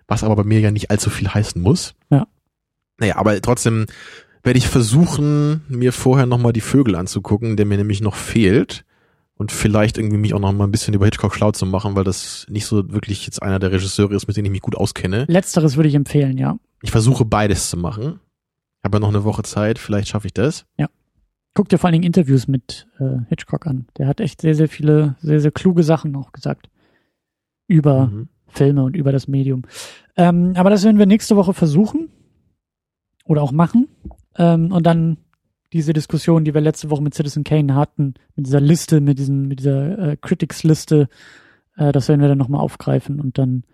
[0.09, 1.95] was aber bei mir ja nicht allzu viel heißen muss.
[2.11, 2.27] Ja.
[2.99, 3.87] Naja, aber trotzdem
[4.43, 8.85] werde ich versuchen, mir vorher nochmal die Vögel anzugucken, der mir nämlich noch fehlt.
[9.39, 12.05] Und vielleicht irgendwie mich auch noch mal ein bisschen über Hitchcock schlau zu machen, weil
[12.05, 15.27] das nicht so wirklich jetzt einer der Regisseure ist, mit denen ich mich gut auskenne.
[15.29, 16.57] Letzteres würde ich empfehlen, ja.
[16.81, 18.21] Ich versuche beides zu machen.
[18.83, 20.65] Habe ja noch eine Woche Zeit, vielleicht schaffe ich das.
[21.57, 23.87] Guck dir vor allen Dingen Interviews mit äh, Hitchcock an.
[23.97, 26.69] Der hat echt sehr, sehr viele, sehr, sehr kluge Sachen auch gesagt.
[27.67, 28.29] Über Mhm.
[28.49, 29.63] Filme und über das Medium.
[30.17, 32.11] Ähm, aber das werden wir nächste Woche versuchen.
[33.25, 33.89] Oder auch machen.
[34.37, 35.17] Ähm, und dann
[35.73, 39.49] diese Diskussion, die wir letzte Woche mit Citizen Kane hatten, mit dieser Liste, mit diesen,
[39.49, 41.09] mit dieser äh, Critics-Liste,
[41.77, 43.65] äh, das werden wir dann nochmal aufgreifen und dann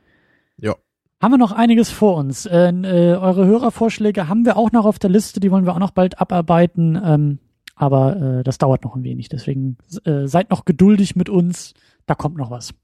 [0.57, 0.75] Ja.
[1.21, 2.47] haben wir noch einiges vor uns.
[2.47, 5.79] Äh, äh, eure Hörervorschläge haben wir auch noch auf der Liste, die wollen wir auch
[5.81, 6.99] noch bald abarbeiten.
[7.05, 7.39] Ähm,
[7.75, 9.29] aber äh, das dauert noch ein wenig.
[9.29, 11.75] Deswegen äh, seid noch geduldig mit uns.
[12.07, 12.75] Da kommt noch was.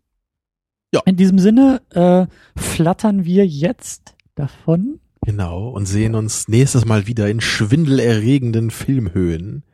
[0.93, 1.01] Ja.
[1.05, 2.27] In diesem Sinne äh,
[2.59, 5.01] flattern wir jetzt davon.
[5.23, 9.65] Genau, und sehen uns nächstes Mal wieder in schwindelerregenden Filmhöhen.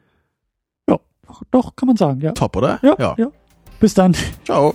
[0.89, 2.21] Ja, doch, doch kann man sagen.
[2.21, 2.33] Ja.
[2.33, 2.81] Top, oder?
[2.83, 3.31] Ja, ja.
[3.79, 4.17] Bis dann.
[4.45, 4.75] Ciao.